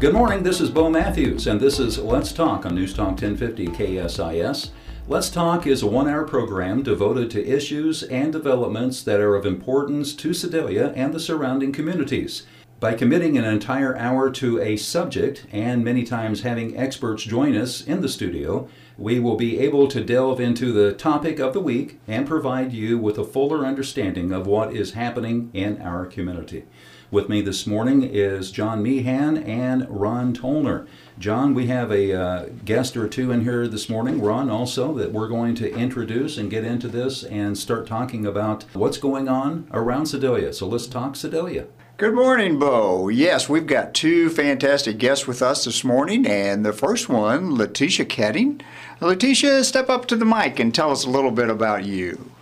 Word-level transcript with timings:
Good 0.00 0.12
morning, 0.12 0.42
this 0.42 0.60
is 0.60 0.70
Bo 0.70 0.90
Matthews, 0.90 1.46
and 1.46 1.60
this 1.60 1.78
is 1.78 1.98
Let's 1.98 2.32
Talk 2.32 2.66
on 2.66 2.74
News 2.74 2.92
Talk 2.92 3.10
1050 3.10 3.68
KSIS. 3.68 4.70
Let's 5.06 5.30
Talk 5.30 5.68
is 5.68 5.82
a 5.82 5.86
one 5.86 6.08
hour 6.08 6.24
program 6.24 6.82
devoted 6.82 7.30
to 7.30 7.46
issues 7.46 8.02
and 8.02 8.32
developments 8.32 9.04
that 9.04 9.20
are 9.20 9.36
of 9.36 9.46
importance 9.46 10.12
to 10.16 10.34
Sedalia 10.34 10.92
and 10.96 11.14
the 11.14 11.20
surrounding 11.20 11.70
communities. 11.72 12.44
By 12.80 12.94
committing 12.94 13.38
an 13.38 13.44
entire 13.44 13.96
hour 13.96 14.30
to 14.32 14.60
a 14.60 14.76
subject 14.76 15.46
and 15.52 15.84
many 15.84 16.02
times 16.02 16.42
having 16.42 16.76
experts 16.76 17.22
join 17.22 17.56
us 17.56 17.80
in 17.80 18.00
the 18.00 18.08
studio, 18.08 18.68
we 18.98 19.20
will 19.20 19.36
be 19.36 19.60
able 19.60 19.86
to 19.88 20.04
delve 20.04 20.40
into 20.40 20.72
the 20.72 20.92
topic 20.92 21.38
of 21.38 21.52
the 21.52 21.60
week 21.60 22.00
and 22.08 22.26
provide 22.26 22.72
you 22.72 22.98
with 22.98 23.16
a 23.16 23.24
fuller 23.24 23.64
understanding 23.64 24.32
of 24.32 24.46
what 24.46 24.74
is 24.74 24.92
happening 24.92 25.50
in 25.54 25.80
our 25.80 26.04
community. 26.04 26.64
With 27.14 27.28
me 27.28 27.42
this 27.42 27.64
morning 27.64 28.02
is 28.02 28.50
John 28.50 28.82
Meehan 28.82 29.36
and 29.36 29.86
Ron 29.88 30.34
Tolner. 30.34 30.88
John, 31.16 31.54
we 31.54 31.68
have 31.68 31.92
a 31.92 32.12
uh, 32.12 32.46
guest 32.64 32.96
or 32.96 33.06
two 33.06 33.30
in 33.30 33.42
here 33.44 33.68
this 33.68 33.88
morning, 33.88 34.20
Ron 34.20 34.50
also, 34.50 34.92
that 34.94 35.12
we're 35.12 35.28
going 35.28 35.54
to 35.54 35.72
introduce 35.72 36.36
and 36.36 36.50
get 36.50 36.64
into 36.64 36.88
this 36.88 37.22
and 37.22 37.56
start 37.56 37.86
talking 37.86 38.26
about 38.26 38.64
what's 38.72 38.98
going 38.98 39.28
on 39.28 39.68
around 39.70 40.06
Sedalia. 40.06 40.52
So 40.52 40.66
let's 40.66 40.88
talk 40.88 41.14
Sedalia. 41.14 41.66
Good 41.98 42.14
morning, 42.14 42.58
Bo. 42.58 43.08
Yes, 43.08 43.48
we've 43.48 43.68
got 43.68 43.94
two 43.94 44.28
fantastic 44.28 44.98
guests 44.98 45.28
with 45.28 45.40
us 45.40 45.66
this 45.66 45.84
morning, 45.84 46.26
and 46.26 46.66
the 46.66 46.72
first 46.72 47.08
one, 47.08 47.52
Lathisha 47.52 48.06
Koetting. 48.06 48.60
Lathisha, 48.98 49.62
step 49.62 49.88
up 49.88 50.06
to 50.06 50.16
the 50.16 50.24
mic 50.24 50.58
and 50.58 50.74
tell 50.74 50.90
us 50.90 51.04
a 51.04 51.10
little 51.10 51.30
bit 51.30 51.48
about 51.48 51.84
you. 51.84 52.32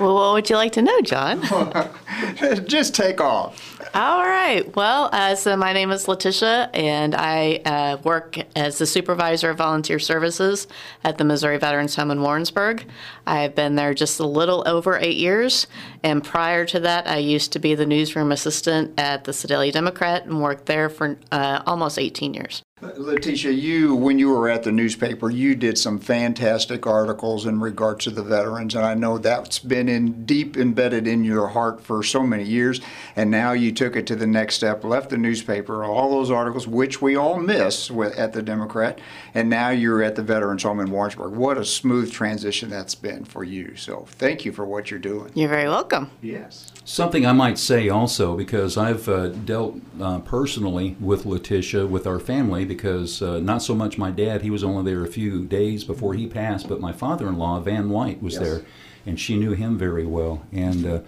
Well, 0.00 0.14
what 0.14 0.32
would 0.32 0.50
you 0.50 0.56
like 0.56 0.72
to 0.72 0.82
know, 0.82 1.00
John? 1.02 1.42
Just 2.66 2.94
take 2.94 3.20
off. 3.20 3.81
All 3.94 4.22
right. 4.22 4.74
Well, 4.74 5.10
uh, 5.12 5.34
so 5.34 5.54
my 5.54 5.74
name 5.74 5.90
is 5.90 6.06
Lathisha, 6.06 6.70
and 6.72 7.14
I 7.14 7.56
uh, 7.56 7.98
work 8.02 8.38
as 8.56 8.78
the 8.78 8.86
supervisor 8.86 9.50
of 9.50 9.58
volunteer 9.58 9.98
services 9.98 10.66
at 11.04 11.18
the 11.18 11.24
Missouri 11.24 11.58
Veterans 11.58 11.94
Home 11.96 12.10
in 12.10 12.22
Warrensburg. 12.22 12.86
I've 13.26 13.54
been 13.54 13.74
there 13.74 13.92
just 13.92 14.18
a 14.18 14.26
little 14.26 14.66
over 14.66 14.96
eight 14.98 15.18
years, 15.18 15.66
and 16.02 16.24
prior 16.24 16.64
to 16.66 16.80
that, 16.80 17.06
I 17.06 17.18
used 17.18 17.52
to 17.52 17.58
be 17.58 17.74
the 17.74 17.84
newsroom 17.84 18.32
assistant 18.32 18.98
at 18.98 19.24
the 19.24 19.34
Sedalia 19.34 19.72
Democrat 19.72 20.24
and 20.24 20.40
worked 20.40 20.64
there 20.64 20.88
for 20.88 21.18
uh, 21.30 21.62
almost 21.66 21.98
18 21.98 22.32
years. 22.32 22.62
Lathisha, 22.82 23.56
you, 23.56 23.94
when 23.94 24.18
you 24.18 24.28
were 24.28 24.48
at 24.48 24.64
the 24.64 24.72
newspaper, 24.72 25.30
you 25.30 25.54
did 25.54 25.78
some 25.78 26.00
fantastic 26.00 26.84
articles 26.84 27.46
in 27.46 27.60
regards 27.60 28.04
to 28.04 28.10
the 28.10 28.24
veterans, 28.24 28.74
and 28.74 28.84
I 28.84 28.94
know 28.94 29.18
that's 29.18 29.60
been 29.60 29.88
in 29.88 30.26
deep 30.26 30.56
embedded 30.56 31.06
in 31.06 31.22
your 31.22 31.48
heart 31.48 31.80
for 31.80 32.02
so 32.02 32.24
many 32.24 32.42
years. 32.42 32.80
And 33.14 33.30
now 33.30 33.52
you 33.52 33.70
took 33.70 33.94
it 33.94 34.04
to 34.08 34.16
the 34.16 34.26
next 34.26 34.56
step, 34.56 34.82
left 34.82 35.10
the 35.10 35.16
newspaper, 35.16 35.84
all 35.84 36.10
those 36.10 36.30
articles, 36.30 36.66
which 36.66 37.00
we 37.00 37.14
all 37.14 37.38
miss 37.38 37.88
at 37.88 38.32
the 38.32 38.42
Democrat, 38.42 39.00
and 39.32 39.48
now 39.48 39.70
you're 39.70 40.02
at 40.02 40.16
the 40.16 40.22
Veterans 40.22 40.64
Home 40.64 40.80
in 40.80 40.90
Warrensburg. 40.90 41.34
What 41.34 41.58
a 41.58 41.64
smooth 41.64 42.10
transition 42.10 42.68
that's 42.68 42.96
been 42.96 43.24
for 43.24 43.44
you. 43.44 43.76
So 43.76 44.06
thank 44.08 44.44
you 44.44 44.50
for 44.50 44.64
what 44.64 44.90
you're 44.90 44.98
doing. 44.98 45.30
You're 45.34 45.48
very 45.48 45.68
welcome. 45.68 46.10
Yes. 46.20 46.72
Something 46.84 47.24
I 47.24 47.32
might 47.32 47.58
say 47.58 47.88
also, 47.88 48.36
because 48.36 48.76
I've 48.76 49.08
uh, 49.08 49.28
dealt 49.28 49.76
uh, 50.00 50.18
personally 50.18 50.96
with 50.98 51.22
Lathisha, 51.22 51.88
with 51.88 52.08
our 52.08 52.18
family, 52.18 52.64
because 52.72 53.22
uh, 53.22 53.38
not 53.38 53.62
so 53.62 53.74
much 53.74 53.98
my 53.98 54.10
dad, 54.10 54.42
he 54.42 54.50
was 54.50 54.64
only 54.64 54.90
there 54.90 55.04
a 55.04 55.08
few 55.08 55.44
days 55.44 55.84
before 55.84 56.14
he 56.14 56.26
passed, 56.26 56.68
but 56.68 56.80
my 56.80 56.92
father 56.92 57.28
in 57.28 57.38
law, 57.38 57.60
Van 57.60 57.90
White, 57.90 58.22
was 58.22 58.34
yes. 58.34 58.42
there, 58.42 58.62
and 59.06 59.18
she 59.18 59.36
knew 59.36 59.52
him 59.52 59.76
very 59.78 60.06
well. 60.06 60.44
And 60.52 60.86
uh, 60.86 61.00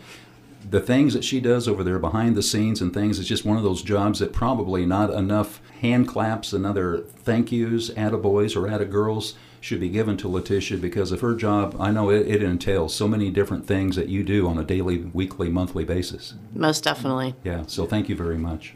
the 0.68 0.80
things 0.80 1.14
that 1.14 1.24
she 1.24 1.40
does 1.40 1.68
over 1.68 1.82
there 1.82 1.98
behind 1.98 2.36
the 2.36 2.42
scenes 2.42 2.80
and 2.80 2.92
things, 2.92 3.18
is 3.18 3.28
just 3.28 3.44
one 3.44 3.56
of 3.56 3.62
those 3.62 3.82
jobs 3.82 4.18
that 4.18 4.32
probably 4.32 4.86
not 4.86 5.10
enough 5.10 5.60
hand 5.80 6.08
claps 6.08 6.52
and 6.52 6.66
other 6.66 6.98
thank 6.98 7.52
yous, 7.52 7.90
attaboys 7.90 8.56
or 8.56 8.68
attagirls 8.68 9.34
should 9.60 9.80
be 9.80 9.88
given 9.88 10.16
to 10.18 10.28
Lathisha 10.28 10.78
because 10.78 11.10
of 11.10 11.22
her 11.22 11.34
job. 11.34 11.74
I 11.80 11.90
know 11.90 12.10
it, 12.10 12.28
it, 12.28 12.42
entails 12.42 12.94
so 12.94 13.08
many 13.08 13.30
different 13.30 13.66
things 13.66 13.96
that 13.96 14.10
you 14.10 14.22
do 14.22 14.46
on 14.46 14.58
a 14.58 14.64
daily, 14.64 14.98
weekly, 14.98 15.48
monthly 15.48 15.84
basis. 15.84 16.34
Most 16.52 16.84
definitely. 16.84 17.34
Yeah, 17.44 17.64
so 17.66 17.86
thank 17.86 18.10
you 18.10 18.14
very 18.14 18.36
much. 18.36 18.74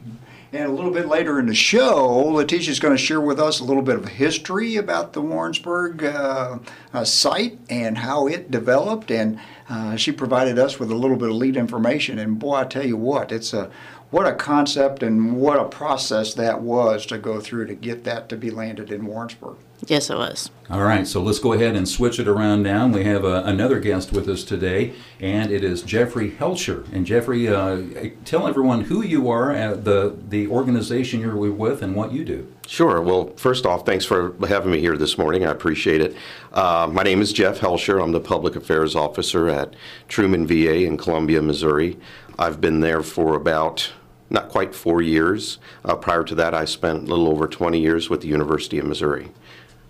And 0.50 0.64
a 0.64 0.72
little 0.72 0.90
bit 0.90 1.06
later 1.06 1.38
in 1.38 1.44
the 1.46 1.54
show, 1.54 2.24
Lathisha 2.24 2.68
is 2.68 2.80
going 2.80 2.96
to 2.96 3.02
share 3.02 3.20
with 3.20 3.38
us 3.38 3.60
a 3.60 3.64
little 3.64 3.82
bit 3.82 3.96
of 3.96 4.08
history 4.08 4.76
about 4.76 5.12
the 5.12 5.20
Warrensburg 5.20 6.02
uh, 6.02 6.58
uh, 6.94 7.04
site 7.04 7.58
and 7.68 7.98
how 7.98 8.26
it 8.26 8.50
developed. 8.50 9.10
And 9.10 9.38
uh, 9.68 9.96
she 9.96 10.10
provided 10.10 10.58
us 10.58 10.78
with 10.78 10.90
a 10.90 10.94
little 10.94 11.18
bit 11.18 11.28
of 11.28 11.34
lead 11.34 11.58
information. 11.58 12.18
And 12.18 12.38
boy, 12.38 12.54
I 12.54 12.64
tell 12.64 12.86
you 12.86 12.96
what, 12.96 13.30
it's 13.30 13.52
a 13.52 13.70
what 14.10 14.26
a 14.26 14.34
concept 14.34 15.02
and 15.02 15.36
what 15.36 15.60
a 15.60 15.66
process 15.66 16.32
that 16.32 16.62
was 16.62 17.04
to 17.06 17.18
go 17.18 17.40
through 17.40 17.66
to 17.66 17.74
get 17.74 18.04
that 18.04 18.30
to 18.30 18.36
be 18.38 18.50
landed 18.50 18.90
in 18.90 19.04
Warrensburg. 19.04 19.58
Yes, 19.86 20.10
it 20.10 20.16
was. 20.16 20.50
All 20.70 20.82
right, 20.82 21.06
so 21.06 21.22
let's 21.22 21.38
go 21.38 21.52
ahead 21.52 21.76
and 21.76 21.88
switch 21.88 22.18
it 22.18 22.28
around 22.28 22.62
now. 22.62 22.86
We 22.88 23.04
have 23.04 23.24
uh, 23.24 23.42
another 23.46 23.78
guest 23.80 24.12
with 24.12 24.28
us 24.28 24.44
today, 24.44 24.92
and 25.20 25.50
it 25.50 25.64
is 25.64 25.82
Jeffrey 25.82 26.32
Hoelscher. 26.32 26.92
And 26.92 27.06
Jeffrey, 27.06 27.48
uh, 27.48 28.10
tell 28.24 28.46
everyone 28.46 28.82
who 28.82 29.02
you 29.02 29.30
are 29.30 29.50
at 29.50 29.84
the, 29.84 30.16
the 30.28 30.48
organization 30.48 31.20
you're 31.20 31.36
with 31.36 31.80
and 31.80 31.94
what 31.94 32.12
you 32.12 32.24
do. 32.24 32.52
Sure. 32.66 33.00
Well, 33.00 33.32
first 33.36 33.64
off, 33.64 33.86
thanks 33.86 34.04
for 34.04 34.34
having 34.46 34.72
me 34.72 34.80
here 34.80 34.98
this 34.98 35.16
morning. 35.16 35.46
I 35.46 35.52
appreciate 35.52 36.02
it. 36.02 36.16
Uh, 36.52 36.88
my 36.92 37.02
name 37.02 37.22
is 37.22 37.32
Jeff 37.32 37.60
Hoelscher. 37.60 38.02
I'm 38.02 38.12
the 38.12 38.20
Public 38.20 38.56
Affairs 38.56 38.94
Officer 38.94 39.48
at 39.48 39.74
Truman 40.08 40.46
VA 40.46 40.84
in 40.84 40.98
Columbia, 40.98 41.40
Missouri. 41.40 41.96
I've 42.38 42.60
been 42.60 42.80
there 42.80 43.02
for 43.02 43.36
about 43.36 43.90
not 44.30 44.48
quite 44.48 44.74
four 44.74 45.00
years. 45.00 45.58
Uh, 45.84 45.96
prior 45.96 46.24
to 46.24 46.34
that, 46.34 46.52
I 46.52 46.64
spent 46.64 47.04
a 47.04 47.06
little 47.06 47.28
over 47.28 47.48
20 47.48 47.80
years 47.80 48.10
with 48.10 48.20
the 48.20 48.28
University 48.28 48.78
of 48.78 48.86
Missouri. 48.86 49.30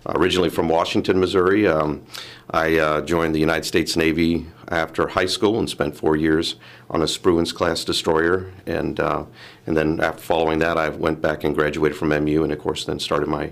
Originally 0.05 0.49
from 0.49 0.69
Washington, 0.69 1.19
Missouri, 1.19 1.67
um, 1.67 2.05
I 2.51 2.77
uh, 2.77 3.01
joined 3.01 3.35
the 3.35 3.39
United 3.39 3.65
States 3.65 3.97
Navy 3.97 4.47
after 4.69 5.09
high 5.09 5.25
school 5.25 5.59
and 5.59 5.69
spent 5.69 5.95
four 5.95 6.15
years 6.15 6.55
on 6.89 7.01
a 7.01 7.05
Spruance 7.05 7.53
class 7.53 7.83
destroyer. 7.83 8.51
And, 8.65 8.99
uh, 8.99 9.25
and 9.65 9.75
then 9.75 9.99
after 9.99 10.21
following 10.21 10.59
that, 10.59 10.77
I 10.77 10.89
went 10.89 11.21
back 11.21 11.43
and 11.43 11.53
graduated 11.53 11.97
from 11.97 12.09
MU 12.09 12.43
and, 12.43 12.53
of 12.53 12.59
course, 12.59 12.85
then 12.85 12.99
started 12.99 13.27
my, 13.27 13.51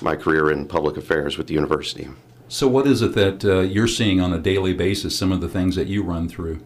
my 0.00 0.16
career 0.16 0.50
in 0.50 0.66
public 0.66 0.96
affairs 0.96 1.36
with 1.36 1.48
the 1.48 1.54
university. 1.54 2.08
So, 2.48 2.66
what 2.68 2.86
is 2.86 3.02
it 3.02 3.14
that 3.14 3.44
uh, 3.44 3.60
you're 3.60 3.88
seeing 3.88 4.20
on 4.20 4.32
a 4.32 4.38
daily 4.38 4.74
basis, 4.74 5.18
some 5.18 5.32
of 5.32 5.40
the 5.40 5.48
things 5.48 5.76
that 5.76 5.86
you 5.86 6.02
run 6.02 6.28
through? 6.28 6.60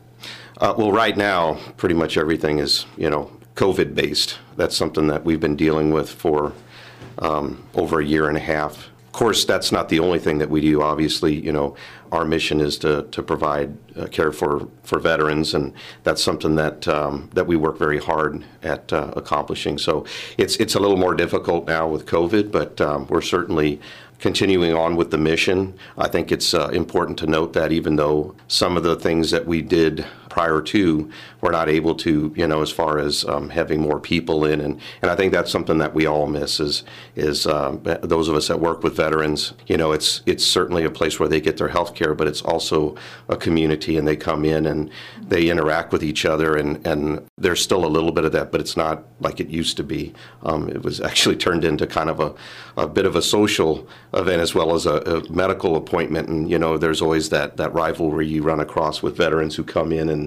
Uh, 0.58 0.74
well, 0.76 0.92
right 0.92 1.16
now, 1.16 1.54
pretty 1.76 1.94
much 1.94 2.16
everything 2.16 2.58
is, 2.58 2.84
you 2.96 3.08
know, 3.08 3.30
COVID 3.54 3.94
based. 3.94 4.38
That's 4.56 4.76
something 4.76 5.06
that 5.08 5.24
we've 5.24 5.40
been 5.40 5.56
dealing 5.56 5.92
with 5.92 6.10
for 6.10 6.52
um, 7.18 7.64
over 7.74 8.00
a 8.00 8.04
year 8.04 8.28
and 8.28 8.36
a 8.36 8.40
half. 8.40 8.90
Course, 9.18 9.44
that's 9.44 9.72
not 9.72 9.88
the 9.88 9.98
only 9.98 10.20
thing 10.20 10.38
that 10.38 10.48
we 10.48 10.60
do. 10.60 10.80
Obviously, 10.80 11.34
you 11.34 11.50
know, 11.50 11.74
our 12.12 12.24
mission 12.24 12.60
is 12.60 12.78
to, 12.78 13.02
to 13.10 13.20
provide 13.20 13.76
uh, 13.96 14.06
care 14.06 14.30
for, 14.30 14.68
for 14.84 15.00
veterans, 15.00 15.54
and 15.54 15.72
that's 16.04 16.22
something 16.22 16.54
that 16.54 16.86
um, 16.86 17.28
that 17.34 17.48
we 17.48 17.56
work 17.56 17.78
very 17.78 17.98
hard 17.98 18.44
at 18.62 18.92
uh, 18.92 19.12
accomplishing. 19.16 19.76
So 19.76 20.06
it's 20.38 20.54
it's 20.58 20.76
a 20.76 20.78
little 20.78 20.96
more 20.96 21.14
difficult 21.14 21.66
now 21.66 21.88
with 21.88 22.06
COVID, 22.06 22.52
but 22.52 22.80
um, 22.80 23.08
we're 23.08 23.20
certainly 23.20 23.80
continuing 24.20 24.72
on 24.74 24.94
with 24.94 25.10
the 25.10 25.18
mission. 25.18 25.74
I 25.96 26.06
think 26.06 26.30
it's 26.30 26.54
uh, 26.54 26.68
important 26.68 27.18
to 27.18 27.26
note 27.26 27.54
that 27.54 27.72
even 27.72 27.96
though 27.96 28.36
some 28.46 28.76
of 28.76 28.84
the 28.84 28.94
things 28.94 29.32
that 29.32 29.46
we 29.46 29.62
did 29.62 30.06
prior 30.28 30.60
to 30.60 31.10
we're 31.40 31.50
not 31.50 31.68
able 31.68 31.94
to, 31.94 32.32
you 32.36 32.46
know, 32.46 32.62
as 32.62 32.70
far 32.70 32.98
as 32.98 33.24
um, 33.24 33.48
having 33.50 33.80
more 33.80 34.00
people 34.00 34.44
in, 34.44 34.60
and, 34.60 34.80
and 35.02 35.10
I 35.10 35.16
think 35.16 35.32
that's 35.32 35.50
something 35.50 35.78
that 35.78 35.94
we 35.94 36.06
all 36.06 36.26
miss 36.26 36.60
is 36.60 36.84
is 37.16 37.46
um, 37.46 37.80
those 38.02 38.28
of 38.28 38.34
us 38.34 38.48
that 38.48 38.60
work 38.60 38.82
with 38.82 38.96
veterans. 38.96 39.54
You 39.66 39.76
know, 39.76 39.92
it's 39.92 40.22
it's 40.26 40.44
certainly 40.44 40.84
a 40.84 40.90
place 40.90 41.20
where 41.20 41.28
they 41.28 41.40
get 41.40 41.56
their 41.56 41.68
health 41.68 41.94
care, 41.94 42.14
but 42.14 42.26
it's 42.26 42.42
also 42.42 42.96
a 43.28 43.36
community, 43.36 43.96
and 43.96 44.06
they 44.06 44.16
come 44.16 44.44
in 44.44 44.66
and 44.66 44.90
they 45.20 45.48
interact 45.48 45.92
with 45.92 46.02
each 46.02 46.24
other, 46.24 46.56
and 46.56 46.84
and 46.86 47.26
there's 47.36 47.62
still 47.62 47.84
a 47.84 47.88
little 47.96 48.12
bit 48.12 48.24
of 48.24 48.32
that, 48.32 48.50
but 48.50 48.60
it's 48.60 48.76
not 48.76 49.04
like 49.20 49.40
it 49.40 49.48
used 49.48 49.76
to 49.76 49.84
be. 49.84 50.12
Um, 50.42 50.68
it 50.68 50.82
was 50.82 51.00
actually 51.00 51.36
turned 51.36 51.64
into 51.64 51.86
kind 51.86 52.10
of 52.10 52.20
a, 52.20 52.34
a 52.76 52.88
bit 52.88 53.06
of 53.06 53.14
a 53.16 53.22
social 53.22 53.88
event 54.14 54.40
as 54.40 54.54
well 54.54 54.74
as 54.74 54.86
a, 54.86 54.96
a 54.96 55.32
medical 55.32 55.76
appointment, 55.76 56.28
and 56.28 56.50
you 56.50 56.58
know, 56.58 56.78
there's 56.78 57.00
always 57.00 57.28
that 57.30 57.56
that 57.56 57.72
rivalry 57.72 58.26
you 58.26 58.42
run 58.42 58.60
across 58.60 59.02
with 59.02 59.16
veterans 59.16 59.54
who 59.56 59.64
come 59.64 59.92
in 59.92 60.08
and 60.08 60.17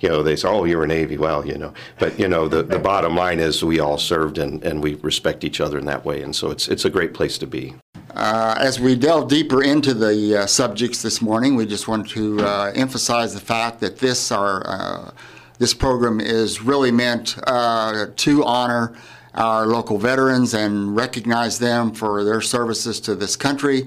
you 0.00 0.08
know 0.08 0.22
they 0.22 0.36
say, 0.36 0.48
oh, 0.48 0.64
you're 0.64 0.84
a 0.84 0.86
Navy. 0.86 1.16
Well, 1.16 1.46
you 1.46 1.58
know, 1.58 1.72
but 1.98 2.18
you 2.18 2.28
know, 2.28 2.48
the, 2.48 2.62
the 2.62 2.78
bottom 2.78 3.16
line 3.16 3.40
is 3.40 3.64
we 3.64 3.80
all 3.80 3.98
served 3.98 4.38
and, 4.38 4.62
and 4.62 4.82
we 4.82 4.94
respect 4.96 5.44
each 5.44 5.60
other 5.60 5.78
in 5.78 5.86
that 5.86 6.04
way, 6.04 6.22
and 6.22 6.34
so 6.34 6.50
it's 6.50 6.68
it's 6.68 6.84
a 6.84 6.90
great 6.90 7.14
place 7.14 7.38
to 7.38 7.46
be. 7.46 7.74
Uh, 8.14 8.54
as 8.58 8.80
we 8.80 8.96
delve 8.96 9.28
deeper 9.28 9.62
into 9.62 9.94
the 9.94 10.40
uh, 10.40 10.46
subjects 10.46 11.02
this 11.02 11.20
morning, 11.20 11.54
we 11.54 11.66
just 11.66 11.86
want 11.88 12.08
to 12.08 12.40
uh, 12.40 12.72
emphasize 12.74 13.34
the 13.34 13.40
fact 13.40 13.80
that 13.80 13.98
this 13.98 14.32
our 14.32 14.66
uh, 14.66 15.10
this 15.58 15.74
program 15.74 16.20
is 16.20 16.62
really 16.62 16.90
meant 16.90 17.36
uh, 17.46 18.06
to 18.16 18.44
honor 18.44 18.96
our 19.34 19.66
local 19.66 19.98
veterans 19.98 20.54
and 20.54 20.96
recognize 20.96 21.58
them 21.58 21.92
for 21.92 22.24
their 22.24 22.40
services 22.40 23.00
to 23.00 23.14
this 23.14 23.36
country. 23.36 23.86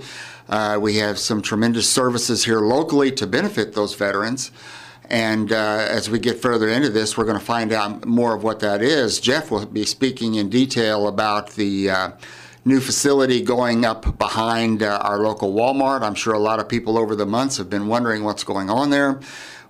Uh, 0.50 0.78
we 0.82 0.98
have 0.98 1.18
some 1.18 1.42
tremendous 1.42 1.90
services 1.90 2.46
here 2.46 2.60
locally 2.60 3.12
to 3.12 3.26
benefit 3.26 3.74
those 3.74 3.96
veterans. 3.96 4.52
And 5.12 5.52
uh, 5.52 5.86
as 5.90 6.10
we 6.10 6.20
get 6.20 6.42
further 6.42 6.70
into 6.70 6.88
this, 6.88 7.18
we're 7.18 7.26
going 7.26 7.38
to 7.38 7.44
find 7.44 7.74
out 7.74 8.06
more 8.06 8.34
of 8.34 8.44
what 8.44 8.62
that 8.62 8.82
is. 8.82 9.20
Jeff 9.20 9.52
will 9.52 9.66
be 9.66 9.84
speaking 9.84 10.36
in 10.36 10.50
detail 10.50 11.06
about 11.10 11.50
the 11.52 11.90
uh, 11.90 12.12
new 12.64 12.80
facility 12.80 13.42
going 13.42 13.84
up 13.84 14.18
behind 14.18 14.82
uh, 14.82 15.02
our 15.04 15.20
local 15.20 15.54
Walmart. 15.54 16.02
I'm 16.02 16.16
sure 16.16 16.34
a 16.34 16.40
lot 16.40 16.62
of 16.62 16.70
people 16.70 16.98
over 16.98 17.14
the 17.14 17.26
months 17.26 17.58
have 17.58 17.70
been 17.70 17.88
wondering 17.88 18.24
what's 18.24 18.46
going 18.46 18.70
on 18.70 18.90
there. 18.90 19.20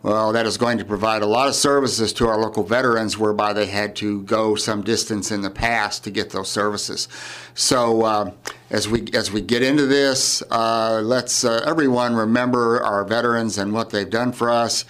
Well, 0.04 0.32
that 0.32 0.46
is 0.46 0.58
going 0.58 0.78
to 0.78 0.86
provide 0.86 1.24
a 1.24 1.28
lot 1.28 1.48
of 1.48 1.56
services 1.56 2.14
to 2.14 2.28
our 2.28 2.38
local 2.38 2.64
veterans, 2.64 3.18
whereby 3.18 3.54
they 3.54 3.68
had 3.68 3.96
to 3.98 4.22
go 4.24 4.54
some 4.54 4.84
distance 4.84 5.32
in 5.32 5.42
the 5.42 5.52
past 5.52 6.04
to 6.04 6.12
get 6.12 6.32
those 6.32 6.50
services. 6.50 7.08
So, 7.56 8.04
uh, 8.04 8.32
as 8.72 8.88
we 8.88 9.08
as 9.14 9.32
we 9.32 9.42
get 9.42 9.62
into 9.62 9.86
this, 9.86 10.42
uh, 10.50 11.02
let's 11.04 11.44
uh, 11.44 11.64
everyone 11.68 12.16
remember 12.16 12.82
our 12.84 13.04
veterans 13.04 13.60
and 13.60 13.74
what 13.74 13.92
they've 13.92 14.10
done 14.10 14.32
for 14.32 14.50
us, 14.50 14.86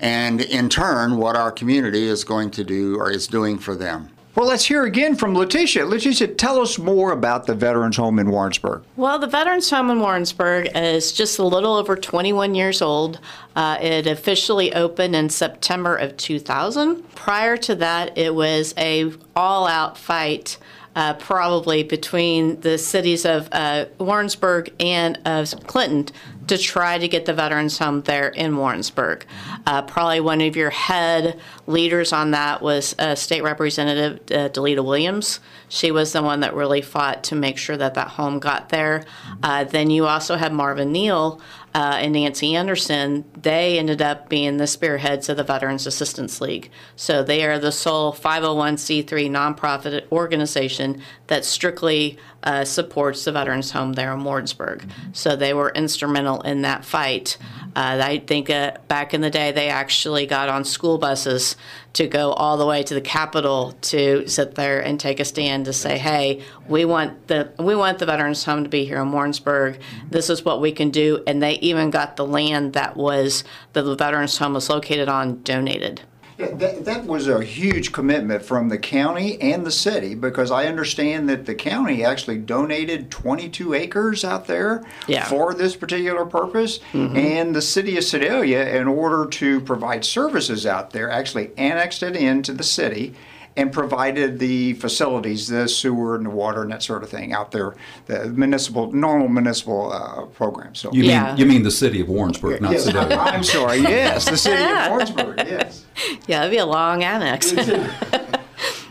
and 0.00 0.40
in 0.40 0.68
turn, 0.68 1.16
what 1.16 1.36
our 1.36 1.50
community 1.50 2.04
is 2.04 2.24
going 2.24 2.50
to 2.52 2.64
do 2.64 2.96
or 2.98 3.10
is 3.10 3.26
doing 3.26 3.58
for 3.58 3.74
them. 3.74 4.10
Well, 4.36 4.48
let's 4.48 4.66
hear 4.66 4.84
again 4.84 5.16
from 5.16 5.34
Lathisha. 5.34 5.90
Lathisha, 5.90 6.36
tell 6.36 6.60
us 6.60 6.78
more 6.78 7.12
about 7.12 7.46
the 7.46 7.54
Veterans 7.54 7.96
Home 7.96 8.18
in 8.18 8.30
Warrensburg. 8.30 8.82
Well, 8.94 9.18
the 9.18 9.26
Veterans 9.26 9.70
Home 9.70 9.88
in 9.88 9.98
Warrensburg 9.98 10.68
is 10.74 11.12
just 11.12 11.38
a 11.38 11.42
little 11.42 11.74
over 11.74 11.96
21 11.96 12.54
years 12.54 12.82
old. 12.82 13.18
Uh, 13.54 13.78
it 13.80 14.06
officially 14.06 14.74
opened 14.74 15.16
in 15.16 15.30
September 15.30 15.96
of 15.96 16.18
2000. 16.18 17.14
Prior 17.14 17.56
to 17.56 17.74
that, 17.76 18.18
it 18.18 18.34
was 18.34 18.74
a 18.76 19.10
all-out 19.34 19.96
fight. 19.96 20.58
Uh, 20.94 21.12
probably 21.12 21.82
between 21.82 22.58
the 22.60 22.78
cities 22.78 23.26
of 23.26 23.50
uh, 23.52 23.84
Warrensburg 23.98 24.72
and 24.80 25.18
of 25.26 25.50
Clinton 25.66 26.08
to 26.48 26.58
try 26.58 26.98
to 26.98 27.08
get 27.08 27.26
the 27.26 27.32
veterans 27.32 27.78
home 27.78 28.02
there 28.02 28.28
in 28.28 28.56
Warrensburg. 28.56 29.24
Uh, 29.66 29.82
probably 29.82 30.20
one 30.20 30.40
of 30.40 30.56
your 30.56 30.70
head 30.70 31.40
leaders 31.66 32.12
on 32.12 32.30
that 32.30 32.62
was 32.62 32.94
uh, 32.98 33.14
State 33.14 33.42
Representative 33.42 34.20
uh, 34.30 34.48
Delita 34.48 34.84
Williams. 34.84 35.40
She 35.68 35.90
was 35.90 36.12
the 36.12 36.22
one 36.22 36.40
that 36.40 36.54
really 36.54 36.82
fought 36.82 37.24
to 37.24 37.34
make 37.34 37.58
sure 37.58 37.76
that 37.76 37.94
that 37.94 38.08
home 38.08 38.38
got 38.38 38.68
there. 38.68 39.04
Uh, 39.42 39.64
then 39.64 39.90
you 39.90 40.06
also 40.06 40.36
have 40.36 40.52
Marvin 40.52 40.92
Neal 40.92 41.40
uh, 41.74 41.98
and 42.00 42.12
Nancy 42.12 42.54
Anderson. 42.54 43.24
They 43.36 43.78
ended 43.78 44.00
up 44.00 44.28
being 44.28 44.56
the 44.56 44.66
spearheads 44.66 45.28
of 45.28 45.36
the 45.36 45.44
Veterans 45.44 45.86
Assistance 45.86 46.40
League. 46.40 46.70
So 46.94 47.22
they 47.22 47.44
are 47.44 47.58
the 47.58 47.72
sole 47.72 48.12
501c3 48.12 49.06
nonprofit 49.28 50.10
organization 50.12 51.02
that 51.26 51.44
strictly 51.44 52.16
uh, 52.44 52.64
supports 52.64 53.24
the 53.24 53.32
veterans 53.32 53.72
home 53.72 53.94
there 53.94 54.12
in 54.14 54.22
Warrensburg. 54.22 54.88
So 55.12 55.34
they 55.34 55.52
were 55.52 55.70
instrumental 55.70 56.40
in 56.42 56.62
that 56.62 56.84
fight. 56.84 57.36
Uh, 57.74 58.00
I 58.02 58.18
think 58.20 58.48
back 58.88 59.12
in 59.12 59.20
the 59.20 59.30
day, 59.30 59.52
they 59.52 59.68
actually 59.68 60.26
got 60.26 60.48
on 60.48 60.64
school 60.64 60.96
buses 60.96 61.55
to 61.94 62.06
go 62.06 62.32
all 62.32 62.56
the 62.56 62.66
way 62.66 62.82
to 62.82 62.94
the 62.94 63.00
Capitol 63.00 63.72
to 63.82 64.26
sit 64.28 64.54
there 64.54 64.80
and 64.80 65.00
take 65.00 65.20
a 65.20 65.24
stand 65.24 65.64
to 65.64 65.72
say, 65.72 65.98
"Hey, 65.98 66.42
we 66.68 66.84
want 66.84 67.28
the 67.28 67.52
we 67.58 67.74
want 67.74 67.98
the 67.98 68.06
veterans 68.06 68.44
home 68.44 68.64
to 68.64 68.70
be 68.70 68.84
here 68.84 69.00
in 69.00 69.12
Warrensburg. 69.12 69.78
Mm-hmm. 69.78 70.08
This 70.10 70.30
is 70.30 70.44
what 70.44 70.60
we 70.60 70.72
can 70.72 70.90
do." 70.90 71.22
And 71.26 71.42
they 71.42 71.54
even 71.54 71.90
got 71.90 72.16
the 72.16 72.26
land 72.26 72.72
that 72.74 72.96
was 72.96 73.44
that 73.72 73.82
the 73.82 73.96
veterans 73.96 74.38
home 74.38 74.54
was 74.54 74.68
located 74.68 75.08
on 75.08 75.42
donated. 75.42 76.02
Yeah, 76.38 76.48
that, 76.54 76.84
that 76.84 77.06
was 77.06 77.28
a 77.28 77.42
huge 77.42 77.92
commitment 77.92 78.44
from 78.44 78.68
the 78.68 78.76
county 78.78 79.40
and 79.40 79.64
the 79.64 79.70
city 79.70 80.14
because 80.14 80.50
I 80.50 80.66
understand 80.66 81.28
that 81.30 81.46
the 81.46 81.54
county 81.54 82.04
actually 82.04 82.38
donated 82.38 83.10
22 83.10 83.72
acres 83.72 84.22
out 84.24 84.46
there 84.46 84.84
Yeah. 85.06 85.24
for 85.24 85.54
this 85.54 85.76
particular 85.76 86.26
purpose. 86.26 86.80
Mm-hmm. 86.92 87.16
And 87.16 87.54
the 87.54 87.62
city 87.62 87.96
of 87.96 88.04
Sedalia, 88.04 88.66
in 88.78 88.86
order 88.86 89.26
to 89.30 89.60
provide 89.62 90.04
services 90.04 90.66
out 90.66 90.90
there, 90.90 91.10
actually 91.10 91.52
annexed 91.56 92.02
it 92.02 92.14
into 92.16 92.52
the 92.52 92.64
city 92.64 93.14
and 93.56 93.72
provided 93.72 94.38
the 94.38 94.74
facilities, 94.74 95.48
the 95.48 95.66
sewer 95.68 96.14
and 96.16 96.26
the 96.26 96.30
water 96.30 96.62
and 96.62 96.70
that 96.72 96.82
sort 96.82 97.02
of 97.02 97.08
thing 97.08 97.32
out 97.32 97.50
there, 97.52 97.74
the 98.06 98.26
municipal, 98.28 98.92
normal 98.92 99.28
municipal 99.28 99.92
uh, 99.92 100.26
programs. 100.26 100.78
So 100.78 100.92
You 100.92 101.04
Yeah. 101.04 101.28
mean 101.28 101.36
you 101.38 101.46
mean 101.46 101.62
the 101.62 101.70
city 101.70 102.00
of 102.00 102.08
Warrensburg, 102.08 102.60
not 102.60 102.72
Yes, 102.72 102.84
Sedalia? 102.84 103.16
I'm 103.20 103.42
sorry. 103.44 103.78
Yes, 103.78 104.28
the 104.28 104.36
city 104.36 104.62
of 104.62 104.90
Warrensburg. 104.90 105.38
Yes. 105.38 105.82
Yeah, 106.26 106.40
it'd 106.40 106.50
be 106.50 106.58
a 106.58 106.66
long 106.66 107.02
annex. 107.02 107.52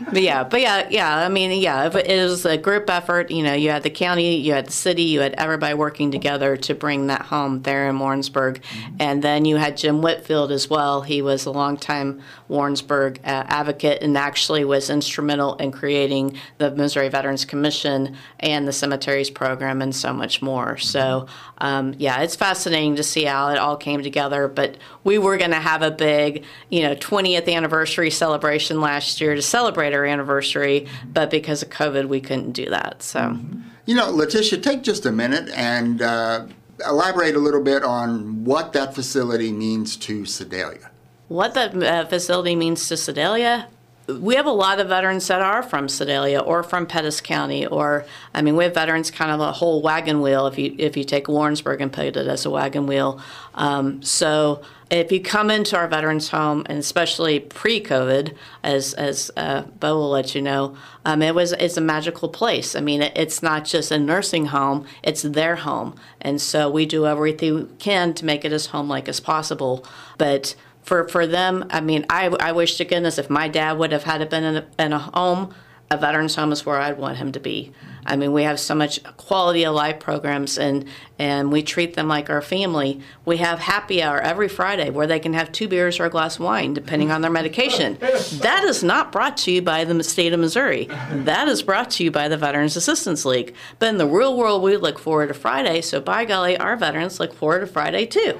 but 0.00 0.22
yeah, 0.22 0.44
but 0.44 0.60
yeah, 0.60 0.88
yeah. 0.90 1.16
I 1.18 1.28
mean, 1.28 1.50
yeah, 1.60 1.86
if 1.86 1.94
it 1.94 2.22
was 2.22 2.44
a 2.44 2.56
group 2.56 2.88
effort. 2.90 3.30
You 3.30 3.42
know, 3.42 3.54
you 3.54 3.70
had 3.70 3.82
the 3.82 3.90
county, 3.90 4.36
you 4.36 4.52
had 4.52 4.66
the 4.66 4.72
city, 4.72 5.02
you 5.02 5.20
had 5.20 5.34
everybody 5.34 5.74
working 5.74 6.10
together 6.10 6.56
to 6.56 6.74
bring 6.74 7.06
that 7.08 7.22
home 7.22 7.62
there 7.62 7.88
in 7.88 7.98
Warrensburg, 7.98 8.62
and 8.98 9.22
then 9.22 9.44
you 9.44 9.56
had 9.56 9.76
Jim 9.76 10.02
Whitfield 10.02 10.52
as 10.52 10.68
well. 10.68 11.02
He 11.02 11.22
was 11.22 11.46
a 11.46 11.50
longtime 11.50 12.22
Warrensburg 12.48 13.18
uh, 13.24 13.44
advocate 13.48 14.02
and 14.02 14.16
actually 14.16 14.64
was 14.64 14.90
instrumental 14.90 15.56
in 15.56 15.72
creating 15.72 16.38
the 16.58 16.70
Missouri 16.70 17.08
Veterans 17.08 17.44
Commission 17.44 18.16
and 18.40 18.68
the 18.68 18.72
cemeteries 18.72 19.30
program 19.30 19.82
and 19.82 19.94
so 19.94 20.12
much 20.12 20.42
more. 20.42 20.76
So, 20.76 21.26
um, 21.58 21.94
yeah, 21.98 22.22
it's 22.22 22.36
fascinating 22.36 22.96
to 22.96 23.02
see 23.02 23.24
how 23.24 23.48
it 23.48 23.58
all 23.58 23.76
came 23.76 24.02
together. 24.02 24.48
But 24.48 24.76
we 25.04 25.18
were 25.18 25.36
going 25.36 25.50
to 25.50 25.56
have 25.56 25.82
a 25.82 25.90
big, 25.90 26.44
you 26.70 26.82
know, 26.82 26.94
20th 26.94 27.52
anniversary 27.52 28.10
celebration 28.10 28.80
last 28.80 29.20
year 29.20 29.34
to 29.34 29.42
celebrate 29.42 29.85
our 29.94 30.04
anniversary, 30.04 30.86
but 31.06 31.30
because 31.30 31.62
of 31.62 31.70
COVID, 31.70 32.06
we 32.08 32.20
couldn't 32.20 32.52
do 32.52 32.68
that. 32.70 33.02
So. 33.02 33.38
You 33.86 33.94
know, 33.94 34.12
Lathisha, 34.12 34.62
take 34.62 34.82
just 34.82 35.06
a 35.06 35.12
minute 35.12 35.48
and 35.50 36.02
uh, 36.02 36.46
elaborate 36.86 37.36
a 37.36 37.38
little 37.38 37.62
bit 37.62 37.84
on 37.84 38.44
what 38.44 38.72
that 38.72 38.94
facility 38.94 39.52
means 39.52 39.96
to 39.96 40.24
Sedalia. 40.26 40.90
What 41.28 41.54
that 41.54 41.82
uh, 41.82 42.06
facility 42.06 42.56
means 42.56 42.88
to 42.88 42.96
Sedalia, 42.96 43.68
we 44.08 44.36
have 44.36 44.46
a 44.46 44.52
lot 44.52 44.78
of 44.78 44.88
veterans 44.88 45.26
that 45.28 45.40
are 45.40 45.62
from 45.62 45.88
Sedalia 45.88 46.40
or 46.40 46.62
from 46.62 46.86
Pettis 46.86 47.20
County, 47.20 47.66
or 47.66 48.04
I 48.34 48.42
mean, 48.42 48.56
we 48.56 48.64
have 48.64 48.74
veterans 48.74 49.10
kind 49.10 49.30
of 49.30 49.40
a 49.40 49.52
whole 49.52 49.82
wagon 49.82 50.20
wheel. 50.20 50.46
If 50.46 50.58
you 50.58 50.74
if 50.78 50.96
you 50.96 51.04
take 51.04 51.28
Warrensburg 51.28 51.80
and 51.80 51.92
put 51.92 52.04
it 52.04 52.16
as 52.16 52.46
a 52.46 52.50
wagon 52.50 52.86
wheel, 52.86 53.20
um, 53.54 54.02
so 54.02 54.62
if 54.90 55.10
you 55.10 55.20
come 55.20 55.50
into 55.50 55.76
our 55.76 55.88
veterans 55.88 56.28
home, 56.28 56.64
and 56.66 56.78
especially 56.78 57.40
pre-COVID, 57.40 58.34
as 58.62 58.94
as 58.94 59.30
uh, 59.36 59.62
Bo 59.62 59.96
will 59.96 60.10
let 60.10 60.34
you 60.34 60.42
know, 60.42 60.76
um, 61.04 61.22
it 61.22 61.34
was 61.34 61.52
it's 61.52 61.76
a 61.76 61.80
magical 61.80 62.28
place. 62.28 62.76
I 62.76 62.80
mean, 62.80 63.02
it, 63.02 63.12
it's 63.16 63.42
not 63.42 63.64
just 63.64 63.90
a 63.90 63.98
nursing 63.98 64.46
home; 64.46 64.86
it's 65.02 65.22
their 65.22 65.56
home, 65.56 65.96
and 66.20 66.40
so 66.40 66.70
we 66.70 66.86
do 66.86 67.06
everything 67.06 67.54
we 67.54 67.64
can 67.78 68.14
to 68.14 68.24
make 68.24 68.44
it 68.44 68.52
as 68.52 68.66
home-like 68.66 69.08
as 69.08 69.18
possible. 69.18 69.84
But 70.18 70.54
for 70.82 71.08
for 71.08 71.26
them, 71.26 71.66
I 71.70 71.80
mean, 71.80 72.06
I, 72.08 72.26
I 72.26 72.52
wish 72.52 72.76
to 72.76 72.84
goodness 72.84 73.18
if 73.18 73.28
my 73.28 73.48
dad 73.48 73.78
would 73.78 73.90
have 73.90 74.04
had 74.04 74.20
it 74.20 74.30
been 74.30 74.44
in 74.44 74.56
a, 74.56 74.66
in 74.78 74.92
a 74.92 74.98
home, 75.00 75.52
a 75.90 75.96
veterans 75.96 76.36
home 76.36 76.52
is 76.52 76.64
where 76.64 76.80
I'd 76.80 76.98
want 76.98 77.16
him 77.16 77.32
to 77.32 77.40
be. 77.40 77.72
I 78.06 78.16
mean, 78.16 78.32
we 78.32 78.44
have 78.44 78.58
so 78.60 78.74
much 78.74 79.02
quality 79.16 79.64
of 79.64 79.74
life 79.74 80.00
programs, 80.00 80.58
and 80.58 80.86
and 81.18 81.50
we 81.50 81.62
treat 81.62 81.94
them 81.94 82.08
like 82.08 82.28
our 82.28 82.42
family. 82.42 83.00
We 83.24 83.38
have 83.38 83.58
happy 83.58 84.02
hour 84.02 84.20
every 84.20 84.48
Friday 84.48 84.90
where 84.90 85.06
they 85.06 85.18
can 85.18 85.32
have 85.32 85.50
two 85.50 85.66
beers 85.66 85.98
or 85.98 86.04
a 86.04 86.10
glass 86.10 86.36
of 86.36 86.42
wine, 86.44 86.74
depending 86.74 87.10
on 87.10 87.22
their 87.22 87.30
medication. 87.30 87.96
That 88.00 88.64
is 88.64 88.84
not 88.84 89.12
brought 89.12 89.36
to 89.38 89.50
you 89.50 89.62
by 89.62 89.84
the 89.84 90.02
state 90.04 90.32
of 90.32 90.40
Missouri. 90.40 90.84
That 91.10 91.48
is 91.48 91.62
brought 91.62 91.90
to 91.92 92.04
you 92.04 92.10
by 92.10 92.28
the 92.28 92.36
Veterans 92.36 92.76
Assistance 92.76 93.24
League. 93.24 93.54
But 93.78 93.88
in 93.88 93.98
the 93.98 94.06
real 94.06 94.36
world, 94.36 94.62
we 94.62 94.76
look 94.76 94.98
forward 94.98 95.28
to 95.28 95.34
Friday. 95.34 95.80
So 95.80 96.00
by 96.00 96.24
golly, 96.24 96.56
our 96.58 96.76
veterans 96.76 97.18
look 97.18 97.34
forward 97.34 97.60
to 97.60 97.66
Friday 97.66 98.06
too. 98.06 98.38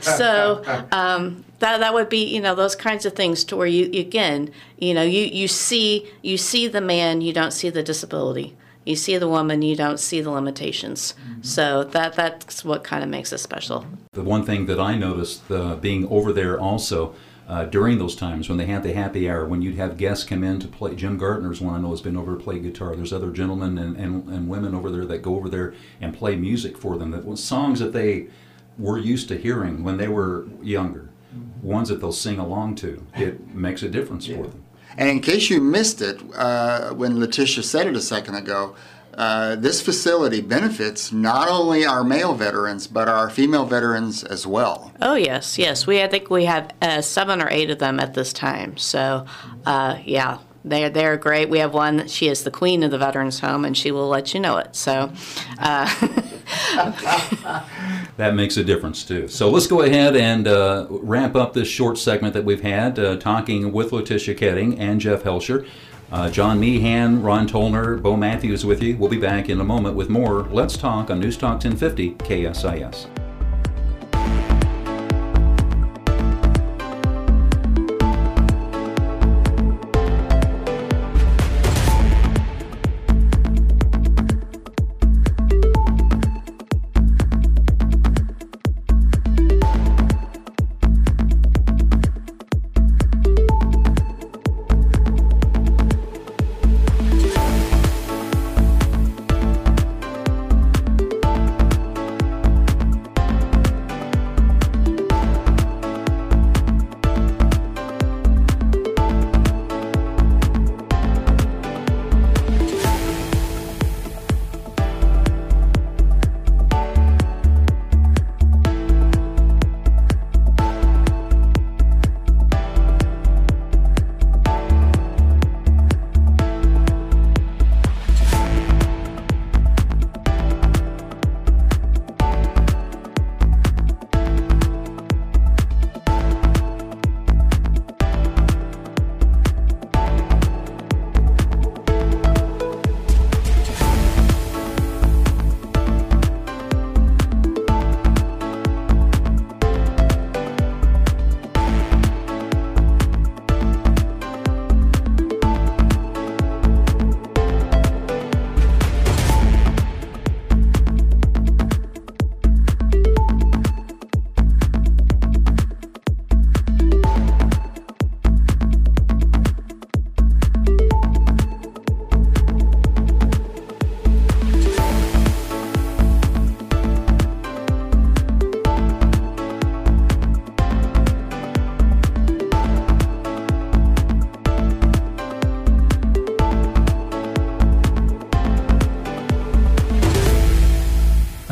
So 0.00 0.62
um, 0.92 1.44
that 1.62 1.78
that 1.78 1.94
would 1.94 2.08
be 2.08 2.24
you 2.24 2.40
know 2.40 2.54
those 2.54 2.76
kinds 2.76 3.06
of 3.06 3.14
things 3.14 3.44
to 3.44 3.56
where 3.56 3.66
you 3.66 3.84
again 3.98 4.50
you 4.78 4.92
know 4.92 5.02
you 5.02 5.24
you 5.24 5.48
see 5.48 6.10
you 6.20 6.36
see 6.36 6.66
the 6.68 6.80
man 6.80 7.20
you 7.20 7.32
don't 7.32 7.52
see 7.52 7.70
the 7.70 7.82
disability 7.82 8.54
you 8.84 8.96
see 8.96 9.16
the 9.18 9.28
woman 9.28 9.62
you 9.62 9.76
don't 9.76 10.00
see 10.00 10.20
the 10.20 10.30
limitations 10.30 11.14
so 11.40 11.84
that 11.84 12.14
that's 12.14 12.64
what 12.64 12.82
kind 12.84 13.02
of 13.02 13.08
makes 13.08 13.32
it 13.32 13.38
special 13.38 13.86
The 14.12 14.22
one 14.22 14.44
thing 14.44 14.66
that 14.66 14.80
I 14.80 14.96
noticed 14.96 15.50
uh, 15.50 15.76
being 15.76 16.08
over 16.08 16.32
there 16.32 16.58
also 16.60 17.14
uh, 17.48 17.64
during 17.64 17.98
those 17.98 18.14
times 18.14 18.48
when 18.48 18.56
they 18.56 18.66
had 18.66 18.82
the 18.82 18.92
happy 18.92 19.28
hour, 19.28 19.44
when 19.46 19.62
you'd 19.62 19.76
have 19.76 19.96
guests 19.96 20.24
come 20.24 20.44
in 20.44 20.60
to 20.60 20.68
play, 20.68 20.94
Jim 20.94 21.18
Gardner's 21.18 21.60
one 21.60 21.74
I 21.74 21.80
know 21.80 21.90
has 21.90 22.00
been 22.00 22.16
over 22.16 22.36
to 22.36 22.42
play 22.42 22.58
guitar. 22.58 22.94
There's 22.94 23.12
other 23.12 23.30
gentlemen 23.30 23.76
and, 23.78 23.96
and, 23.96 24.28
and 24.28 24.48
women 24.48 24.74
over 24.74 24.90
there 24.90 25.04
that 25.04 25.18
go 25.18 25.34
over 25.36 25.48
there 25.48 25.74
and 26.00 26.16
play 26.16 26.36
music 26.36 26.78
for 26.78 26.96
them. 26.96 27.10
That 27.10 27.24
was 27.24 27.42
songs 27.42 27.80
that 27.80 27.92
they 27.92 28.28
were 28.78 28.96
used 28.98 29.28
to 29.28 29.36
hearing 29.36 29.84
when 29.84 29.96
they 29.96 30.08
were 30.08 30.46
younger, 30.62 31.10
ones 31.60 31.88
that 31.88 32.00
they'll 32.00 32.12
sing 32.12 32.38
along 32.38 32.76
to. 32.76 33.04
It 33.16 33.54
makes 33.54 33.82
a 33.82 33.88
difference 33.88 34.26
for 34.26 34.46
them. 34.46 34.61
And 34.96 35.08
in 35.08 35.20
case 35.20 35.50
you 35.50 35.60
missed 35.60 36.02
it, 36.02 36.20
uh, 36.34 36.92
when 36.94 37.14
Lathisha 37.14 37.62
said 37.62 37.86
it 37.86 37.96
a 37.96 38.00
second 38.00 38.34
ago, 38.34 38.74
uh, 39.14 39.56
this 39.56 39.82
facility 39.82 40.40
benefits 40.40 41.12
not 41.12 41.48
only 41.48 41.84
our 41.84 42.02
male 42.02 42.34
veterans, 42.34 42.86
but 42.86 43.08
our 43.08 43.28
female 43.28 43.66
veterans 43.66 44.24
as 44.24 44.46
well. 44.46 44.90
oh 45.02 45.14
yes 45.14 45.58
yes 45.58 45.86
we 45.86 46.02
i 46.02 46.08
think 46.08 46.30
we 46.30 46.46
have 46.46 46.70
uh, 46.80 47.02
seven 47.02 47.42
or 47.42 47.48
eight 47.50 47.68
of 47.68 47.78
them 47.78 48.00
at 48.00 48.14
this 48.14 48.32
time 48.32 48.76
so 48.78 49.26
uh, 49.66 49.98
yeah 50.04 50.38
they're, 50.64 50.90
they're 50.90 51.16
great. 51.16 51.48
We 51.48 51.58
have 51.58 51.74
one, 51.74 52.06
she 52.06 52.28
is 52.28 52.44
the 52.44 52.50
queen 52.50 52.82
of 52.82 52.90
the 52.90 52.98
Veterans 52.98 53.40
Home, 53.40 53.64
and 53.64 53.76
she 53.76 53.90
will 53.90 54.08
let 54.08 54.32
you 54.32 54.40
know 54.40 54.58
it. 54.58 54.76
So, 54.76 55.12
uh, 55.58 55.88
That 58.18 58.34
makes 58.34 58.56
a 58.56 58.64
difference 58.64 59.04
too. 59.04 59.26
So 59.28 59.50
let's 59.50 59.66
go 59.66 59.80
ahead 59.80 60.16
and 60.16 60.46
uh, 60.46 60.86
wrap 60.90 61.34
up 61.34 61.54
this 61.54 61.68
short 61.68 61.96
segment 61.96 62.34
that 62.34 62.44
we've 62.44 62.60
had 62.60 62.98
uh, 62.98 63.16
talking 63.16 63.72
with 63.72 63.90
Lathisha 63.90 64.36
Koetting 64.36 64.78
and 64.78 65.00
Jeff 65.00 65.22
Hoelscher. 65.22 65.66
Uh, 66.10 66.30
John 66.30 66.60
Meehan, 66.60 67.22
Ron 67.22 67.48
Tollner, 67.48 68.00
Bo 68.00 68.18
Matthews 68.18 68.66
with 68.66 68.82
you. 68.82 68.98
We'll 68.98 69.08
be 69.08 69.18
back 69.18 69.48
in 69.48 69.60
a 69.60 69.64
moment 69.64 69.96
with 69.96 70.10
more 70.10 70.42
Let's 70.50 70.76
Talk 70.76 71.10
on 71.10 71.20
News 71.20 71.38
Talk 71.38 71.64
1050 71.64 72.16
KSIS. 72.16 73.11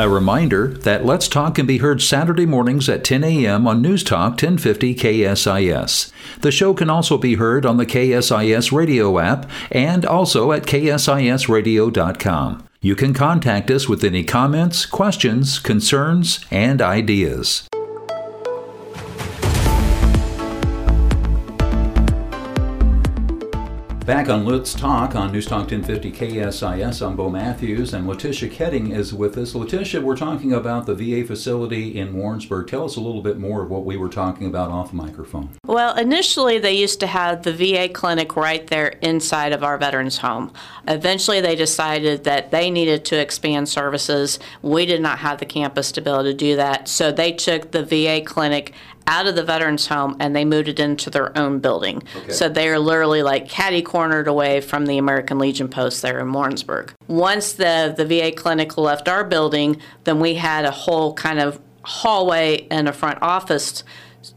A 0.00 0.08
reminder 0.08 0.68
that 0.68 1.04
Let's 1.04 1.28
Talk 1.28 1.56
can 1.56 1.66
be 1.66 1.76
heard 1.76 2.00
Saturday 2.00 2.46
mornings 2.46 2.88
at 2.88 3.04
10 3.04 3.22
a.m. 3.22 3.66
on 3.66 3.82
News 3.82 4.02
Talk 4.02 4.30
1050 4.30 4.94
KSIS. 4.94 6.10
The 6.40 6.50
show 6.50 6.72
can 6.72 6.88
also 6.88 7.18
be 7.18 7.34
heard 7.34 7.66
on 7.66 7.76
the 7.76 7.84
KSIS 7.84 8.72
radio 8.72 9.18
app 9.18 9.50
and 9.70 10.06
also 10.06 10.52
at 10.52 10.62
ksisradio.com. 10.62 12.66
You 12.80 12.96
can 12.96 13.12
contact 13.12 13.70
us 13.70 13.90
with 13.90 14.02
any 14.02 14.24
comments, 14.24 14.86
questions, 14.86 15.58
concerns, 15.58 16.46
and 16.50 16.80
ideas. 16.80 17.68
Back 24.10 24.28
on 24.28 24.44
Let's 24.44 24.74
Talk 24.74 25.14
on 25.14 25.30
News 25.30 25.46
Talk 25.46 25.70
1050 25.70 26.10
KSIS, 26.10 27.06
I'm 27.06 27.14
Bo 27.14 27.30
Matthews, 27.30 27.94
and 27.94 28.08
Lathisha 28.08 28.50
Koetting 28.50 28.92
is 28.92 29.14
with 29.14 29.38
us. 29.38 29.52
Lathisha, 29.52 30.02
we're 30.02 30.16
talking 30.16 30.52
about 30.52 30.86
the 30.86 30.96
VA 30.96 31.24
facility 31.24 31.96
in 31.96 32.12
Warrensburg. 32.12 32.66
Tell 32.66 32.84
us 32.84 32.96
a 32.96 33.00
little 33.00 33.22
bit 33.22 33.38
more 33.38 33.62
of 33.62 33.70
what 33.70 33.84
we 33.84 33.96
were 33.96 34.08
talking 34.08 34.48
about 34.48 34.72
off 34.72 34.92
microphone. 34.92 35.50
Well, 35.64 35.96
initially 35.96 36.58
they 36.58 36.72
used 36.72 36.98
to 36.98 37.06
have 37.06 37.44
the 37.44 37.52
VA 37.52 37.88
clinic 37.88 38.34
right 38.34 38.66
there 38.66 38.88
inside 39.00 39.52
of 39.52 39.62
our 39.62 39.78
veterans 39.78 40.18
home. 40.18 40.52
Eventually 40.88 41.40
they 41.40 41.54
decided 41.54 42.24
that 42.24 42.50
they 42.50 42.68
needed 42.68 43.04
to 43.04 43.16
expand 43.16 43.68
services. 43.68 44.40
We 44.60 44.86
did 44.86 45.00
not 45.00 45.20
have 45.20 45.38
the 45.38 45.46
campus 45.46 45.92
to 45.92 46.00
be 46.00 46.10
able 46.10 46.24
to 46.24 46.34
do 46.34 46.56
that, 46.56 46.88
so 46.88 47.12
they 47.12 47.30
took 47.30 47.70
the 47.70 47.84
VA 47.84 48.22
clinic 48.26 48.72
out 49.06 49.26
of 49.26 49.34
the 49.34 49.42
veterans 49.42 49.86
home 49.86 50.16
and 50.20 50.34
they 50.34 50.44
moved 50.44 50.68
it 50.68 50.78
into 50.78 51.10
their 51.10 51.36
own 51.36 51.58
building. 51.58 52.02
Okay. 52.16 52.32
So 52.32 52.48
they 52.48 52.68
are 52.68 52.78
literally 52.78 53.22
like 53.22 53.48
catty 53.48 53.82
cornered 53.82 54.28
away 54.28 54.60
from 54.60 54.86
the 54.86 54.98
American 54.98 55.38
Legion 55.38 55.68
post 55.68 56.02
there 56.02 56.18
in 56.18 56.32
Warrensburg. 56.32 56.92
Once 57.08 57.52
the, 57.52 57.94
the 57.96 58.04
VA 58.04 58.32
clinic 58.32 58.78
left 58.78 59.08
our 59.08 59.24
building, 59.24 59.80
then 60.04 60.20
we 60.20 60.34
had 60.34 60.64
a 60.64 60.70
whole 60.70 61.14
kind 61.14 61.40
of 61.40 61.60
hallway 61.82 62.66
and 62.70 62.88
a 62.88 62.92
front 62.92 63.18
office 63.22 63.84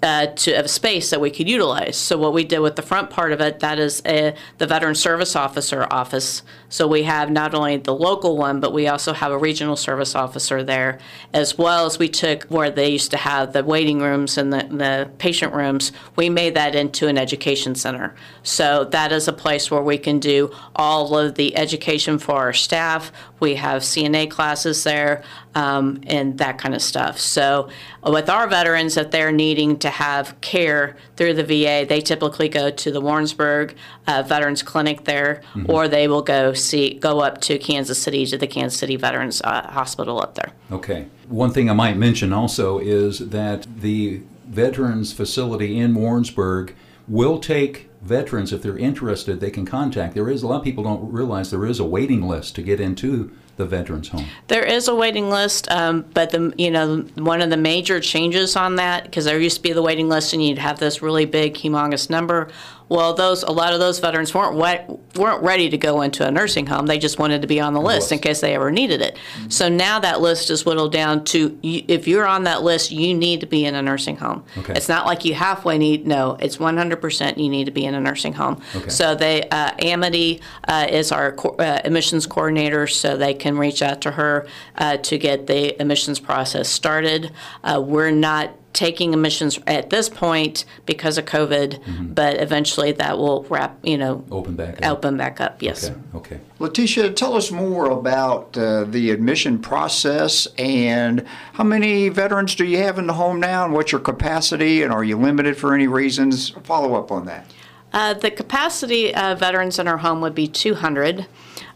uh, 0.02 0.28
to 0.28 0.54
of 0.54 0.66
a 0.66 0.70
space 0.70 1.10
that 1.10 1.20
we 1.20 1.30
could 1.30 1.50
utilize. 1.50 1.98
So 1.98 2.18
what 2.18 2.34
we 2.34 2.44
did 2.44 2.60
with 2.60 2.76
the 2.76 2.82
front 2.82 3.10
part 3.10 3.32
of 3.32 3.42
it, 3.42 3.60
that 3.60 3.80
is 3.80 4.02
a, 4.06 4.34
the 4.58 4.68
Veteran 4.68 4.96
Service 4.96 5.36
Officer 5.36 5.86
office. 5.92 6.42
So 6.70 6.88
we 6.88 7.04
have 7.04 7.30
not 7.30 7.54
only 7.54 7.78
the 7.78 7.94
local 7.94 8.38
one, 8.38 8.60
but 8.60 8.74
we 8.74 8.88
also 8.88 9.14
have 9.14 9.32
a 9.32 9.38
regional 9.38 9.76
service 9.76 10.16
officer 10.16 10.64
there, 10.64 11.00
as 11.34 11.58
well 11.58 11.86
as 11.86 12.00
we 12.00 12.08
took 12.08 12.44
where 12.44 12.72
they 12.72 12.90
used 12.90 13.12
to 13.12 13.18
have 13.18 13.54
the 13.54 13.64
waiting 13.64 14.00
rooms 14.00 14.38
and 14.38 14.54
the, 14.54 14.64
the 14.64 15.12
patient 15.18 15.54
rooms. 15.54 15.92
We 16.16 16.30
made 16.30 16.56
that 16.56 16.76
into 16.76 17.08
an 17.08 17.18
education 17.18 17.76
center. 17.76 18.16
So 18.42 18.86
that 18.86 19.12
is 19.12 19.28
a 19.28 19.34
place 19.34 19.70
where 19.70 19.84
we 19.84 19.98
can 19.98 20.20
do 20.20 20.52
all 20.76 21.18
of 21.18 21.36
the 21.36 21.56
education 21.58 22.20
for 22.20 22.36
our 22.36 22.54
staff. 22.54 23.12
We 23.40 23.56
have 23.56 23.82
CNA 23.82 24.32
classes 24.32 24.84
there 24.84 25.24
um, 25.56 26.02
and 26.08 26.38
that 26.40 26.58
kind 26.58 26.74
of 26.76 26.82
stuff. 26.82 27.20
So, 27.20 27.70
with 28.06 28.30
our 28.30 28.48
veterans, 28.48 28.98
if 28.98 29.12
they're 29.12 29.32
needing 29.32 29.78
to 29.80 29.90
have 29.90 30.40
care 30.42 30.96
through 31.16 31.36
the 31.36 31.44
VA, 31.44 31.86
they 31.88 32.02
typically 32.02 32.50
go 32.50 32.70
to 32.70 32.92
the 32.92 33.00
Warrensburg 33.00 33.76
uh, 34.08 34.24
Veterans 34.26 34.64
Clinic 34.64 35.06
there, 35.06 35.42
or 35.66 35.88
they 35.88 36.08
will 36.08 36.22
go 36.22 36.54
see 36.54 36.96
go 36.96 37.20
up 37.20 37.42
to 37.42 37.58
Kansas 37.58 38.02
City 38.02 38.26
to 38.26 38.38
the 38.38 38.48
Kansas 38.48 38.80
City 38.80 38.96
Veterans 38.96 39.42
uh, 39.42 39.68
Hospital 39.72 40.22
up 40.22 40.36
there. 40.36 40.52
Okay. 40.72 41.08
One 41.28 41.52
thing 41.52 41.70
I 41.70 41.74
might 41.74 41.98
mention 41.98 42.34
also 42.34 42.80
is 42.80 43.20
that 43.20 43.66
the 43.82 44.22
Veterans 44.46 45.14
Facility 45.14 45.80
in 45.80 45.96
Warrensburg 45.96 46.76
will 47.08 47.40
take 47.40 47.90
veterans 48.02 48.52
if 48.52 48.62
they're 48.62 48.78
interested. 48.78 49.40
They 49.40 49.52
can 49.52 49.66
contact. 49.66 50.14
There 50.14 50.30
is 50.30 50.44
a 50.44 50.48
lot 50.48 50.58
of 50.58 50.64
people 50.64 50.84
don't 50.84 51.12
realize 51.12 51.52
there 51.52 51.66
is 51.66 51.80
a 51.80 51.86
waiting 51.86 52.22
list 52.22 52.56
to 52.56 52.62
get 52.62 52.80
into 52.80 53.32
the 53.56 53.66
veterans 53.66 54.10
home. 54.10 54.26
There 54.48 54.64
is 54.64 54.88
a 54.88 54.96
waiting 54.96 55.30
list, 55.30 55.70
um, 55.72 56.06
but 56.14 56.32
the 56.32 56.54
you 56.58 56.72
know 56.72 57.02
one 57.16 57.42
of 57.42 57.50
the 57.50 57.58
major 57.58 58.00
changes 58.00 58.56
on 58.56 58.78
that 58.78 59.04
because 59.04 59.26
there 59.26 59.40
used 59.40 59.58
to 59.58 59.64
be 59.64 59.74
the 59.74 59.82
waiting 59.82 60.10
list 60.10 60.34
and 60.34 60.44
you'd 60.44 60.58
have 60.58 60.80
this 60.80 61.02
really 61.02 61.26
big, 61.26 61.56
humongous 61.56 62.10
number. 62.10 62.50
Well, 62.90 63.14
those 63.14 63.44
a 63.44 63.52
lot 63.52 63.74
of 63.74 63.80
those 63.80 64.00
veterans 64.00 64.34
weren't 64.34 64.56
wet, 64.56 64.90
weren't 65.16 65.44
ready 65.44 65.70
to 65.70 65.78
go 65.78 66.02
into 66.02 66.28
a 66.28 66.32
nursing 66.32 66.66
home. 66.66 66.86
They 66.86 67.00
just 67.00 67.20
wanted 67.20 67.42
to 67.42 67.48
be 67.48 67.60
on 67.60 67.74
the 67.74 67.82
list 67.82 68.12
in 68.12 68.20
case 68.20 68.42
they 68.42 68.54
ever 68.56 68.72
needed 68.72 69.02
it. 69.02 69.18
So 69.50 69.70
now 69.70 70.00
that 70.00 70.22
list 70.22 70.50
is 70.50 70.66
whittled 70.66 70.92
down 70.92 71.24
to 71.26 71.58
you, 71.62 71.84
if 71.88 72.08
you're 72.08 72.28
on 72.28 72.44
that 72.44 72.64
list, 72.64 72.92
you 72.92 73.14
need 73.14 73.42
to 73.42 73.48
be 73.48 73.66
in 73.66 73.76
a 73.76 73.82
nursing 73.82 74.18
home. 74.18 74.44
Okay. 74.58 74.74
It's 74.76 74.90
not 74.90 75.06
like 75.06 75.26
you 75.26 75.34
halfway 75.34 75.78
need. 75.78 76.06
No, 76.06 76.38
it's 76.40 76.58
100% 76.58 77.38
you 77.38 77.50
need 77.50 77.66
to 77.66 77.72
be 77.72 77.86
in 77.86 77.96
a 77.96 78.00
nursing 78.00 78.34
home. 78.34 78.62
Okay. 78.76 78.90
So 78.90 79.16
they 79.16 79.44
uh, 79.50 79.72
Amity 79.80 80.42
uh, 80.68 80.88
is 80.90 81.12
our 81.12 81.32
co- 81.34 81.56
uh, 81.58 81.82
admissions 81.84 82.28
coordinator, 82.28 82.88
so 82.88 83.18
they 83.18 83.34
can 83.34 83.58
reach 83.58 83.82
out 83.82 84.02
to 84.02 84.12
her 84.12 84.48
uh, 84.78 84.98
to 84.98 85.18
get 85.18 85.48
the 85.48 85.80
admissions 85.80 86.20
process 86.20 86.70
started. 86.70 87.32
Uh, 87.64 87.82
we're 87.84 88.12
not 88.12 88.52
taking 88.74 89.14
admissions 89.14 89.60
at 89.68 89.90
this 89.92 90.10
point 90.10 90.66
because 90.86 91.18
of 91.20 91.26
COVID, 91.26 92.14
but 92.16 92.42
eventually 92.42 92.92
that 92.94 93.18
will 93.18 93.44
wrap, 93.44 93.78
you 93.84 93.98
know, 93.98 94.26
Open 94.32 94.56
back 94.56 94.84
up. 94.84 94.92
open 94.98 95.16
back 95.16 95.40
up. 95.40 95.62
Yes. 95.62 95.90
Okay, 95.90 95.98
okay. 96.16 96.40
Lathisha, 96.60 97.16
tell 97.16 97.36
us 97.36 97.52
more 97.52 97.92
about 97.92 98.58
uh, 98.58 98.84
the 98.86 99.12
admission 99.12 99.60
process 99.60 100.48
and 100.58 101.26
how 101.54 101.64
many 101.64 102.10
veterans 102.10 102.56
do 102.56 102.66
you 102.66 102.78
have 102.80 102.98
in 102.98 103.06
the 103.08 103.14
home 103.14 103.40
now 103.40 103.64
and 103.64 103.74
what's 103.74 103.92
your 103.92 104.02
capacity 104.02 104.82
and 104.82 104.92
are 104.92 105.04
you 105.04 105.18
limited 105.18 105.56
for 105.56 105.74
any 105.76 105.88
reasons? 105.88 106.50
Follow 106.64 106.96
up 106.96 107.12
on 107.12 107.26
that. 107.26 107.46
Uh, 107.92 108.16
the 108.16 108.32
capacity 108.32 109.14
of 109.14 109.40
veterans 109.40 109.78
in 109.78 109.88
our 109.88 109.98
home 109.98 110.20
would 110.22 110.34
be 110.34 110.48
200. 110.48 111.28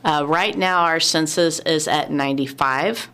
Uh, 0.04 0.26
right 0.28 0.58
now, 0.58 0.80
our 0.82 1.00
census 1.00 1.60
is 1.60 1.88
at 1.88 2.10
95. 2.12 3.10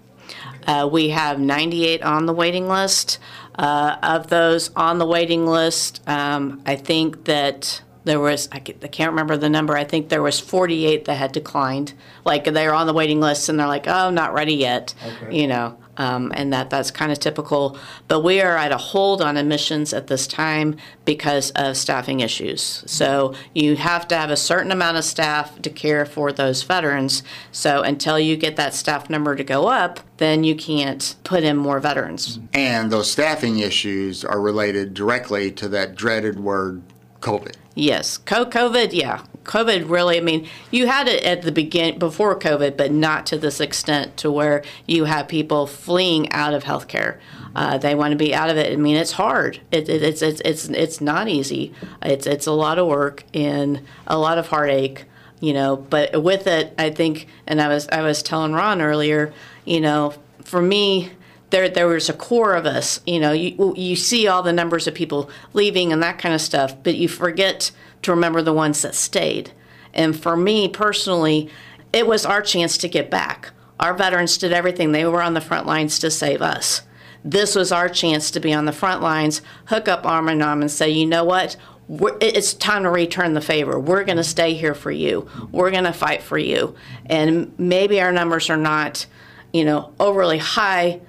Uh, 0.66 0.88
we 0.90 1.10
have 1.10 1.38
98 1.40 2.02
on 2.02 2.25
the 2.25 2.34
waiting 2.34 2.70
list. 2.70 3.20
Uh, 3.56 3.98
of 4.02 4.28
those 4.28 4.72
on 4.76 4.98
the 4.98 5.06
waiting 5.06 5.46
list, 5.46 6.02
um, 6.08 6.62
I 6.66 6.76
think 6.76 7.26
that 7.26 7.82
there 8.04 8.20
was, 8.20 8.50
I 8.52 8.58
I 8.58 8.88
can't 8.88 9.12
remember 9.12 9.38
the 9.38 9.50
number, 9.50 9.78
I 9.78 9.84
think 9.84 10.10
there 10.10 10.22
was 10.22 10.40
48 10.40 11.06
that 11.06 11.16
had 11.16 11.32
declined. 11.32 11.94
Like 12.26 12.46
they 12.46 12.68
were 12.68 12.74
on 12.74 12.88
the 12.88 12.94
waiting 12.94 13.20
list 13.22 13.50
and 13.50 13.60
they're 13.60 13.68
like, 13.68 13.88
oh, 13.88 14.10
not 14.10 14.34
ready 14.34 14.56
yet, 14.56 14.94
you 15.32 15.48
know. 15.48 15.78
Um, 15.98 16.32
and 16.36 16.52
that 16.54 16.70
that's 16.70 16.90
kind 16.92 17.12
of 17.12 17.20
typical. 17.20 17.78
But 18.08 18.22
we 18.22 18.42
are 18.42 18.58
at 18.58 18.72
a 18.72 18.78
hold 18.78 19.22
on 19.22 19.38
admissions 19.38 19.94
at 19.94 20.08
this 20.08 20.26
time 20.26 20.78
because 21.06 21.52
of 21.52 21.78
staffing 21.78 22.20
issues. 22.20 22.84
So 22.88 23.36
you 23.54 23.76
have 23.76 24.08
to 24.08 24.16
have 24.16 24.32
a 24.32 24.38
certain 24.38 24.72
amount 24.72 24.98
of 24.98 25.04
staff 25.04 25.62
to 25.62 25.70
care 25.70 26.06
for 26.06 26.32
those 26.32 26.64
veterans. 26.64 27.22
So 27.52 27.82
until 27.82 28.20
you 28.20 28.38
get 28.38 28.56
that 28.56 28.74
staff 28.74 29.10
number 29.10 29.36
to 29.36 29.44
go 29.44 29.68
up, 29.68 30.00
then 30.18 30.44
you 30.44 30.56
can't 30.56 31.16
put 31.24 31.44
in 31.44 31.58
more 31.58 31.80
veterans. 31.80 32.40
And 32.54 32.92
those 32.92 33.12
staffing 33.12 33.60
issues 33.60 34.26
are 34.26 34.42
related 34.42 34.94
directly 34.94 35.52
to 35.52 35.68
that 35.70 35.96
dreaded 35.96 36.40
word, 36.40 36.82
COVID. 37.20 37.56
Yes, 37.76 38.18
Co- 38.18 38.46
COVID, 38.46 38.94
yeah. 38.94 39.24
COVID 39.44 39.90
really, 39.90 40.18
I 40.18 40.22
mean, 40.22 40.48
you 40.72 40.88
had 40.88 41.08
it 41.08 41.24
at 41.24 41.42
the 41.42 41.52
begin 41.52 42.00
before 42.00 42.38
COVID, 42.38 42.78
but 42.78 42.92
not 42.92 43.26
to 43.28 43.38
this 43.38 43.60
extent 43.60 44.18
to 44.18 44.32
where 44.32 44.64
you 44.88 45.06
have 45.06 45.28
people 45.28 45.68
fleeing 45.68 46.32
out 46.32 46.54
of 46.54 46.64
healthcare. 46.64 47.20
Uh, 47.56 47.78
they 47.78 47.94
want 47.94 48.12
to 48.12 48.18
be 48.18 48.34
out 48.34 48.50
of 48.50 48.58
it. 48.58 48.72
I 48.72 48.76
mean, 48.78 48.96
it's 48.96 49.12
hard. 49.12 49.60
It, 49.72 49.88
it, 49.90 50.02
it's 50.02 50.22
it's 50.22 50.42
it's 50.44 50.66
it's 50.70 51.02
not 51.02 51.28
easy. 51.28 51.74
It's 52.02 52.26
it's 52.26 52.48
a 52.48 52.52
lot 52.52 52.80
of 52.80 52.88
work 52.88 53.24
and 53.34 53.82
a 54.08 54.18
lot 54.18 54.38
of 54.38 54.48
heartache, 54.48 55.06
you 55.40 55.54
know. 55.54 55.76
But 55.78 56.24
with 56.24 56.48
it, 56.48 56.74
I 56.78 56.90
think, 56.90 57.28
and 57.46 57.62
I 57.62 57.68
was 57.68 57.88
I 57.90 58.02
was 58.02 58.24
telling 58.24 58.54
Ron 58.54 58.82
earlier, 58.82 59.34
you 59.66 59.82
know, 59.82 60.16
for 60.44 60.62
me, 60.62 61.12
there 61.52 61.70
there 61.70 61.88
was 61.88 62.10
a 62.10 62.14
core 62.14 62.56
of 62.56 62.66
us. 62.66 63.02
You 63.06 63.20
know, 63.20 63.34
you 63.34 63.76
you 63.78 63.96
see 63.96 64.28
all 64.28 64.42
the 64.42 64.54
numbers 64.54 64.88
of 64.88 64.96
people 64.96 65.30
leaving 65.54 65.94
and 65.94 66.02
that 66.02 66.18
kind 66.18 66.34
of 66.34 66.42
stuff, 66.42 66.76
but 66.82 66.96
you 66.96 67.08
forget 67.08 67.72
to 68.04 68.12
remember 68.12 68.42
the 68.42 68.54
ones 68.54 68.82
that 68.82 68.96
stayed. 68.96 69.52
And 69.94 70.20
for 70.20 70.36
me 70.36 70.68
personally, 70.68 71.50
it 71.92 72.08
was 72.08 72.26
our 72.26 72.42
chance 72.42 72.78
to 72.80 72.88
get 72.88 73.10
back. 73.10 73.52
Our 73.80 73.94
veterans 73.94 74.38
did 74.38 74.54
everything. 74.54 74.92
They 74.92 75.06
were 75.06 75.22
on 75.22 75.34
the 75.34 75.42
front 75.42 75.68
lines 75.68 76.00
to 76.00 76.12
save 76.12 76.42
us. 76.42 76.82
This 77.24 77.56
was 77.56 77.72
our 77.72 77.90
chance 77.90 78.32
to 78.32 78.40
be 78.40 78.54
on 78.54 78.66
the 78.66 78.72
front 78.72 79.02
lines, 79.02 79.42
hook 79.66 79.88
up 79.88 80.06
arm 80.06 80.30
in 80.30 80.42
arm, 80.42 80.62
and 80.62 80.72
say, 80.72 80.90
you 80.90 81.06
know 81.06 81.24
what? 81.24 81.56
We're, 81.88 82.18
it's 82.22 82.54
time 82.54 82.84
to 82.84 82.90
return 82.90 83.34
the 83.34 83.42
favor. 83.42 83.80
We're 83.80 84.04
going 84.04 84.18
to 84.18 84.24
stay 84.24 84.54
here 84.54 84.74
for 84.74 84.92
you. 84.92 85.30
We're 85.52 85.72
going 85.72 85.84
to 85.84 85.94
fight 85.94 86.22
for 86.22 86.38
you. 86.38 86.76
And 87.06 87.58
maybe 87.58 88.02
our 88.02 88.12
numbers 88.12 88.50
are 88.50 88.58
not, 88.58 89.06
you 89.52 89.66
know, 89.66 89.94
overly 90.00 90.38
high, 90.38 91.02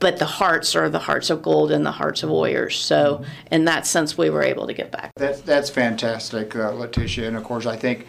but 0.00 0.18
the 0.18 0.26
hearts 0.26 0.74
are 0.74 0.88
the 0.88 0.98
hearts 0.98 1.30
of 1.30 1.42
gold 1.42 1.70
and 1.70 1.86
the 1.86 1.92
hearts 1.92 2.22
of 2.22 2.30
warriors. 2.30 2.76
So, 2.76 3.24
in 3.50 3.66
that 3.66 3.86
sense, 3.86 4.18
we 4.18 4.30
were 4.30 4.42
able 4.42 4.66
to 4.66 4.72
get 4.72 4.90
back. 4.90 5.12
That's, 5.16 5.40
that's 5.42 5.70
fantastic, 5.70 6.56
uh, 6.56 6.72
Lathisha. 6.72 7.28
And 7.28 7.36
of 7.36 7.44
course, 7.44 7.66
I 7.66 7.76
think 7.76 8.06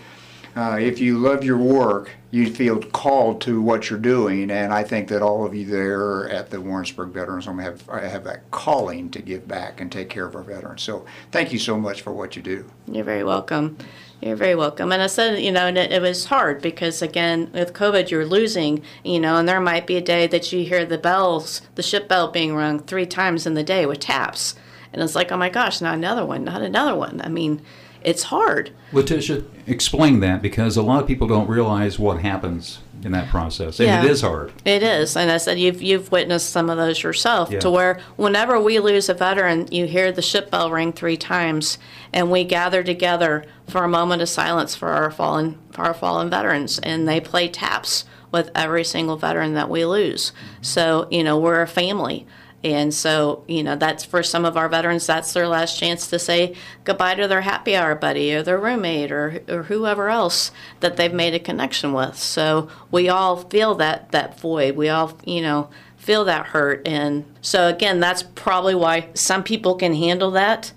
uh, 0.56 0.78
if 0.80 1.00
you 1.00 1.18
love 1.18 1.44
your 1.44 1.58
work, 1.58 2.12
you 2.32 2.50
feel 2.50 2.80
called 2.80 3.42
to 3.42 3.62
what 3.62 3.90
you're 3.90 4.00
doing. 4.00 4.50
And 4.52 4.74
I 4.74 4.84
think 4.84 5.10
that 5.10 5.22
all 5.22 5.46
of 5.46 5.54
you 5.54 5.66
there 5.66 6.30
at 6.30 6.50
the 6.50 6.60
Warrensburg 6.60 7.10
Veterans 7.10 7.46
Home 7.46 7.60
have, 7.60 7.86
have 7.88 8.24
that 8.24 8.50
calling 8.52 9.10
to 9.12 9.22
give 9.22 9.48
back 9.48 9.82
and 9.82 9.92
take 9.92 10.10
care 10.10 10.26
of 10.26 10.36
our 10.36 10.44
veterans. 10.44 10.82
So 10.82 11.06
thank 11.32 11.54
you 11.54 11.60
so 11.60 11.78
much 11.78 12.02
for 12.02 12.12
what 12.12 12.36
you 12.36 12.42
do. 12.42 12.70
You're 12.88 13.04
very 13.04 13.24
welcome. 13.24 13.78
You're 14.22 14.36
very 14.36 14.54
welcome. 14.54 14.92
And 14.92 15.02
I 15.02 15.08
said, 15.08 15.40
you 15.40 15.52
know, 15.52 15.66
and 15.66 15.78
it, 15.80 15.92
it 15.92 16.02
was 16.02 16.26
hard 16.26 16.62
because, 16.62 17.02
again, 17.02 17.50
with 17.54 17.74
COVID, 17.74 18.12
you're 18.12 18.26
losing, 18.26 18.84
you 19.04 19.20
know, 19.20 19.38
and 19.38 19.50
there 19.50 19.60
might 19.60 19.88
be 19.88 19.98
a 19.98 20.02
day 20.02 20.28
that 20.28 20.54
you 20.54 20.64
hear 20.64 20.86
the 20.86 21.00
bells, 21.00 21.64
the 21.74 21.82
ship 21.82 22.08
bell 22.08 22.28
being 22.32 22.54
rung 22.54 22.80
three 22.80 23.08
times 23.08 23.48
in 23.48 23.56
the 23.56 23.64
day 23.64 23.88
with 23.88 24.00
taps. 24.00 24.54
And 24.94 25.02
it's 25.02 25.16
like, 25.16 25.32
oh 25.32 25.38
my 25.38 25.50
gosh, 25.50 25.82
not 25.82 25.96
another 25.96 26.24
one, 26.24 26.44
not 26.44 26.62
another 26.62 26.96
one. 26.96 27.20
I 27.24 27.30
mean, 27.30 27.64
it's 28.04 28.24
hard. 28.24 28.72
Lathisha, 28.92 29.46
explain 29.68 30.20
that 30.22 30.42
because 30.42 30.78
a 30.78 30.82
lot 30.82 31.02
of 31.02 31.08
people 31.08 31.28
don't 31.28 31.48
realize 31.50 31.98
what 32.00 32.20
happens 32.22 32.80
in 33.04 33.12
that 33.14 33.28
process. 33.30 33.80
And 33.80 33.88
Yeah. 33.88 34.04
it 34.04 34.12
is 34.12 34.22
hard. 34.22 34.52
It 34.64 34.84
is, 34.84 35.16
and 35.18 35.32
I 35.32 35.38
said 35.38 35.60
you've 35.60 35.82
you've 35.82 36.12
witnessed 36.12 36.50
some 36.52 36.70
of 36.70 36.78
those 36.78 37.02
yourself. 37.02 37.50
Yeah. 37.52 37.60
To 37.62 37.72
where 37.72 38.00
whenever 38.16 38.60
we 38.60 38.80
lose 38.80 39.10
a 39.10 39.14
veteran, 39.14 39.68
you 39.72 39.86
hear 39.88 40.12
the 40.12 40.22
ship 40.22 40.52
bell 40.52 40.70
ring 40.70 40.94
three 40.94 41.18
times, 41.18 41.78
and 42.14 42.30
we 42.32 42.44
gather 42.44 42.84
together 42.84 43.44
for 43.68 43.84
a 43.84 43.88
moment 43.90 44.22
of 44.22 44.30
silence 44.30 44.76
for 44.76 44.90
our 44.90 45.10
fallen 45.10 45.58
for 45.72 45.82
our 45.84 45.94
fallen 45.94 46.30
veterans, 46.30 46.80
and 46.80 47.08
they 47.08 47.20
play 47.20 47.48
taps 47.48 48.06
with 48.32 48.50
every 48.56 48.84
single 48.84 49.18
veteran 49.18 49.54
that 49.56 49.70
we 49.70 49.84
lose. 49.84 50.32
So 50.62 51.08
you 51.10 51.24
know 51.24 51.38
we're 51.40 51.62
a 51.62 51.68
family. 51.68 52.28
And 52.64 52.94
so, 52.94 53.44
you 53.48 53.64
know, 53.64 53.76
that's 53.76 54.06
for 54.06 54.22
some 54.22 54.46
of 54.46 54.56
our 54.56 54.70
veterans, 54.70 55.08
that's 55.08 55.34
their 55.34 55.48
last 55.48 55.80
chance 55.80 56.08
to 56.08 56.20
say 56.20 56.56
goodbye 56.84 57.16
to 57.16 57.28
their 57.28 57.42
happy 57.42 57.76
hour 57.76 57.96
buddy 57.96 58.34
or 58.34 58.44
their 58.44 58.60
roommate 58.60 59.12
or, 59.12 59.42
or 59.50 59.64
whoever 59.64 60.10
else 60.10 60.52
that 60.80 60.96
they've 60.96 61.14
made 61.14 61.34
a 61.34 61.40
connection 61.40 61.92
with. 61.94 62.18
So 62.18 62.70
we 62.92 63.10
all 63.10 63.38
feel 63.38 63.74
that, 63.76 64.12
that 64.12 64.40
void. 64.40 64.76
We 64.76 64.90
all, 64.90 65.18
you 65.26 65.42
know, 65.42 65.70
feel 65.98 66.24
that 66.26 66.48
hurt. 66.48 66.88
And 66.88 67.26
so, 67.42 67.68
again, 67.68 68.00
that's 68.00 68.24
probably 68.24 68.76
why 68.76 69.10
some 69.16 69.44
people 69.44 69.76
can 69.76 69.96
handle 69.96 70.32
that 70.32 70.72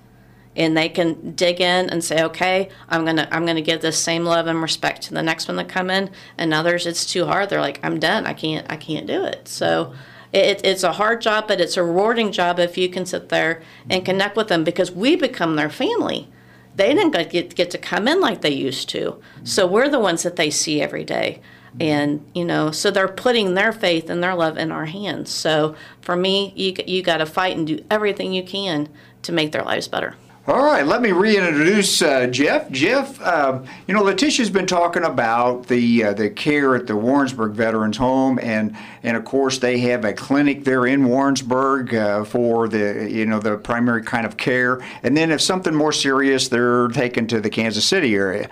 and 0.56 0.76
they 0.76 0.88
can 0.88 1.34
dig 1.34 1.60
in 1.60 1.90
and 1.90 2.02
say, 2.02 2.22
okay, 2.22 2.68
I'm 2.88 3.04
gonna 3.04 3.28
I'm 3.30 3.44
gonna 3.44 3.60
give 3.60 3.82
this 3.82 3.98
same 3.98 4.24
love 4.24 4.46
and 4.46 4.62
respect 4.62 5.02
to 5.02 5.14
the 5.14 5.22
next 5.22 5.48
one 5.48 5.56
that 5.56 5.68
come 5.68 5.90
in, 5.90 6.10
and 6.38 6.54
others 6.54 6.86
it's 6.86 7.04
too 7.04 7.26
hard. 7.26 7.48
They're 7.48 7.60
like, 7.60 7.80
I'm 7.82 7.98
done. 7.98 8.26
I 8.26 8.34
can't 8.34 8.64
I 8.70 8.76
can't 8.76 9.06
do 9.06 9.24
it. 9.24 9.48
So 9.48 9.94
it, 10.34 10.60
it's 10.64 10.82
a 10.82 10.92
hard 10.92 11.20
job, 11.20 11.46
but 11.46 11.60
it's 11.60 11.76
a 11.76 11.84
rewarding 11.84 12.32
job 12.32 12.58
if 12.58 12.76
you 12.76 12.88
can 12.88 13.06
sit 13.06 13.28
there 13.28 13.62
and 13.88 14.04
connect 14.04 14.36
with 14.36 14.48
them 14.48 14.64
because 14.64 14.90
we 14.90 15.14
become 15.16 15.56
their 15.56 15.70
family. 15.70 16.28
They 16.74 16.92
didn't 16.92 17.12
get 17.30 17.54
get 17.54 17.70
to 17.70 17.78
come 17.78 18.08
in 18.08 18.20
like 18.20 18.40
they 18.40 18.50
used 18.50 18.88
to, 18.90 19.20
so 19.44 19.64
we're 19.64 19.88
the 19.88 20.00
ones 20.00 20.24
that 20.24 20.34
they 20.34 20.50
see 20.50 20.82
every 20.82 21.04
day. 21.04 21.40
And 21.78 22.28
you 22.34 22.44
know, 22.44 22.72
so 22.72 22.90
they're 22.90 23.06
putting 23.06 23.54
their 23.54 23.72
faith 23.72 24.10
and 24.10 24.22
their 24.22 24.34
love 24.34 24.58
in 24.58 24.72
our 24.72 24.86
hands. 24.86 25.30
So 25.30 25.76
for 26.00 26.16
me, 26.16 26.52
you 26.56 26.74
you 26.84 27.02
got 27.02 27.18
to 27.18 27.26
fight 27.26 27.56
and 27.56 27.64
do 27.64 27.84
everything 27.88 28.32
you 28.32 28.42
can 28.42 28.88
to 29.22 29.30
make 29.30 29.52
their 29.52 29.62
lives 29.62 29.86
better. 29.86 30.16
All 30.46 30.62
right, 30.62 30.86
let 30.86 31.00
me 31.00 31.10
reintroduce 31.10 32.02
uh, 32.02 32.26
Jeff. 32.26 32.70
Jeff, 32.70 33.18
uh, 33.22 33.60
you 33.86 33.94
know, 33.94 34.02
Lathisha's 34.02 34.50
been 34.50 34.66
talking 34.66 35.02
about 35.02 35.68
the 35.68 36.04
uh, 36.04 36.12
the 36.12 36.28
care 36.28 36.76
at 36.76 36.86
the 36.86 36.94
Warrensburg 36.94 37.52
Veterans 37.52 37.96
Home, 37.96 38.38
and 38.42 38.76
and 39.02 39.16
of 39.16 39.24
course 39.24 39.56
they 39.56 39.78
have 39.78 40.04
a 40.04 40.12
clinic 40.12 40.64
there 40.64 40.84
in 40.84 41.06
Warrensburg 41.06 41.94
uh, 41.94 42.24
for 42.24 42.68
the 42.68 43.10
you 43.10 43.24
know 43.24 43.40
the 43.40 43.56
primary 43.56 44.02
kind 44.02 44.26
of 44.26 44.36
care, 44.36 44.84
and 45.02 45.16
then 45.16 45.30
if 45.30 45.40
something 45.40 45.74
more 45.74 45.92
serious, 45.92 46.48
they're 46.48 46.88
taken 46.88 47.26
to 47.28 47.40
the 47.40 47.48
Kansas 47.48 47.86
City 47.86 48.14
area. 48.14 48.50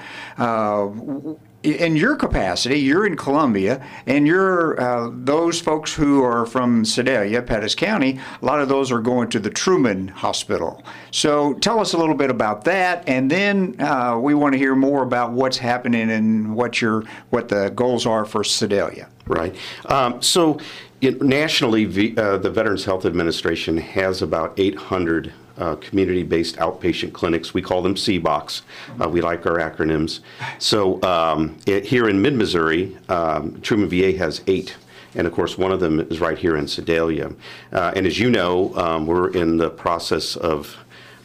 In 1.62 1.94
your 1.94 2.16
capacity, 2.16 2.81
you're 2.81 3.07
in 3.07 3.16
Columbia, 3.16 3.87
and 4.07 4.27
you're 4.27 4.81
uh, 4.81 5.11
those 5.12 5.61
folks 5.61 5.94
who 5.94 6.25
are 6.25 6.44
from 6.44 6.85
Sedalia, 6.85 7.40
Pettis 7.40 7.77
County. 7.77 8.18
A 8.40 8.44
lot 8.44 8.61
of 8.61 8.68
those 8.68 8.90
are 8.90 9.01
going 9.01 9.31
to 9.31 9.38
the 9.38 9.51
Truman 9.51 10.09
Hospital. 10.09 10.83
So 11.12 11.55
tell 11.55 11.79
us 11.79 11.92
a 11.92 11.98
little 11.98 12.16
bit 12.16 12.31
about 12.31 12.64
that, 12.64 13.09
and 13.09 13.31
then 13.31 13.81
uh, 13.81 14.18
we 14.18 14.35
want 14.35 14.55
to 14.55 14.59
hear 14.59 14.75
more 14.75 15.05
about 15.05 15.33
what's 15.33 15.59
happening 15.59 16.11
and 16.11 16.57
what 16.57 16.81
your 16.81 17.05
what 17.31 17.48
the 17.48 17.70
goals 17.70 18.07
are 18.07 18.25
for 18.25 18.42
Sedalia. 18.42 19.09
Right. 19.27 19.55
Um, 19.87 20.20
so 20.20 20.59
nationally, 21.01 22.16
uh, 22.16 22.38
the 22.38 22.51
Veterans 22.51 22.85
Health 22.85 23.05
Administration 23.05 23.77
has 23.77 24.20
about 24.20 24.53
800 24.59 25.33
uh, 25.59 25.77
community-based 25.77 26.57
outpatient 26.57 27.12
clinics. 27.12 27.55
We 27.55 27.62
call 27.62 27.83
them 27.83 27.95
CBOCs. 27.95 28.62
Uh, 29.01 29.09
we 29.09 29.21
like 29.21 29.47
our 29.47 29.59
acronyms. 29.59 30.21
So 30.59 31.03
um, 31.03 31.57
it, 31.67 31.85
here 31.85 32.09
in 32.09 32.21
mid-Missouri, 32.21 32.97
um, 33.09 33.61
Truman 33.61 33.88
VA 33.88 34.12
has 34.19 34.43
eight. 34.47 34.77
And 35.15 35.27
of 35.27 35.33
course, 35.33 35.59
one 35.59 35.73
of 35.73 35.81
them 35.81 36.01
is 36.01 36.21
right 36.21 36.38
here 36.38 36.57
in 36.57 36.67
Sedalia. 36.67 37.33
Uh, 37.73 37.93
and 37.95 38.07
as 38.07 38.19
you 38.19 38.31
know, 38.31 38.75
um, 38.77 39.07
we're 39.07 39.31
in 39.31 39.59
the 39.59 39.71
process 39.71 40.37
of 40.37 40.77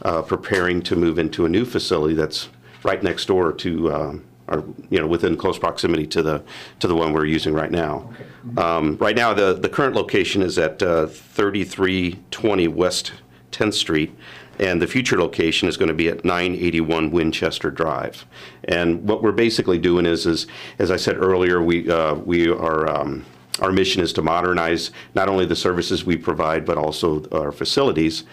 uh, 0.02 0.22
preparing 0.22 0.82
to 0.84 0.96
move 0.96 1.18
into 1.18 1.46
a 1.46 1.50
new 1.50 1.66
facility 1.66 2.14
that's 2.14 2.50
right 2.84 3.02
next 3.02 3.26
door 3.26 3.52
to 3.52 3.94
um, 3.94 4.24
are 4.48 4.64
you 4.90 5.00
know 5.00 5.08
within 5.08 5.36
close 5.36 5.58
proximity 5.58 6.06
to 6.08 6.22
the 6.22 6.44
to 6.80 6.88
the 6.88 6.96
one 6.96 7.14
we're 7.14 7.26
using 7.26 7.54
right 7.54 7.72
now. 7.72 8.10
Um, 8.58 8.98
right 8.98 9.16
now, 9.16 9.34
the 9.34 9.54
the 9.54 9.70
current 9.70 9.96
location 9.96 10.42
is 10.42 10.58
at 10.58 10.82
uh, 10.82 11.08
3320 11.08 12.68
West 12.70 13.14
10th 13.52 13.74
Street. 13.74 14.16
And 14.60 14.82
the 14.82 14.88
future 14.88 15.20
location 15.20 15.68
is 15.68 15.78
going 15.78 15.90
to 15.90 15.94
be 15.94 16.10
at 16.10 16.26
981 16.26 17.12
Winchester 17.12 17.70
Drive. 17.70 18.26
And 18.64 19.08
what 19.08 19.22
we're 19.22 19.32
basically 19.32 19.78
doing 19.78 20.06
is, 20.06 20.26
is 20.26 20.48
as 20.80 20.90
I 20.90 20.98
said 20.98 21.18
earlier, 21.18 21.62
we, 21.62 21.90
uh, 21.90 22.16
we 22.16 22.50
are, 22.50 22.90
um, 22.90 23.26
our 23.60 23.72
mission 23.72 24.02
is 24.02 24.14
to 24.14 24.22
modernize 24.22 24.92
not 25.14 25.30
only 25.30 25.46
the 25.46 25.56
services 25.56 26.06
we 26.06 26.18
provide, 26.18 26.66
but 26.66 26.78
also 26.78 27.28
our 27.32 27.52
facilities. 27.52 28.24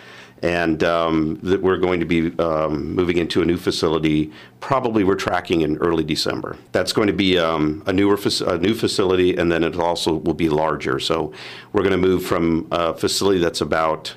And 0.42 0.83
um, 0.83 1.38
that 1.42 1.62
we're 1.62 1.79
going 1.79 2.00
to 2.00 2.07
be 2.07 2.37
um, 2.38 2.94
moving 2.94 3.16
into 3.16 3.40
a 3.40 3.46
new 3.46 3.57
facility. 3.57 4.31
Probably 4.61 5.03
we're 5.03 5.14
tracking 5.14 5.62
in 5.62 5.79
early 5.79 6.05
December. 6.05 6.59
That's 6.72 6.92
going 6.92 7.07
to 7.07 7.14
be 7.14 7.38
um, 7.38 7.83
a 7.87 7.92
newer 7.94 8.18
a 8.46 8.59
new 8.59 8.74
facility, 8.74 9.37
and 9.37 9.50
then 9.50 9.64
it 9.64 9.77
also 9.77 10.14
will 10.14 10.35
be 10.35 10.50
larger. 10.50 10.98
So 10.98 11.33
we're 11.72 11.83
going 11.83 11.92
to 11.92 12.09
move 12.09 12.27
from 12.27 12.66
a 12.72 12.92
facility 12.92 13.38
that's 13.38 13.62
about 13.62 14.14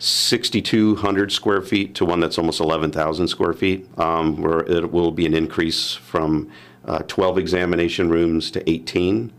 6,200 0.00 1.30
square 1.30 1.60
feet 1.60 1.94
to 1.94 2.06
one 2.06 2.20
that's 2.20 2.38
almost 2.38 2.58
11,000 2.58 3.28
square 3.28 3.52
feet, 3.52 3.86
um, 3.98 4.40
where 4.40 4.60
it 4.60 4.90
will 4.90 5.10
be 5.10 5.26
an 5.26 5.34
increase 5.34 5.92
from 5.92 6.50
uh, 6.86 7.00
12 7.00 7.36
examination 7.36 8.08
rooms 8.08 8.50
to 8.50 8.68
18. 8.68 9.30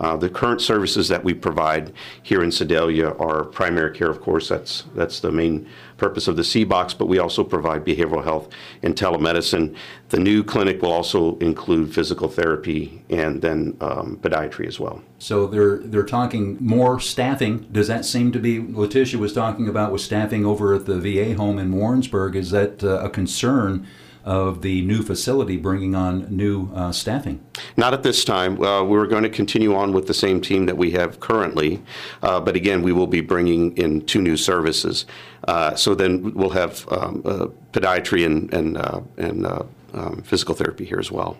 Uh, 0.00 0.16
The 0.16 0.28
current 0.28 0.60
services 0.60 1.08
that 1.08 1.24
we 1.24 1.34
provide 1.34 1.92
here 2.22 2.42
in 2.42 2.50
Sedalia 2.50 3.10
are 3.18 3.44
primary 3.44 3.96
care, 3.96 4.10
of 4.10 4.20
course, 4.20 4.48
that's, 4.48 4.84
that's 4.94 5.20
the 5.20 5.32
main 5.32 5.66
purpose 5.96 6.28
of 6.28 6.36
the 6.36 6.42
CBOCs, 6.42 6.96
but 6.96 7.06
we 7.06 7.18
also 7.18 7.42
provide 7.42 7.84
behavioral 7.84 8.22
health 8.22 8.48
and 8.82 8.94
telemedicine. 8.94 9.74
The 10.10 10.20
new 10.20 10.44
clinic 10.44 10.80
will 10.80 10.92
also 10.92 11.36
include 11.38 11.92
physical 11.92 12.28
therapy 12.28 13.02
and 13.10 13.42
then 13.42 13.76
um, 13.80 14.18
podiatry 14.22 14.66
as 14.66 14.78
well. 14.78 15.02
So 15.18 15.48
they're 15.48 15.78
they're 15.78 16.04
talking 16.04 16.56
more 16.60 17.00
staffing. 17.00 17.66
Does 17.72 17.88
that 17.88 18.04
seem 18.04 18.30
to 18.32 18.38
be 18.38 18.60
Lathisha 18.60 19.16
was 19.16 19.32
talking 19.32 19.68
about 19.68 19.90
with 19.90 20.00
staffing 20.00 20.46
over 20.46 20.74
at 20.74 20.86
the 20.86 21.00
VA 21.00 21.34
home 21.34 21.58
in 21.58 21.72
Warrensburg? 21.72 22.36
Is 22.36 22.50
that 22.52 22.84
uh, 22.84 23.00
a 23.00 23.10
concern 23.10 23.86
of 24.28 24.60
the 24.60 24.82
new 24.82 25.02
facility 25.02 25.56
bringing 25.56 25.94
on 25.94 26.26
new 26.28 26.70
uh, 26.74 26.92
staffing? 26.92 27.40
Not 27.78 27.94
at 27.94 28.02
this 28.02 28.24
time. 28.24 28.62
Uh, 28.62 28.84
We're 28.84 29.06
going 29.06 29.22
to 29.22 29.30
continue 29.30 29.74
on 29.74 29.92
with 29.92 30.06
the 30.06 30.12
same 30.12 30.42
team 30.42 30.66
that 30.66 30.76
we 30.76 30.90
have 30.90 31.18
currently, 31.18 31.82
uh, 32.22 32.38
but 32.38 32.54
again, 32.54 32.82
we 32.82 32.92
will 32.92 33.06
be 33.06 33.22
bringing 33.22 33.74
in 33.78 34.02
two 34.04 34.20
new 34.20 34.36
services. 34.36 35.06
Uh, 35.48 35.74
So 35.74 35.94
then 35.94 36.34
we'll 36.34 36.50
have 36.50 36.86
um, 36.92 37.22
uh, 37.24 37.46
podiatry 37.72 38.26
and, 38.26 38.52
and, 38.52 38.76
uh, 38.76 39.00
and 39.16 39.46
uh, 39.46 39.62
um, 39.94 40.22
physical 40.22 40.54
therapy 40.54 40.84
here 40.84 41.00
as 41.00 41.10
well. 41.10 41.38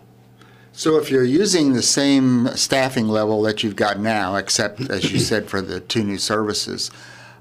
So 0.71 0.97
if 0.97 1.11
you're 1.11 1.23
using 1.23 1.73
the 1.73 1.83
same 1.83 2.47
staffing 2.55 3.07
level 3.07 3.43
that 3.43 3.61
you've 3.61 3.75
got 3.75 3.99
now, 3.99 4.35
except 4.35 4.89
as 4.89 5.11
you 5.11 5.19
said 5.19 5.47
for 5.47 5.61
the 5.61 5.79
two 5.79 6.03
new 6.03 6.17
services, 6.17 6.89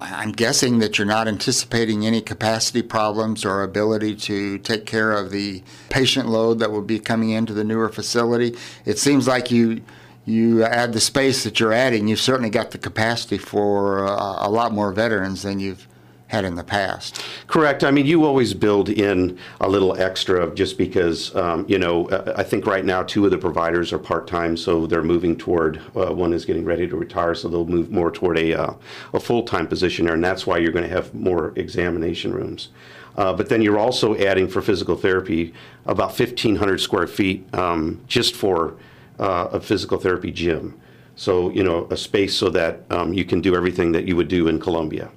I'm 0.00 0.32
guessing 0.32 0.78
that 0.78 0.96
you're 0.96 1.06
not 1.06 1.26
anticipating 1.26 2.06
any 2.06 2.20
capacity 2.20 2.82
problems 2.82 3.44
or 3.44 3.62
ability 3.62 4.14
to 4.16 4.58
take 4.58 4.86
care 4.86 5.12
of 5.12 5.30
the 5.30 5.62
patient 5.88 6.28
load 6.28 6.60
that 6.60 6.70
will 6.70 6.82
be 6.82 7.00
coming 7.00 7.30
into 7.30 7.52
the 7.52 7.64
newer 7.64 7.88
facility. 7.88 8.56
It 8.84 8.98
seems 8.98 9.26
like 9.26 9.50
you 9.50 9.82
you 10.24 10.62
add 10.62 10.92
the 10.92 11.00
space 11.00 11.42
that 11.44 11.58
you're 11.58 11.72
adding, 11.72 12.06
you've 12.06 12.20
certainly 12.20 12.50
got 12.50 12.70
the 12.70 12.78
capacity 12.78 13.38
for 13.38 14.06
uh, 14.06 14.46
a 14.46 14.50
lot 14.50 14.72
more 14.72 14.92
veterans 14.92 15.42
than 15.42 15.58
you've 15.58 15.88
had 16.28 16.44
in 16.44 16.54
the 16.54 16.64
past. 16.64 17.24
Correct. 17.46 17.82
I 17.82 17.90
mean, 17.90 18.06
you 18.06 18.24
always 18.24 18.54
build 18.54 18.90
in 18.90 19.38
a 19.60 19.68
little 19.68 19.98
extra 19.98 20.54
just 20.54 20.78
because, 20.78 21.34
um, 21.34 21.64
you 21.68 21.78
know, 21.78 22.08
uh, 22.10 22.34
I 22.36 22.42
think 22.42 22.66
right 22.66 22.84
now 22.84 23.02
two 23.02 23.24
of 23.24 23.30
the 23.30 23.38
providers 23.38 23.92
are 23.92 23.98
part-time, 23.98 24.56
so 24.56 24.86
they're 24.86 25.02
moving 25.02 25.36
toward, 25.36 25.78
uh, 25.96 26.12
one 26.12 26.34
is 26.34 26.44
getting 26.44 26.64
ready 26.64 26.86
to 26.86 26.96
retire, 26.96 27.34
so 27.34 27.48
they'll 27.48 27.66
move 27.66 27.90
more 27.90 28.10
toward 28.10 28.38
a, 28.38 28.54
uh, 28.54 28.74
a 29.14 29.20
full-time 29.20 29.66
position 29.66 30.04
there, 30.04 30.14
and 30.14 30.24
that's 30.24 30.46
why 30.46 30.58
you're 30.58 30.72
going 30.72 30.88
to 30.88 30.94
have 30.94 31.14
more 31.14 31.54
examination 31.56 32.32
rooms. 32.32 32.68
Uh, 33.16 33.32
but 33.32 33.48
then 33.48 33.62
you're 33.62 33.78
also 33.78 34.14
adding 34.16 34.46
for 34.46 34.62
physical 34.62 34.96
therapy 34.96 35.52
about 35.86 36.16
1,500 36.16 36.78
square 36.78 37.06
feet 37.06 37.52
um, 37.54 38.00
just 38.06 38.36
for 38.36 38.76
uh, 39.18 39.48
a 39.52 39.60
physical 39.60 39.98
therapy 39.98 40.30
gym. 40.30 40.78
So, 41.16 41.50
you 41.50 41.64
know, 41.64 41.88
a 41.90 41.96
space 41.96 42.36
so 42.36 42.48
that 42.50 42.82
um, 42.90 43.12
you 43.12 43.24
can 43.24 43.40
do 43.40 43.56
everything 43.56 43.90
that 43.92 44.04
you 44.04 44.14
would 44.14 44.28
do 44.28 44.46
in 44.46 44.60
Columbia. 44.60 45.10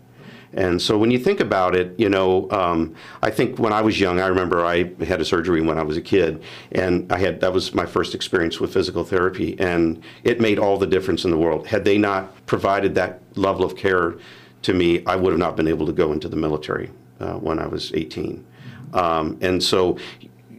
And 0.54 0.82
so 0.82 0.98
when 0.98 1.12
you 1.12 1.20
think 1.20 1.40
about 1.40 1.76
it, 1.76 1.98
you 1.98 2.10
know, 2.10 2.50
um, 2.52 2.96
I 3.22 3.30
think 3.30 3.58
when 3.58 3.72
I 3.72 3.82
was 3.82 4.00
young, 4.00 4.20
I 4.20 4.28
remember 4.28 4.66
I 4.66 4.94
had 5.04 5.22
a 5.22 5.26
surgery 5.26 5.62
when 5.62 5.78
I 5.78 5.84
was 5.84 5.98
a 5.98 6.02
kid, 6.02 6.44
and 6.74 7.12
I 7.12 7.18
had 7.18 7.40
that 7.40 7.54
was 7.54 7.74
my 7.74 7.86
first 7.86 8.14
experience 8.14 8.60
with 8.60 8.74
physical 8.74 9.04
therapy, 9.04 9.58
and 9.60 10.04
it 10.24 10.42
made 10.42 10.60
all 10.60 10.78
the 10.78 10.88
difference 10.88 11.24
in 11.24 11.32
the 11.32 11.38
world. 11.38 11.68
Had 11.68 11.86
they 11.86 11.98
not 11.98 12.46
provided 12.48 12.96
that 12.96 13.22
level 13.36 13.64
of 13.64 13.76
care 13.76 14.16
to 14.64 14.74
me, 14.74 15.06
I 15.06 15.16
would 15.16 15.32
have 15.32 15.40
not 15.40 15.56
been 15.56 15.68
able 15.68 15.86
to 15.86 15.94
go 15.94 16.12
into 16.12 16.28
the 16.28 16.36
military 16.36 16.92
uh, 17.20 17.34
when 17.34 17.58
I 17.58 17.68
was 17.68 17.94
18. 17.94 18.46
Um, 18.94 19.38
and 19.42 19.64
so 19.64 19.98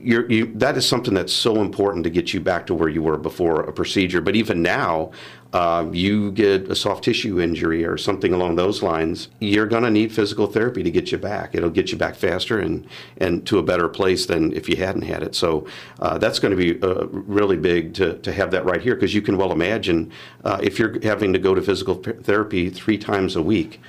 you, 0.03 0.53
that 0.55 0.77
is 0.77 0.89
something 0.89 1.15
that's 1.15 1.33
so 1.33 1.61
important 1.61 2.05
to 2.05 2.11
get 2.11 2.35
you 2.35 2.41
back 2.41 2.67
to 2.67 2.75
where 2.75 2.89
you 2.89 3.03
were 3.03 3.19
before 3.19 3.61
a 3.61 3.73
procedure. 3.73 4.21
But 4.21 4.35
even 4.35 4.63
now, 4.63 5.13
uh, 5.53 5.87
you 5.93 6.33
get 6.33 6.69
a 6.71 6.75
soft 6.75 7.05
tissue 7.05 7.41
injury 7.41 7.85
or 7.85 7.99
something 7.99 8.33
along 8.33 8.57
those 8.57 8.83
lines, 8.83 9.29
you're 9.39 9.67
going 9.67 9.83
to 9.83 9.91
need 9.91 10.13
physical 10.13 10.47
therapy 10.47 10.83
to 10.83 10.91
get 10.91 11.13
you 11.13 11.19
back. 11.19 11.55
It'll 11.55 11.71
get 11.71 11.93
you 11.93 11.99
back 11.99 12.15
faster 12.15 12.59
and, 12.59 12.87
and 13.19 13.47
to 13.47 13.59
a 13.59 13.63
better 13.63 13.89
place 13.89 14.25
than 14.27 14.53
if 14.55 14.69
you 14.69 14.77
hadn't 14.77 15.03
had 15.03 15.23
it. 15.23 15.35
So 15.35 15.67
uh, 16.01 16.17
that's 16.17 16.39
going 16.39 16.57
to 16.57 16.57
be 16.57 16.83
uh, 16.83 17.07
really 17.09 17.59
big 17.59 17.93
to, 17.95 18.19
to 18.19 18.33
have 18.33 18.51
that 18.53 18.65
right 18.65 18.81
here 18.81 18.95
because 18.95 19.15
you 19.15 19.21
can 19.21 19.37
well 19.37 19.53
imagine 19.53 20.11
uh, 20.45 20.59
if 20.63 20.79
you're 20.79 20.99
having 21.03 21.35
to 21.35 21.39
go 21.39 21.55
to 21.55 21.61
physical 21.61 21.97
therapy 21.97 22.71
three 22.71 22.97
times 22.97 23.37
a 23.37 23.43
week 23.43 23.81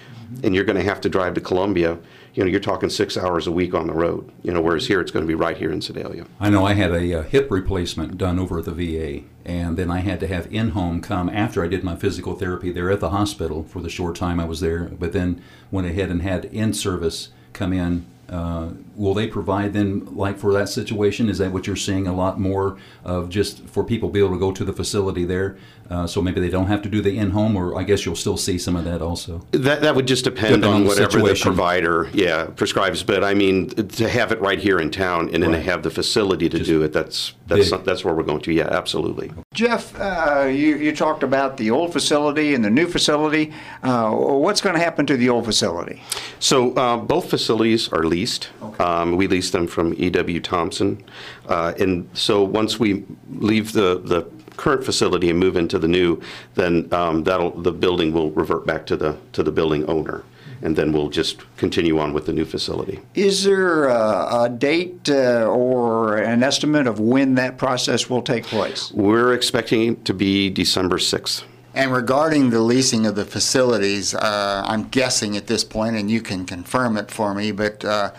and 0.44 0.56
you're 0.56 0.66
going 0.66 0.78
to 0.78 0.84
have 0.84 1.00
to 1.02 1.10
drive 1.10 1.34
to 1.36 1.42
Columbia 1.42 1.98
you 2.34 2.44
know, 2.44 2.50
you're 2.50 2.60
talking 2.60 2.90
six 2.90 3.16
hours 3.16 3.46
a 3.46 3.52
week 3.52 3.74
on 3.74 3.88
the 3.88 3.94
road. 3.94 4.32
You 4.42 4.52
know, 4.52 4.62
whereas 4.62 4.88
here 4.88 5.00
it's 5.00 5.12
going 5.12 5.24
to 5.24 5.28
be 5.28 5.36
right 5.36 5.58
here 5.58 5.72
in 5.72 5.82
Sedalia. 5.82 6.26
I 6.40 6.50
know 6.50 6.66
I 6.66 6.74
had 6.74 6.92
a, 6.92 7.20
uh 7.20 7.24
hip 7.24 7.50
replacement 7.52 8.18
done 8.18 8.40
over 8.40 8.60
at 8.60 8.66
the 8.66 8.72
VA, 8.72 9.24
and 9.46 9.78
then 9.78 9.92
I 9.92 10.00
had 10.00 10.20
to 10.22 10.28
have 10.28 10.52
in 10.52 10.70
home 10.70 11.02
come 11.02 11.30
after 11.30 11.64
I 11.64 11.68
did 11.68 11.84
my 11.84 11.96
physical 11.96 12.36
therapy 12.36 12.72
there 12.72 12.92
at 12.92 13.00
the 13.00 13.12
hospital 13.12 13.64
for 13.64 13.82
the 13.82 13.90
short 13.90 14.16
time 14.16 14.40
I 14.40 14.46
was 14.46 14.60
there, 14.60 14.86
but 14.86 15.14
then 15.14 15.42
went 15.72 15.88
ahead 15.88 16.10
and 16.10 16.22
had 16.22 16.46
in 16.46 16.74
service 16.74 17.30
come 17.54 17.74
in. 17.74 18.06
Uh, 18.30 18.70
will 18.96 19.14
they 19.14 19.28
provide 19.28 19.74
then, 19.74 20.06
like 20.16 20.38
for 20.40 20.54
that 20.54 20.70
situation? 20.70 21.30
Is 21.30 21.38
that 21.40 21.52
what 21.52 21.68
you're 21.68 21.76
seeing 21.76 22.08
a 22.08 22.14
lot 22.16 22.40
more 22.40 22.78
of 23.04 23.30
just 23.30 23.66
for 23.68 23.84
people 23.84 24.10
be 24.10 24.20
able 24.20 24.32
to 24.32 24.40
go 24.40 24.52
to 24.52 24.64
the 24.64 24.74
facility 24.74 25.26
there? 25.26 25.58
Uh, 25.90 26.08
so 26.08 26.22
maybe 26.22 26.40
they 26.40 26.50
don't 26.50 26.68
have 26.68 26.82
to 26.82 26.90
do 26.90 27.02
the 27.02 27.18
in 27.18 27.32
home, 27.32 27.56
or 27.58 27.78
I 27.78 27.84
guess 27.84 28.06
you'll 28.06 28.16
still 28.16 28.38
see 28.38 28.58
some 28.58 28.76
of 28.78 28.86
that 28.86 29.02
also. 29.02 29.46
That, 29.52 29.82
that 29.82 29.96
would 29.96 30.08
just 30.08 30.24
depend 30.24 30.62
Depend 30.62 30.66
on 30.66 30.74
on 30.76 30.84
the 30.84 30.88
whatever 30.88 31.20
the 31.20 31.36
situation. 31.36 31.44
provider, 31.44 32.10
yeah, 32.14 32.46
prescribes. 32.46 33.04
But 33.04 33.24
I 33.24 33.34
mean, 33.34 33.68
to 33.70 34.08
have 34.10 34.32
it 34.32 34.40
right 34.40 34.58
here 34.58 34.80
in 34.80 34.90
town 34.90 35.30
and 35.34 35.44
then 35.44 35.52
to 35.52 35.60
have 35.60 35.84
the 35.84 35.92
facility 35.92 36.48
to 36.50 36.60
do 36.64 36.82
it, 36.84 36.94
that's 36.94 37.34
that's 37.48 37.72
big. 37.72 37.84
that's 37.84 38.06
where 38.06 38.14
we're 38.14 38.24
going 38.24 38.42
to. 38.42 38.54
Yeah, 38.54 38.70
absolutely. 38.72 39.32
Jeff, 39.54 39.94
uh, 40.00 40.46
you, 40.48 40.78
you 40.78 40.96
talked 40.96 41.22
about 41.22 41.58
the 41.58 41.70
old 41.70 41.92
facility 41.92 42.56
and 42.56 42.64
the 42.64 42.70
new 42.72 42.88
facility. 42.88 43.54
Uh, 43.84 44.12
what's 44.12 44.62
going 44.62 44.76
to 44.76 44.82
happen 44.82 45.06
to 45.06 45.18
the 45.18 45.30
old 45.30 45.46
facility? 45.46 46.02
So 46.40 46.74
uh, 46.76 46.98
both 46.98 47.30
facilities 47.30 47.90
are 47.92 48.04
leased. 48.14 48.50
Um, 48.80 49.16
we 49.18 49.28
lease 49.28 49.50
them 49.50 49.66
from 49.68 49.94
E.W. 49.98 50.40
Thompson, 50.40 51.04
uh, 51.48 51.74
and 51.80 52.08
so 52.14 52.44
once 52.44 52.80
we 52.80 52.90
leave 53.30 53.74
the 53.74 53.90
the 54.14 54.22
current 54.56 54.84
facility 54.86 55.30
and 55.32 55.40
move 55.40 55.56
into 55.58 55.80
the 55.80 55.88
new, 55.88 56.22
then 56.54 56.74
um, 56.94 57.24
that'll 57.24 57.52
the 57.68 57.72
building 57.72 58.14
will 58.14 58.30
revert 58.32 58.66
back 58.66 58.86
to 58.86 58.96
the 58.96 59.18
to 59.32 59.42
the 59.42 59.52
building 59.52 59.84
owner, 59.88 60.24
and 60.62 60.76
then 60.76 60.94
we'll 60.94 61.10
just 61.10 61.36
continue 61.58 61.98
on 61.98 62.14
with 62.14 62.26
the 62.28 62.34
new 62.34 62.46
facility. 62.46 63.00
Is 63.16 63.44
there 63.44 63.86
a, 63.86 64.44
a 64.44 64.50
date 64.50 65.10
uh, 65.10 65.48
or 65.48 66.18
an 66.18 66.44
estimate 66.44 66.86
of 66.86 67.00
when 67.00 67.36
that 67.36 67.58
process 67.58 68.10
will 68.12 68.22
take 68.22 68.46
place? 68.46 68.92
We're 68.92 69.34
expecting 69.34 69.82
it 69.94 70.06
to 70.06 70.14
be 70.14 70.52
December 70.52 70.98
6th. 70.98 71.44
And 71.76 71.92
regarding 71.92 72.52
the 72.52 72.60
leasing 72.60 73.08
of 73.08 73.16
the 73.16 73.26
facilities, 73.26 74.14
uh, 74.14 74.64
I'm 74.66 74.90
guessing 74.90 75.36
at 75.36 75.48
this 75.48 75.64
point, 75.64 75.96
and 75.96 76.10
you 76.10 76.22
can 76.22 76.46
confirm 76.46 76.98
it 76.98 77.10
for 77.10 77.34
me, 77.34 77.52
but 77.52 77.84
uh, 77.84 78.12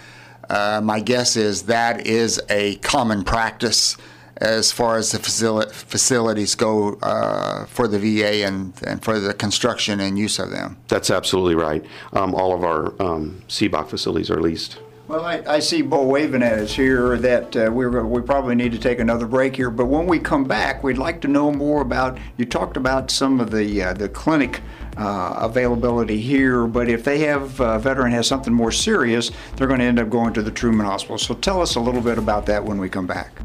uh, 0.50 0.80
my 0.82 1.00
guess 1.00 1.36
is 1.36 1.62
that 1.64 2.06
is 2.06 2.40
a 2.50 2.76
common 2.76 3.22
practice 3.22 3.96
as 4.38 4.72
far 4.72 4.96
as 4.96 5.12
the 5.12 5.18
facili- 5.18 5.70
facilities 5.70 6.56
go 6.56 6.94
uh, 7.02 7.66
for 7.66 7.86
the 7.86 7.98
VA 7.98 8.44
and, 8.44 8.72
and 8.84 9.02
for 9.04 9.20
the 9.20 9.32
construction 9.32 10.00
and 10.00 10.18
use 10.18 10.40
of 10.40 10.50
them. 10.50 10.76
That's 10.88 11.10
absolutely 11.10 11.54
right. 11.54 11.84
Um, 12.12 12.34
all 12.34 12.52
of 12.52 12.64
our 12.64 13.00
um, 13.00 13.42
CBOC 13.48 13.88
facilities 13.88 14.30
are 14.30 14.40
leased. 14.40 14.78
Well, 15.14 15.26
I, 15.26 15.44
I 15.46 15.58
see 15.60 15.80
Bo 15.80 16.02
waving 16.02 16.42
at 16.42 16.58
us 16.58 16.72
here 16.74 17.16
that 17.18 17.54
uh, 17.54 17.70
we're, 17.72 18.04
we 18.04 18.20
probably 18.20 18.56
need 18.56 18.72
to 18.72 18.80
take 18.80 18.98
another 18.98 19.28
break 19.28 19.54
here. 19.54 19.70
But 19.70 19.86
when 19.86 20.08
we 20.08 20.18
come 20.18 20.42
back, 20.42 20.82
we'd 20.82 20.98
like 20.98 21.20
to 21.20 21.28
know 21.28 21.52
more 21.52 21.82
about. 21.82 22.18
You 22.36 22.44
talked 22.44 22.76
about 22.76 23.12
some 23.12 23.38
of 23.38 23.52
the 23.52 23.80
uh, 23.80 23.92
the 23.92 24.08
clinic 24.08 24.60
uh, 24.96 25.36
availability 25.38 26.20
here, 26.20 26.66
but 26.66 26.88
if 26.88 27.04
they 27.04 27.20
have 27.20 27.60
a 27.60 27.78
veteran 27.78 28.10
has 28.10 28.26
something 28.26 28.52
more 28.52 28.72
serious, 28.72 29.30
they're 29.54 29.68
going 29.68 29.78
to 29.78 29.86
end 29.86 30.00
up 30.00 30.10
going 30.10 30.34
to 30.34 30.42
the 30.42 30.50
Truman 30.50 30.84
Hospital. 30.84 31.16
So 31.16 31.34
tell 31.34 31.62
us 31.62 31.76
a 31.76 31.80
little 31.80 32.02
bit 32.02 32.18
about 32.18 32.44
that 32.46 32.64
when 32.64 32.78
we 32.78 32.88
come 32.88 33.06
back. 33.06 33.40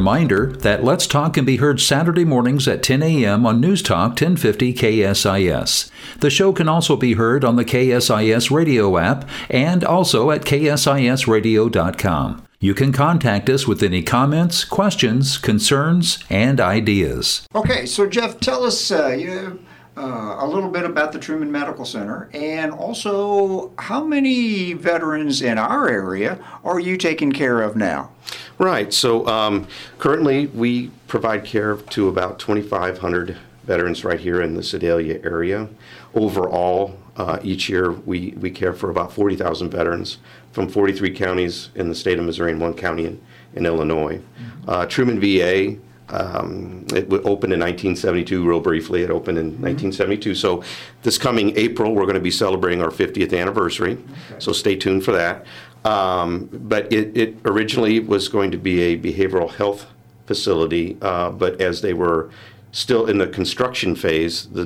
Reminder 0.00 0.46
that 0.46 0.82
Let's 0.82 1.06
Talk 1.06 1.34
can 1.34 1.44
be 1.44 1.58
heard 1.58 1.78
Saturday 1.78 2.24
mornings 2.24 2.66
at 2.66 2.82
10 2.82 3.02
a.m. 3.02 3.44
on 3.44 3.60
News 3.60 3.82
Talk 3.82 4.12
1050 4.12 4.72
KSIS. 4.72 5.90
The 6.20 6.30
show 6.30 6.54
can 6.54 6.70
also 6.70 6.96
be 6.96 7.12
heard 7.12 7.44
on 7.44 7.56
the 7.56 7.66
KSIS 7.66 8.50
radio 8.50 8.96
app 8.96 9.28
and 9.50 9.84
also 9.84 10.30
at 10.30 10.46
ksisradio.com. 10.46 12.46
You 12.60 12.72
can 12.72 12.92
contact 12.92 13.50
us 13.50 13.66
with 13.66 13.82
any 13.82 14.02
comments, 14.02 14.64
questions, 14.64 15.36
concerns, 15.36 16.24
and 16.30 16.62
ideas. 16.62 17.46
Okay, 17.54 17.84
so 17.84 18.06
Jeff, 18.06 18.40
tell 18.40 18.64
us 18.64 18.90
uh, 18.90 19.08
you, 19.08 19.62
uh, 19.96 20.36
a 20.40 20.46
little 20.46 20.70
bit 20.70 20.84
about 20.84 21.12
the 21.12 21.18
Truman 21.18 21.50
Medical 21.50 21.84
Center 21.84 22.28
and 22.32 22.72
also 22.72 23.72
how 23.78 24.04
many 24.04 24.72
veterans 24.72 25.42
in 25.42 25.58
our 25.58 25.88
area 25.88 26.38
are 26.64 26.80
you 26.80 26.96
taking 26.96 27.32
care 27.32 27.60
of 27.60 27.76
now? 27.76 28.10
Right. 28.58 28.92
So 28.92 29.26
um, 29.26 29.66
currently, 29.98 30.46
we 30.46 30.90
provide 31.08 31.44
care 31.44 31.76
to 31.76 32.08
about 32.08 32.38
2,500 32.38 33.36
veterans 33.64 34.04
right 34.04 34.20
here 34.20 34.42
in 34.42 34.54
the 34.54 34.62
Sedalia 34.62 35.20
area. 35.24 35.68
Overall, 36.14 36.98
uh, 37.16 37.38
each 37.42 37.68
year 37.68 37.92
we, 37.92 38.30
we 38.32 38.50
care 38.50 38.72
for 38.72 38.90
about 38.90 39.12
40,000 39.12 39.70
veterans 39.70 40.18
from 40.52 40.68
43 40.68 41.14
counties 41.14 41.70
in 41.74 41.88
the 41.88 41.94
state 41.94 42.18
of 42.18 42.24
Missouri 42.24 42.52
and 42.52 42.60
one 42.60 42.74
county 42.74 43.06
in, 43.06 43.20
in 43.54 43.66
Illinois. 43.66 44.20
Uh, 44.66 44.86
Truman 44.86 45.20
VA, 45.20 45.76
um, 46.10 46.84
it 46.92 47.10
opened 47.12 47.52
in 47.52 47.60
1972, 47.60 48.46
real 48.46 48.60
briefly. 48.60 49.02
It 49.02 49.10
opened 49.10 49.38
in 49.38 49.46
1972. 49.46 50.34
So 50.34 50.62
this 51.02 51.18
coming 51.18 51.56
April, 51.56 51.94
we're 51.94 52.04
going 52.04 52.14
to 52.14 52.20
be 52.20 52.30
celebrating 52.30 52.82
our 52.82 52.90
50th 52.90 53.38
anniversary. 53.38 53.98
So 54.38 54.52
stay 54.52 54.76
tuned 54.76 55.04
for 55.04 55.12
that. 55.12 55.46
Um, 55.84 56.48
but 56.52 56.92
it, 56.92 57.16
it 57.16 57.36
originally 57.44 58.00
was 58.00 58.28
going 58.28 58.50
to 58.50 58.58
be 58.58 58.80
a 58.82 58.98
behavioral 58.98 59.50
health 59.50 59.86
facility, 60.26 60.96
uh, 61.00 61.30
but 61.30 61.60
as 61.60 61.80
they 61.80 61.94
were 61.94 62.30
still 62.72 63.06
in 63.06 63.18
the 63.18 63.26
construction 63.26 63.96
phase, 63.96 64.46
the 64.46 64.64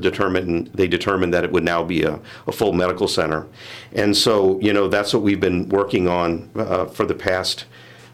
they 0.74 0.86
determined 0.86 1.32
that 1.32 1.44
it 1.44 1.52
would 1.52 1.64
now 1.64 1.82
be 1.82 2.02
a, 2.02 2.20
a 2.46 2.52
full 2.52 2.72
medical 2.72 3.08
center. 3.08 3.46
And 3.92 4.16
so, 4.16 4.60
you 4.60 4.72
know, 4.72 4.88
that's 4.88 5.14
what 5.14 5.22
we've 5.22 5.40
been 5.40 5.68
working 5.68 6.08
on 6.08 6.50
uh, 6.54 6.86
for 6.86 7.06
the 7.06 7.14
past 7.14 7.64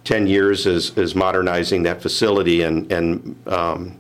10 0.05 0.27
years 0.27 0.67
is, 0.67 0.97
is 0.97 1.15
modernizing 1.15 1.83
that 1.85 2.01
facility 2.03 2.63
and, 2.63 2.91
and 2.91 3.49
um, 3.49 3.97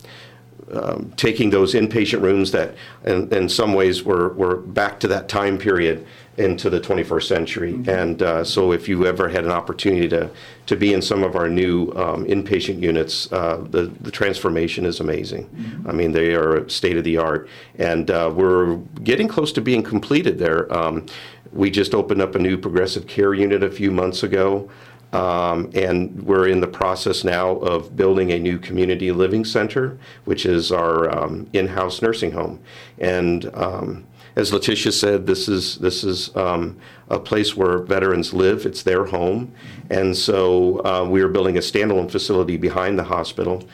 um, 0.73 1.13
taking 1.17 1.51
those 1.51 1.75
inpatient 1.75 2.23
rooms 2.23 2.53
that 2.53 2.75
in, 3.05 3.33
in 3.35 3.49
some 3.49 3.75
ways 3.75 4.05
were, 4.05 4.31
were 4.35 4.57
back 4.57 5.01
to 5.01 5.09
that 5.09 5.29
time 5.29 5.59
period 5.59 6.07
into 6.37 6.71
the 6.71 6.81
21st 6.81 7.25
century. 7.25 7.75
And 7.87 8.23
uh, 8.23 8.45
so 8.45 8.73
if 8.73 8.89
you 8.89 9.05
ever 9.05 9.29
had 9.29 9.45
an 9.45 9.51
opportunity 9.51 10.09
to, 10.09 10.31
to 10.67 10.77
be 10.77 10.95
in 10.95 11.03
some 11.03 11.23
of 11.23 11.37
our 11.37 11.49
new 11.49 11.91
um, 11.97 12.25
inpatient 12.25 12.81
units, 12.81 13.31
uh, 13.33 13.67
the, 13.69 13.93
the 14.01 14.11
transformation 14.11 14.87
is 14.87 15.01
amazing. 15.01 15.51
I 15.87 15.93
mean, 15.93 16.13
they 16.13 16.35
are 16.35 16.67
state 16.69 16.97
of 16.97 17.05
the 17.05 17.19
art. 17.19 17.49
And 17.79 18.11
uh, 18.11 18.33
we're 18.35 18.77
getting 19.03 19.29
close 19.29 19.53
to 19.53 19.61
being 19.61 19.83
completed 19.83 20.39
there. 20.39 20.73
Um, 20.73 21.05
we 21.53 21.69
just 21.71 21.95
opened 21.95 22.23
up 22.23 22.35
a 22.35 22.39
new 22.39 22.57
progressive 22.57 23.07
care 23.07 23.35
unit 23.35 23.63
a 23.63 23.71
few 23.71 23.91
months 23.91 24.23
ago. 24.23 24.71
Um, 25.13 25.71
and 25.75 26.23
we're 26.23 26.47
in 26.47 26.61
the 26.61 26.69
process 26.69 27.25
now 27.25 27.57
of 27.57 27.97
building 27.97 28.31
a 28.31 28.39
new 28.39 28.59
community 28.59 29.11
living 29.11 29.45
center, 29.45 29.99
which 30.25 30.47
is 30.47 30.71
our 30.71 31.11
um, 31.11 31.49
in-house 31.53 32.01
nursing 32.01 32.31
home. 32.31 32.61
And 32.99 33.51
um, 33.55 34.07
as 34.37 34.53
Lathisha 34.53 34.93
said, 34.93 35.27
this 35.27 35.49
is 35.49 35.79
this 35.79 36.05
is 36.05 36.35
um, 36.37 36.79
a 37.09 37.19
place 37.19 37.57
where 37.57 37.79
veterans 37.79 38.33
live. 38.33 38.65
It's 38.65 38.85
their 38.85 39.05
home, 39.07 39.53
and 39.91 40.17
so 40.17 40.81
uh, 40.85 41.05
we 41.09 41.21
are 41.23 41.29
building 41.29 41.57
a 41.57 41.61
standalone 41.61 42.11
facility 42.11 42.57
behind 42.57 42.99
the 42.99 43.05
hospital. 43.05 43.65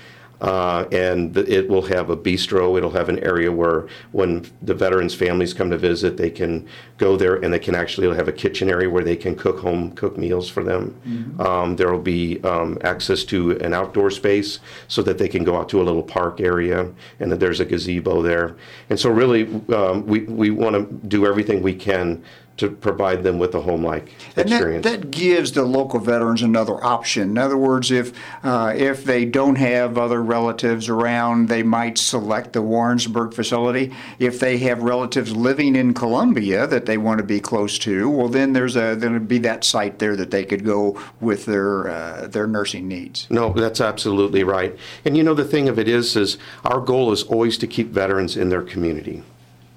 Uh, 0.40 0.84
and 0.92 1.36
it 1.36 1.68
will 1.68 1.82
have 1.82 2.10
a 2.10 2.16
bistro. 2.16 2.76
It'll 2.76 2.90
have 2.90 3.08
an 3.08 3.18
area 3.20 3.50
where, 3.50 3.86
when 4.12 4.46
the 4.62 4.74
veterans' 4.74 5.14
families 5.14 5.54
come 5.54 5.70
to 5.70 5.78
visit, 5.78 6.16
they 6.16 6.30
can 6.30 6.68
go 6.98 7.16
there 7.16 7.36
and 7.36 7.52
they 7.52 7.58
can 7.58 7.74
actually 7.74 8.14
have 8.14 8.28
a 8.28 8.32
kitchen 8.32 8.68
area 8.68 8.88
where 8.88 9.04
they 9.04 9.16
can 9.16 9.34
cook 9.34 9.60
home 9.60 9.92
cook 9.92 10.18
meals 10.18 10.48
for 10.48 10.62
them. 10.62 10.94
Um, 11.40 11.76
there 11.76 11.90
will 11.90 11.98
be 11.98 12.42
um, 12.44 12.78
access 12.82 13.24
to 13.24 13.52
an 13.58 13.72
outdoor 13.72 14.10
space 14.10 14.60
so 14.88 15.02
that 15.02 15.18
they 15.18 15.28
can 15.28 15.44
go 15.44 15.56
out 15.56 15.68
to 15.70 15.80
a 15.80 15.84
little 15.84 16.02
park 16.02 16.40
area, 16.40 16.90
and 17.20 17.32
that 17.32 17.40
there's 17.40 17.60
a 17.60 17.64
gazebo 17.64 18.22
there. 18.22 18.56
And 18.90 19.00
so, 19.00 19.10
really, 19.10 19.44
um, 19.74 20.06
we 20.06 20.20
we 20.24 20.50
want 20.50 20.74
to 20.76 21.08
do 21.08 21.26
everything 21.26 21.62
we 21.62 21.74
can 21.74 22.22
to 22.56 22.70
provide 22.70 23.22
them 23.22 23.38
with 23.38 23.54
a 23.54 23.60
home-like 23.60 24.08
And 24.36 24.48
that, 24.48 24.56
experience. 24.56 24.84
that 24.84 25.10
gives 25.10 25.52
the 25.52 25.62
local 25.62 26.00
veterans 26.00 26.42
another 26.42 26.82
option. 26.84 27.30
In 27.30 27.38
other 27.38 27.56
words, 27.56 27.90
if 27.90 28.12
uh, 28.42 28.72
if 28.74 29.04
they 29.04 29.24
don't 29.24 29.56
have 29.56 29.98
other 29.98 30.22
relatives 30.22 30.88
around, 30.88 31.48
they 31.48 31.62
might 31.62 31.98
select 31.98 32.52
the 32.52 32.62
Warrensburg 32.62 33.34
facility. 33.34 33.92
If 34.18 34.40
they 34.40 34.58
have 34.58 34.82
relatives 34.82 35.36
living 35.36 35.76
in 35.76 35.94
Columbia 35.94 36.66
that 36.66 36.86
they 36.86 36.98
want 36.98 37.18
to 37.18 37.24
be 37.24 37.40
close 37.40 37.78
to, 37.80 38.08
well, 38.08 38.28
then 38.28 38.52
there's 38.52 38.76
a 38.76 38.94
then 38.94 39.14
it'd 39.14 39.28
be 39.28 39.38
that 39.38 39.64
site 39.64 39.98
there 39.98 40.16
that 40.16 40.30
they 40.30 40.44
could 40.44 40.64
go 40.64 41.00
with 41.20 41.46
their 41.46 41.88
uh, 41.88 42.26
their 42.28 42.46
nursing 42.46 42.88
needs. 42.88 43.26
No, 43.30 43.52
that's 43.52 43.80
absolutely 43.80 44.44
right. 44.44 44.76
And 45.04 45.16
you 45.16 45.22
know, 45.22 45.34
the 45.34 45.44
thing 45.44 45.68
of 45.68 45.78
it 45.78 45.88
is, 45.88 46.16
is 46.16 46.38
our 46.64 46.80
goal 46.80 47.12
is 47.12 47.22
always 47.24 47.58
to 47.58 47.66
keep 47.66 47.88
veterans 47.88 48.36
in 48.36 48.48
their 48.48 48.62
community. 48.62 49.22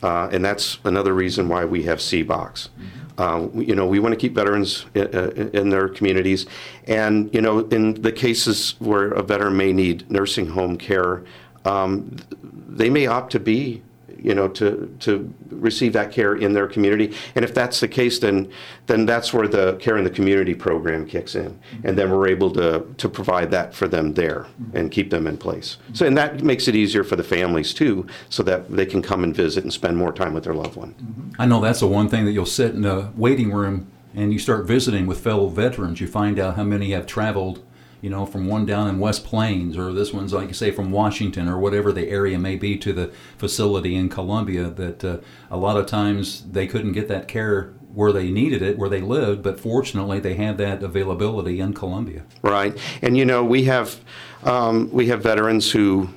Uh, 0.02 0.30
and 0.32 0.44
that's 0.46 0.80
another 0.86 1.14
reason 1.14 1.50
why 1.50 1.66
we 1.66 1.84
have 1.84 2.00
CBOCs. 2.00 2.70
Uh, 3.18 3.48
you 3.54 3.76
know, 3.76 3.86
we 3.86 4.00
want 4.00 4.14
to 4.14 4.18
keep 4.18 4.34
veterans 4.34 4.86
i- 4.96 5.00
i- 5.00 5.50
in 5.54 5.70
their 5.70 5.90
communities. 5.90 6.46
And, 6.88 7.30
you 7.34 7.42
know, 7.42 7.60
in 7.68 7.96
the 7.96 8.14
cases 8.14 8.76
where 8.80 9.10
a 9.12 9.22
veteran 9.22 9.58
may 9.58 9.74
need 9.74 10.10
nursing 10.10 10.48
home 10.48 10.78
care, 10.78 11.24
um, 11.66 12.16
they 12.42 12.90
may 12.90 13.08
opt 13.08 13.34
to 13.34 13.40
be 13.42 13.82
you 14.24 14.36
know, 14.36 14.48
to, 14.50 14.96
to 15.00 15.34
receive 15.50 15.94
that 15.94 16.12
care 16.12 16.36
in 16.36 16.54
their 16.54 16.68
community. 16.68 17.16
And 17.36 17.46
if 17.46 17.54
that's 17.54 17.80
the 17.80 17.88
case, 17.88 18.20
then, 18.20 18.52
then 18.88 19.06
that's 19.06 19.34
where 19.34 19.48
the 19.48 19.76
Care 19.78 19.98
in 19.98 20.04
the 20.04 20.10
Community 20.10 20.54
program 20.54 21.06
kicks 21.06 21.36
in. 21.36 21.60
And 21.84 21.98
then 21.98 22.12
we're 22.12 22.28
able 22.28 22.52
to, 22.52 22.86
to 22.98 23.10
provide 23.10 23.52
that 23.52 23.74
for 23.74 23.88
them 23.88 24.14
there 24.14 24.48
and 24.74 24.92
keep 24.92 25.10
them 25.10 25.28
in 25.28 25.38
place. 25.38 25.78
So, 25.94 26.06
and 26.06 26.18
that 26.18 26.44
makes 26.44 26.68
it 26.68 26.76
easier 26.76 27.04
for 27.04 27.16
the 27.16 27.24
families 27.24 27.74
too, 27.74 28.08
so 28.30 28.44
that 28.44 28.70
they 28.70 28.86
can 28.86 29.02
come 29.02 29.24
and 29.24 29.36
visit 29.36 29.64
and 29.64 29.74
spend 29.74 29.98
more 29.98 30.12
time 30.12 30.34
with 30.34 30.44
their 30.44 30.54
loved 30.54 30.76
one. 30.76 31.34
I 31.40 31.46
know 31.46 31.62
that's 31.62 31.80
the 31.80 31.88
one 31.88 32.10
thing 32.10 32.26
that 32.26 32.32
you'll 32.32 32.46
sit 32.46 32.76
in 32.76 32.86
a 32.86 33.12
waiting 33.16 33.52
room 33.52 33.92
and 34.16 34.34
you 34.34 34.40
start 34.40 34.66
visiting 34.66 35.06
with 35.06 35.20
fellow 35.20 35.48
veterans. 35.48 36.02
You 36.02 36.08
find 36.08 36.40
out 36.40 36.56
how 36.56 36.64
many 36.64 36.92
have 36.92 37.06
traveled, 37.06 37.64
you 38.02 38.10
know, 38.10 38.26
from 38.26 38.48
one 38.48 38.66
down 38.66 38.88
in 38.88 39.00
West 39.00 39.26
Plains, 39.26 39.78
or 39.78 39.92
this 39.94 40.14
one's 40.14 40.34
like 40.34 40.48
you 40.48 40.54
say 40.54 40.72
from 40.72 40.92
Washington, 40.92 41.48
or 41.48 41.60
whatever 41.60 41.92
the 41.92 42.10
area 42.10 42.40
may 42.40 42.56
be, 42.56 42.78
to 42.78 42.94
the 42.94 43.12
facility 43.38 43.96
in 43.96 44.10
Columbia. 44.10 44.70
That 44.70 45.04
uh, 45.04 45.18
a 45.52 45.58
lot 45.58 45.78
of 45.78 45.86
times 45.86 46.44
they 46.52 46.68
couldn't 46.68 46.94
get 46.94 47.08
that 47.08 47.28
care 47.28 47.74
where 47.94 48.12
they 48.12 48.30
needed 48.30 48.62
it, 48.62 48.78
where 48.78 48.90
they 48.90 49.02
lived, 49.02 49.44
but 49.44 49.60
fortunately 49.60 50.20
they 50.20 50.36
have 50.36 50.58
that 50.58 50.84
availability 50.84 51.60
in 51.60 51.74
Columbia. 51.74 52.24
Right. 52.42 52.78
And 53.02 53.18
you 53.18 53.26
know, 53.26 53.44
we 53.44 53.64
have 53.66 54.00
um, 54.44 54.90
we 54.92 55.08
have 55.08 55.22
veterans 55.22 55.72
who 55.72 56.10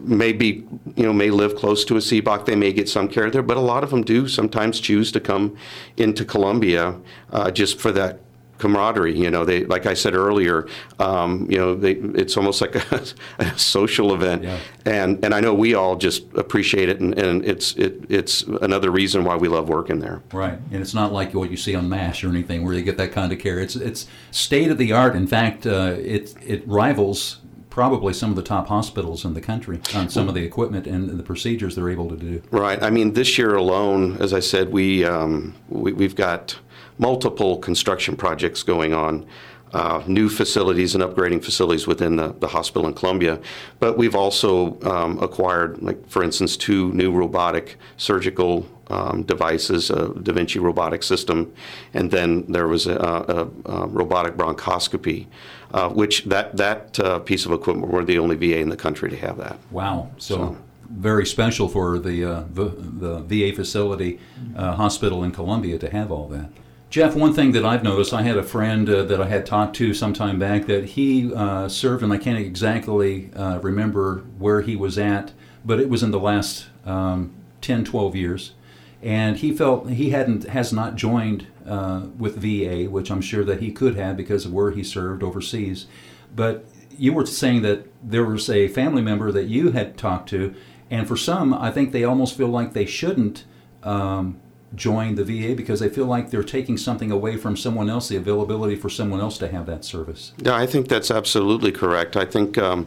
may 0.00 0.32
be, 0.32 0.66
you 0.96 1.04
know, 1.04 1.12
may 1.12 1.30
live 1.30 1.54
close 1.56 1.84
to 1.84 1.96
a 1.96 2.00
CBOC. 2.00 2.46
They 2.46 2.56
may 2.56 2.72
get 2.72 2.88
some 2.88 3.08
care 3.08 3.30
there, 3.30 3.42
but 3.42 3.56
a 3.56 3.60
lot 3.60 3.84
of 3.84 3.90
them 3.90 4.02
do 4.02 4.26
sometimes 4.26 4.80
choose 4.80 5.12
to 5.12 5.20
come 5.20 5.56
into 5.96 6.24
Columbia 6.24 6.98
uh, 7.30 7.50
just 7.50 7.78
for 7.78 7.92
that 7.92 8.20
camaraderie. 8.62 9.18
You 9.18 9.30
know, 9.30 9.44
they 9.44 9.64
like 9.64 9.84
I 9.86 9.94
said 9.94 10.14
earlier, 10.14 10.66
um, 10.98 11.46
you 11.50 11.58
know, 11.58 11.74
they, 11.74 11.92
it's 12.22 12.36
almost 12.36 12.60
like 12.60 12.74
a, 12.92 13.02
a 13.40 13.58
social 13.58 14.14
event, 14.14 14.44
Yeah. 14.44 14.58
and 14.86 15.22
and 15.24 15.34
I 15.34 15.40
know 15.40 15.52
we 15.52 15.74
all 15.74 15.96
just 15.96 16.22
appreciate 16.34 16.88
it, 16.88 17.00
and, 17.00 17.18
and 17.18 17.44
it's 17.44 17.74
it, 17.76 18.04
it's 18.08 18.42
another 18.62 18.90
reason 18.90 19.24
why 19.24 19.36
we 19.36 19.48
love 19.48 19.68
working 19.68 19.98
there. 19.98 20.22
Right, 20.32 20.58
and 20.70 20.80
it's 20.80 20.94
not 20.94 21.12
like 21.12 21.34
what 21.34 21.50
you 21.50 21.56
see 21.56 21.74
on 21.74 21.88
MASH 21.88 22.24
or 22.24 22.28
anything 22.28 22.64
where 22.64 22.74
you 22.74 22.82
get 22.82 22.96
that 22.98 23.12
kind 23.12 23.32
of 23.32 23.38
care. 23.38 23.58
It's 23.58 23.76
it's 23.76 24.06
state 24.30 24.70
of 24.70 24.78
the 24.78 24.92
art. 24.92 25.16
In 25.16 25.26
fact, 25.26 25.66
uh, 25.66 25.96
it 25.98 26.34
it 26.40 26.66
rivals 26.68 27.38
probably 27.72 28.12
some 28.12 28.28
of 28.28 28.36
the 28.36 28.42
top 28.42 28.66
hospitals 28.66 29.24
in 29.24 29.32
the 29.32 29.40
country 29.40 29.80
on 29.94 30.06
some 30.06 30.28
of 30.28 30.34
the 30.34 30.44
equipment 30.44 30.86
and 30.86 31.08
the 31.18 31.22
procedures 31.22 31.74
they're 31.74 31.88
able 31.88 32.06
to 32.06 32.16
do. 32.16 32.42
Right. 32.50 32.80
I 32.82 32.90
mean, 32.90 33.14
this 33.14 33.38
year 33.38 33.54
alone, 33.54 34.18
as 34.18 34.34
I 34.34 34.40
said, 34.40 34.70
we, 34.70 35.06
um, 35.06 35.54
we 35.70 35.94
we've 35.94 36.14
got 36.14 36.58
multiple 36.98 37.56
construction 37.56 38.14
projects 38.14 38.62
going 38.62 38.92
on. 38.92 39.24
Uh, 39.72 40.02
new 40.06 40.28
facilities 40.28 40.94
and 40.94 41.02
upgrading 41.02 41.42
facilities 41.42 41.86
within 41.86 42.16
the, 42.16 42.34
the 42.40 42.48
hospital 42.48 42.86
in 42.86 42.92
Columbia. 42.92 43.40
But 43.80 43.96
we've 43.96 44.14
also 44.14 44.78
um, 44.82 45.18
acquired, 45.22 45.80
like 45.80 46.06
for 46.10 46.22
instance, 46.22 46.58
two 46.58 46.92
new 46.92 47.10
robotic 47.10 47.78
surgical 47.96 48.66
um, 48.88 49.22
devices, 49.22 49.88
a 49.88 50.10
Da 50.10 50.32
Vinci 50.34 50.58
robotic 50.58 51.02
system, 51.02 51.50
and 51.94 52.10
then 52.10 52.44
there 52.52 52.68
was 52.68 52.86
a, 52.86 52.96
a, 52.96 53.72
a 53.72 53.86
robotic 53.86 54.36
bronchoscopy, 54.36 55.26
uh, 55.72 55.88
which 55.88 56.24
that 56.24 56.56
that 56.56 56.98
uh, 57.00 57.18
piece 57.20 57.46
of 57.46 57.52
equipment 57.52 57.92
we're 57.92 58.04
the 58.04 58.18
only 58.18 58.36
VA 58.36 58.58
in 58.58 58.68
the 58.68 58.76
country 58.76 59.10
to 59.10 59.16
have 59.16 59.36
that. 59.38 59.58
Wow, 59.70 60.10
so, 60.18 60.56
very 60.88 61.26
special 61.26 61.68
for 61.68 61.98
the 61.98 62.24
uh, 62.24 62.44
the, 62.52 62.64
the 62.64 63.20
VA 63.20 63.54
facility 63.54 64.20
uh, 64.56 64.74
hospital 64.74 65.24
in 65.24 65.32
Columbia 65.32 65.78
to 65.78 65.90
have 65.90 66.12
all 66.12 66.28
that. 66.28 66.50
Jeff, 66.92 67.16
one 67.16 67.32
thing 67.32 67.52
that 67.52 67.64
I've 67.64 67.82
noticed, 67.82 68.12
I 68.12 68.20
had 68.20 68.36
a 68.36 68.42
friend 68.42 68.86
uh, 68.86 69.02
that 69.04 69.18
I 69.18 69.26
had 69.26 69.46
talked 69.46 69.74
to 69.76 69.94
some 69.94 70.12
time 70.12 70.38
back 70.38 70.66
that 70.66 70.84
he 70.90 71.32
uh, 71.32 71.66
served, 71.66 72.02
and 72.02 72.12
I 72.12 72.18
can't 72.18 72.38
exactly 72.38 73.30
uh, 73.34 73.60
remember 73.60 74.24
where 74.38 74.60
he 74.60 74.76
was 74.76 74.98
at, 74.98 75.32
but 75.64 75.80
it 75.80 75.88
was 75.88 76.02
in 76.02 76.10
the 76.10 76.20
last 76.20 76.66
um, 76.84 77.32
10, 77.62 77.86
12 77.86 78.14
years. 78.14 78.52
And 79.00 79.38
he 79.38 79.56
felt 79.56 79.88
he 79.88 80.10
hadn't, 80.10 80.44
has 80.48 80.70
not 80.70 80.96
joined 80.96 81.46
uh, 81.66 82.06
with 82.18 82.36
VA, 82.36 82.90
which 82.90 83.10
I'm 83.10 83.20
sure 83.20 83.44
that 83.44 83.60
he 83.60 83.72
could 83.72 83.96
have 83.96 84.16
because 84.16 84.44
of 84.44 84.52
where 84.52 84.70
he 84.70 84.82
served 84.82 85.22
overseas. 85.22 85.86
But 86.34 86.64
you 86.96 87.12
were 87.12 87.26
saying 87.26 87.62
that 87.62 87.86
there 88.02 88.24
was 88.24 88.48
a 88.48 88.68
family 88.68 89.02
member 89.02 89.32
that 89.32 89.44
you 89.44 89.72
had 89.72 89.96
talked 89.96 90.28
to, 90.30 90.54
and 90.90 91.08
for 91.08 91.16
some, 91.16 91.54
I 91.54 91.70
think 91.70 91.92
they 91.92 92.04
almost 92.04 92.36
feel 92.36 92.48
like 92.48 92.72
they 92.72 92.86
shouldn't 92.86 93.44
um, 93.82 94.40
join 94.74 95.14
the 95.14 95.24
VA 95.24 95.54
because 95.54 95.80
they 95.80 95.88
feel 95.88 96.06
like 96.06 96.30
they're 96.30 96.42
taking 96.42 96.76
something 96.76 97.10
away 97.10 97.36
from 97.36 97.56
someone 97.56 97.90
else, 97.90 98.08
the 98.08 98.16
availability 98.16 98.76
for 98.76 98.88
someone 98.88 99.20
else 99.20 99.38
to 99.38 99.48
have 99.48 99.66
that 99.66 99.84
service. 99.84 100.32
Yeah, 100.38 100.54
I 100.54 100.66
think 100.66 100.88
that's 100.88 101.10
absolutely 101.10 101.72
correct. 101.72 102.16
I 102.16 102.24
think 102.24 102.58
um, 102.58 102.86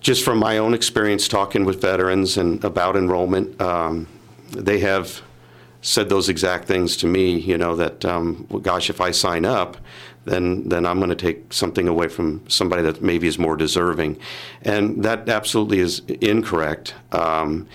just 0.00 0.24
from 0.24 0.38
my 0.38 0.58
own 0.58 0.74
experience 0.74 1.28
talking 1.28 1.64
with 1.64 1.80
veterans 1.80 2.36
and 2.36 2.62
about 2.64 2.96
enrollment, 2.96 3.60
um, 3.60 4.06
they 4.50 4.78
have 4.80 5.22
said 5.80 6.08
those 6.08 6.28
exact 6.28 6.66
things 6.66 6.96
to 6.98 7.06
me. 7.06 7.38
You 7.38 7.58
know 7.58 7.76
that, 7.76 8.04
um, 8.04 8.46
well, 8.50 8.60
gosh, 8.60 8.90
if 8.90 9.00
I 9.00 9.10
sign 9.10 9.44
up, 9.44 9.76
then 10.24 10.68
then 10.68 10.86
I'm 10.86 10.98
going 10.98 11.10
to 11.10 11.16
take 11.16 11.52
something 11.52 11.88
away 11.88 12.08
from 12.08 12.42
somebody 12.48 12.82
that 12.82 13.02
maybe 13.02 13.26
is 13.26 13.38
more 13.38 13.56
deserving, 13.56 14.18
and 14.62 15.02
that 15.04 15.28
absolutely 15.28 15.80
is 15.80 16.00
incorrect. 16.20 16.94
Um, 17.12 17.68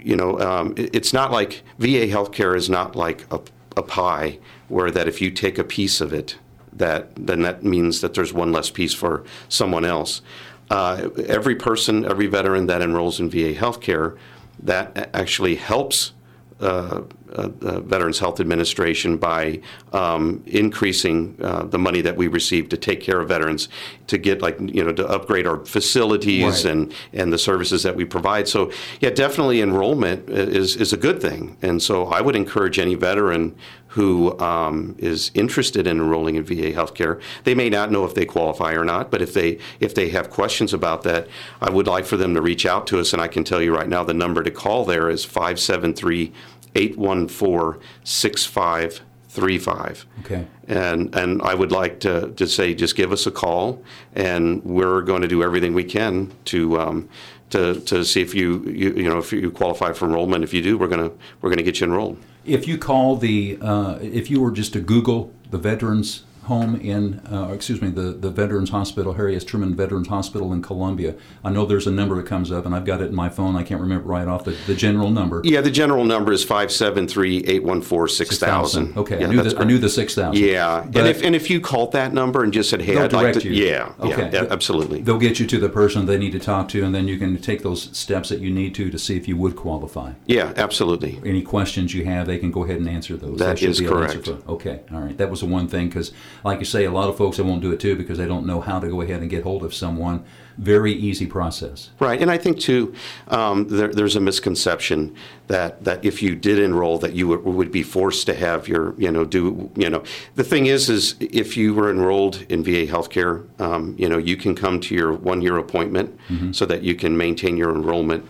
you 0.00 0.16
know, 0.16 0.38
um, 0.40 0.74
it, 0.76 0.94
it's 0.94 1.12
not 1.12 1.32
like 1.32 1.62
VA 1.78 2.06
healthcare 2.06 2.56
is 2.56 2.68
not 2.68 2.96
like 2.96 3.26
a, 3.32 3.40
a 3.76 3.82
pie 3.82 4.38
where 4.68 4.90
that 4.90 5.08
if 5.08 5.20
you 5.20 5.30
take 5.30 5.58
a 5.58 5.64
piece 5.64 6.00
of 6.00 6.12
it, 6.12 6.36
that 6.72 7.10
then 7.16 7.42
that 7.42 7.62
means 7.62 8.00
that 8.00 8.14
there's 8.14 8.32
one 8.32 8.52
less 8.52 8.70
piece 8.70 8.94
for 8.94 9.24
someone 9.48 9.84
else. 9.84 10.22
Uh, 10.68 11.10
every 11.26 11.54
person, 11.54 12.04
every 12.04 12.26
veteran 12.26 12.66
that 12.66 12.82
enrolls 12.82 13.20
in 13.20 13.30
VA 13.30 13.54
healthcare, 13.54 14.18
that 14.60 15.10
actually 15.14 15.54
helps 15.54 16.12
uh, 16.60 17.02
uh, 17.34 17.50
uh, 17.60 17.80
Veterans 17.80 18.18
Health 18.18 18.40
Administration 18.40 19.18
by 19.18 19.60
um, 19.92 20.42
increasing 20.46 21.36
uh, 21.42 21.64
the 21.64 21.78
money 21.78 22.00
that 22.00 22.16
we 22.16 22.28
receive 22.28 22.68
to 22.70 22.76
take 22.78 23.00
care 23.00 23.20
of 23.20 23.28
veterans, 23.28 23.68
to 24.06 24.16
get 24.16 24.40
like 24.40 24.58
you 24.60 24.82
know 24.82 24.92
to 24.92 25.06
upgrade 25.06 25.46
our 25.46 25.64
facilities 25.66 26.64
Right. 26.64 26.72
and 26.72 26.94
and 27.12 27.32
the 27.32 27.38
services 27.38 27.82
that 27.82 27.94
we 27.94 28.04
provide. 28.06 28.48
So 28.48 28.70
yeah, 29.00 29.10
definitely 29.10 29.60
enrollment 29.60 30.30
is 30.30 30.76
is 30.76 30.92
a 30.92 30.96
good 30.96 31.20
thing, 31.20 31.56
and 31.60 31.82
so 31.82 32.06
I 32.06 32.20
would 32.22 32.36
encourage 32.36 32.78
any 32.78 32.94
veteran 32.94 33.54
who 33.96 34.38
um, 34.40 34.94
is 34.98 35.30
interested 35.32 35.86
in 35.86 35.98
enrolling 35.98 36.36
in 36.36 36.44
VA 36.44 36.70
healthcare. 36.70 37.18
They 37.44 37.54
may 37.54 37.70
not 37.70 37.90
know 37.90 38.04
if 38.04 38.14
they 38.14 38.26
qualify 38.26 38.74
or 38.74 38.84
not, 38.84 39.10
but 39.10 39.22
if 39.22 39.32
they 39.32 39.58
if 39.80 39.94
they 39.94 40.10
have 40.10 40.28
questions 40.28 40.74
about 40.74 41.02
that, 41.04 41.26
I 41.62 41.70
would 41.70 41.86
like 41.86 42.04
for 42.04 42.18
them 42.18 42.34
to 42.34 42.42
reach 42.42 42.66
out 42.66 42.86
to 42.88 43.00
us. 43.00 43.14
And 43.14 43.22
I 43.22 43.28
can 43.28 43.42
tell 43.42 43.62
you 43.62 43.74
right 43.74 43.88
now, 43.88 44.04
the 44.04 44.12
number 44.12 44.42
to 44.42 44.50
call 44.50 44.84
there 44.84 45.08
is 45.08 45.24
573 45.24 46.30
814 46.74 47.80
6535. 48.04 50.06
Okay. 50.20 50.46
And, 50.68 51.14
and 51.14 51.40
I 51.40 51.54
would 51.54 51.72
like 51.72 52.00
to, 52.00 52.32
to 52.32 52.46
say, 52.46 52.74
just 52.74 52.96
give 52.96 53.12
us 53.12 53.26
a 53.26 53.30
call, 53.30 53.82
and 54.14 54.62
we're 54.62 55.00
going 55.00 55.22
to 55.22 55.28
do 55.28 55.42
everything 55.42 55.72
we 55.72 55.84
can 55.84 56.32
to, 56.46 56.78
um, 56.78 57.08
to, 57.48 57.80
to 57.80 58.04
see 58.04 58.20
if 58.20 58.34
you, 58.34 58.62
you, 58.64 58.92
you 58.92 59.08
know, 59.08 59.16
if 59.16 59.32
you 59.32 59.50
qualify 59.50 59.94
for 59.94 60.04
enrollment. 60.04 60.44
If 60.44 60.52
you 60.52 60.60
do, 60.60 60.76
we're 60.76 60.88
to, 60.88 61.12
we're 61.40 61.48
going 61.48 61.56
to 61.56 61.64
get 61.64 61.80
you 61.80 61.86
enrolled. 61.86 62.18
If 62.46 62.68
you 62.68 62.78
call 62.78 63.16
the, 63.16 63.58
uh, 63.60 63.98
if 64.00 64.30
you 64.30 64.40
were 64.40 64.52
just 64.52 64.72
to 64.74 64.80
Google 64.80 65.32
the 65.50 65.58
Veterans 65.58 66.22
Home 66.46 66.76
in, 66.76 67.20
uh, 67.30 67.50
excuse 67.52 67.82
me, 67.82 67.90
the, 67.90 68.12
the 68.12 68.30
Veterans 68.30 68.70
Hospital, 68.70 69.14
Harry 69.14 69.34
S. 69.36 69.44
Truman 69.44 69.74
Veterans 69.74 70.08
Hospital 70.08 70.52
in 70.52 70.62
Columbia, 70.62 71.14
I 71.44 71.50
know 71.50 71.66
there's 71.66 71.86
a 71.86 71.90
number 71.90 72.14
that 72.16 72.26
comes 72.26 72.52
up, 72.52 72.64
and 72.66 72.74
I've 72.74 72.84
got 72.84 73.00
it 73.00 73.06
in 73.08 73.14
my 73.14 73.28
phone. 73.28 73.56
I 73.56 73.62
can't 73.62 73.80
remember 73.80 74.08
right 74.08 74.28
off 74.28 74.44
the, 74.44 74.56
the 74.66 74.74
general 74.74 75.10
number. 75.10 75.40
Yeah, 75.44 75.60
the 75.60 75.70
general 75.70 76.04
number 76.04 76.32
is 76.32 76.44
573 76.44 77.38
814 77.46 78.14
6000. 78.16 78.96
Okay, 78.96 79.20
Yeah, 79.20 79.26
I 79.26 79.30
knew 79.30 79.42
the, 79.42 79.58
I 79.58 79.64
knew 79.64 79.78
the 79.78 79.88
six 79.88 80.14
thousand. 80.14 80.42
Yeah, 80.42 80.82
and 80.84 80.96
if 80.96 81.22
and 81.22 81.34
if 81.34 81.50
you 81.50 81.60
called 81.60 81.92
that 81.92 82.12
number 82.12 82.42
and 82.44 82.52
just 82.52 82.70
said, 82.70 82.80
"Hey, 82.82 82.96
I'd 82.96 83.12
like 83.12 83.34
to," 83.34 83.48
you. 83.52 83.66
yeah, 83.66 83.92
Okay. 84.00 84.30
yeah, 84.32 84.46
absolutely. 84.50 85.00
They'll 85.02 85.18
get 85.18 85.38
you 85.40 85.46
to 85.46 85.58
the 85.58 85.68
person 85.68 86.06
they 86.06 86.18
need 86.18 86.32
to 86.32 86.38
talk 86.38 86.68
to, 86.68 86.84
and 86.84 86.94
then 86.94 87.08
you 87.08 87.18
can 87.18 87.36
take 87.38 87.62
those 87.62 87.96
steps 87.96 88.28
that 88.28 88.40
you 88.40 88.50
need 88.50 88.74
to 88.76 88.90
to 88.90 88.98
see 88.98 89.16
if 89.16 89.26
you 89.28 89.36
would 89.36 89.56
qualify. 89.56 90.12
Yeah, 90.26 90.52
absolutely. 90.56 91.20
Any 91.24 91.42
questions 91.42 91.94
you 91.94 92.04
have, 92.04 92.26
they 92.26 92.38
can 92.38 92.50
go 92.50 92.64
ahead 92.64 92.76
and 92.78 92.88
answer 92.88 93.16
those. 93.16 93.38
That 93.38 93.58
should 93.58 93.70
is 93.70 93.80
correct. 93.80 94.28
okay, 94.48 94.80
all 94.92 95.00
right. 95.00 95.16
That 95.18 95.30
was 95.30 95.40
the 95.40 95.46
one 95.46 95.68
thing 95.68 95.88
because, 95.88 96.12
like 96.46 96.60
you 96.60 96.64
say, 96.64 96.84
a 96.84 96.90
lot 96.90 97.08
of 97.08 97.16
folks 97.16 97.36
they 97.36 97.42
won't 97.42 97.60
do 97.60 97.72
it 97.72 97.80
too 97.80 97.96
because 97.96 98.18
they 98.18 98.26
don't 98.26 98.46
know 98.46 98.60
how 98.60 98.78
to 98.78 98.88
go 98.88 99.00
ahead 99.00 99.20
and 99.20 99.28
get 99.28 99.42
hold 99.42 99.64
of 99.64 99.74
someone. 99.74 100.24
Very 100.56 100.92
easy 100.92 101.26
process. 101.26 101.90
Right, 102.00 102.20
and 102.22 102.30
I 102.30 102.38
think 102.38 102.58
too, 102.58 102.94
um, 103.28 103.68
there, 103.68 103.88
there's 103.88 104.16
a 104.16 104.20
misconception 104.20 105.14
that 105.48 105.84
that 105.84 106.04
if 106.04 106.22
you 106.22 106.34
did 106.34 106.58
enroll, 106.58 106.98
that 106.98 107.14
you 107.14 107.28
would, 107.28 107.44
would 107.44 107.72
be 107.72 107.82
forced 107.82 108.26
to 108.26 108.34
have 108.34 108.68
your, 108.68 108.94
you 108.96 109.10
know, 109.10 109.24
do, 109.24 109.70
you 109.74 109.90
know, 109.90 110.02
the 110.36 110.44
thing 110.44 110.66
is, 110.66 110.88
is 110.88 111.16
if 111.20 111.56
you 111.56 111.74
were 111.74 111.90
enrolled 111.90 112.46
in 112.48 112.62
VA 112.62 112.86
healthcare, 112.86 113.44
um, 113.60 113.94
you 113.98 114.08
know, 114.08 114.18
you 114.18 114.36
can 114.36 114.54
come 114.54 114.80
to 114.80 114.94
your 114.94 115.12
one-year 115.12 115.58
appointment 115.58 116.18
so 116.52 116.64
that 116.64 116.82
you 116.82 116.94
can 116.94 117.16
maintain 117.16 117.56
your 117.56 117.74
enrollment, 117.74 118.24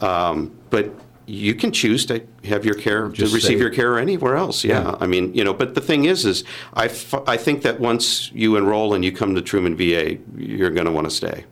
um, 0.00 0.52
but 0.70 0.92
you 1.26 1.54
can 1.54 1.70
choose 1.72 2.04
to 2.06 2.26
have 2.44 2.64
your 2.64 2.74
care 2.74 3.08
Just 3.08 3.30
to 3.30 3.36
receive 3.36 3.60
your 3.60 3.70
care 3.70 3.98
anywhere 3.98 4.36
else. 4.36 4.64
Yeah. 4.64 4.82
Yeah. 4.82 4.96
I 5.00 5.06
mean, 5.06 5.32
you 5.34 5.44
know, 5.44 5.54
but 5.54 5.74
the 5.74 5.80
thing 5.80 6.04
is, 6.04 6.24
is 6.24 6.44
I, 6.74 6.86
f- 6.86 7.14
I 7.26 7.36
think 7.36 7.62
that 7.62 7.80
once 7.80 8.30
you 8.32 8.56
enroll 8.56 8.94
and 8.94 9.04
you 9.04 9.12
come 9.12 9.34
to 9.34 9.42
Truman 9.42 9.76
VA, 9.76 10.18
you're 10.36 10.70
going 10.70 10.86
to 10.86 10.92
want 10.92 11.08
to 11.08 11.14
stay. 11.14 11.44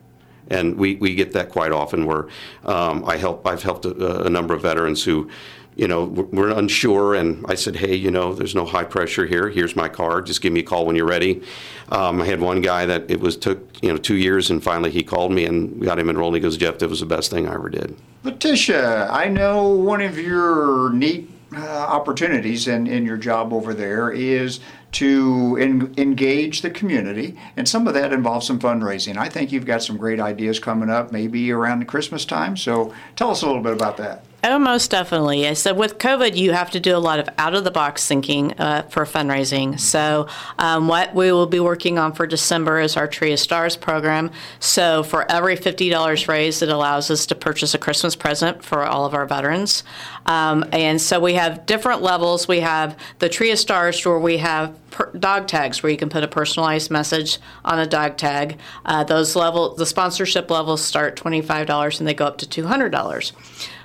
And 0.49 0.75
we, 0.75 0.95
we 0.95 1.15
get 1.15 1.31
that 1.31 1.49
quite 1.49 1.71
often 1.71 2.05
where 2.05 2.27
um, 2.65 3.05
I 3.05 3.15
help, 3.15 3.47
I've 3.47 3.63
helped 3.63 3.85
a, 3.85 4.25
a 4.25 4.29
number 4.29 4.53
of 4.53 4.61
veterans 4.61 5.03
who, 5.03 5.29
you 5.75 5.87
know, 5.87 6.05
we're 6.05 6.49
unsure. 6.49 7.15
And 7.15 7.45
I 7.47 7.55
said, 7.55 7.75
hey, 7.75 7.95
you 7.95 8.11
know, 8.11 8.33
there's 8.33 8.55
no 8.55 8.65
high 8.65 8.83
pressure 8.83 9.25
here. 9.25 9.49
Here's 9.49 9.75
my 9.75 9.89
card. 9.89 10.25
Just 10.25 10.41
give 10.41 10.53
me 10.53 10.59
a 10.59 10.63
call 10.63 10.85
when 10.85 10.95
you're 10.95 11.07
ready. 11.07 11.41
Um, 11.89 12.21
I 12.21 12.25
had 12.25 12.41
one 12.41 12.61
guy 12.61 12.85
that 12.85 13.09
it 13.09 13.19
was 13.19 13.37
took, 13.37 13.59
you 13.81 13.89
know, 13.89 13.97
two 13.97 14.15
years 14.15 14.49
and 14.49 14.63
finally 14.63 14.91
he 14.91 15.03
called 15.03 15.31
me 15.31 15.45
and 15.45 15.81
got 15.81 15.97
him 15.97 16.09
enrolled. 16.09 16.35
He 16.35 16.39
goes, 16.39 16.57
Jeff, 16.57 16.79
that 16.79 16.89
was 16.89 16.99
the 16.99 17.05
best 17.05 17.31
thing 17.31 17.47
I 17.47 17.53
ever 17.53 17.69
did. 17.69 17.95
Lathisha, 18.23 19.09
I 19.09 19.27
know 19.27 19.69
one 19.69 20.01
of 20.01 20.17
your 20.17 20.91
neat 20.91 21.29
uh, 21.55 21.59
opportunities 21.59 22.67
in, 22.67 22.87
in 22.87 23.05
your 23.05 23.17
job 23.17 23.51
over 23.51 23.73
there 23.73 24.09
is 24.11 24.59
to 24.93 25.57
en- 25.59 25.93
engage 25.97 26.61
the 26.61 26.69
community, 26.69 27.37
and 27.57 27.67
some 27.67 27.87
of 27.87 27.93
that 27.93 28.13
involves 28.13 28.47
some 28.47 28.59
fundraising. 28.59 29.17
I 29.17 29.29
think 29.29 29.51
you've 29.51 29.65
got 29.65 29.83
some 29.83 29.97
great 29.97 30.19
ideas 30.19 30.59
coming 30.59 30.89
up, 30.89 31.11
maybe 31.11 31.51
around 31.51 31.79
the 31.79 31.85
Christmas 31.85 32.25
time. 32.25 32.55
So 32.55 32.93
tell 33.15 33.31
us 33.31 33.41
a 33.41 33.47
little 33.47 33.61
bit 33.61 33.73
about 33.73 33.97
that. 33.97 34.23
Oh, 34.43 34.57
most 34.57 34.89
definitely. 34.89 35.53
So 35.53 35.71
with 35.71 35.99
COVID, 35.99 36.35
you 36.35 36.51
have 36.51 36.71
to 36.71 36.79
do 36.79 36.97
a 36.97 36.97
lot 36.97 37.19
of 37.19 37.29
out 37.37 37.53
of 37.53 37.63
the 37.63 37.69
box 37.69 38.07
thinking 38.07 38.53
uh, 38.59 38.81
for 38.89 39.05
fundraising. 39.05 39.79
So 39.79 40.27
um, 40.57 40.87
what 40.87 41.13
we 41.13 41.31
will 41.31 41.45
be 41.45 41.59
working 41.59 41.99
on 41.99 42.13
for 42.13 42.25
December 42.25 42.79
is 42.79 42.97
our 42.97 43.07
Tree 43.07 43.33
of 43.33 43.39
Stars 43.39 43.77
program. 43.77 44.31
So 44.59 45.03
for 45.03 45.29
every 45.31 45.57
fifty 45.57 45.91
dollars 45.91 46.27
raised, 46.27 46.63
it 46.63 46.69
allows 46.69 47.11
us 47.11 47.27
to 47.27 47.35
purchase 47.35 47.75
a 47.75 47.77
Christmas 47.77 48.15
present 48.15 48.63
for 48.65 48.83
all 48.83 49.05
of 49.05 49.13
our 49.13 49.27
veterans. 49.27 49.83
Um, 50.25 50.65
and 50.71 50.99
so 50.99 51.19
we 51.19 51.35
have 51.35 51.67
different 51.67 52.01
levels. 52.01 52.47
We 52.47 52.61
have 52.61 52.97
the 53.19 53.29
Tree 53.29 53.51
of 53.51 53.59
Stars, 53.59 54.03
where 54.03 54.17
we 54.17 54.37
have 54.37 54.75
per- 54.89 55.11
dog 55.11 55.47
tags, 55.49 55.83
where 55.83 55.91
you 55.91 55.99
can 55.99 56.09
put 56.09 56.23
a 56.23 56.27
personalized 56.27 56.89
message 56.89 57.37
on 57.63 57.77
a 57.77 57.85
dog 57.85 58.17
tag. 58.17 58.57
Uh, 58.85 59.03
those 59.03 59.35
level, 59.35 59.75
the 59.75 59.85
sponsorship 59.85 60.49
levels 60.49 60.83
start 60.83 61.15
twenty 61.15 61.43
five 61.43 61.67
dollars 61.67 61.99
and 61.99 62.07
they 62.07 62.15
go 62.15 62.25
up 62.25 62.39
to 62.39 62.49
two 62.49 62.65
hundred 62.65 62.89
dollars. 62.89 63.33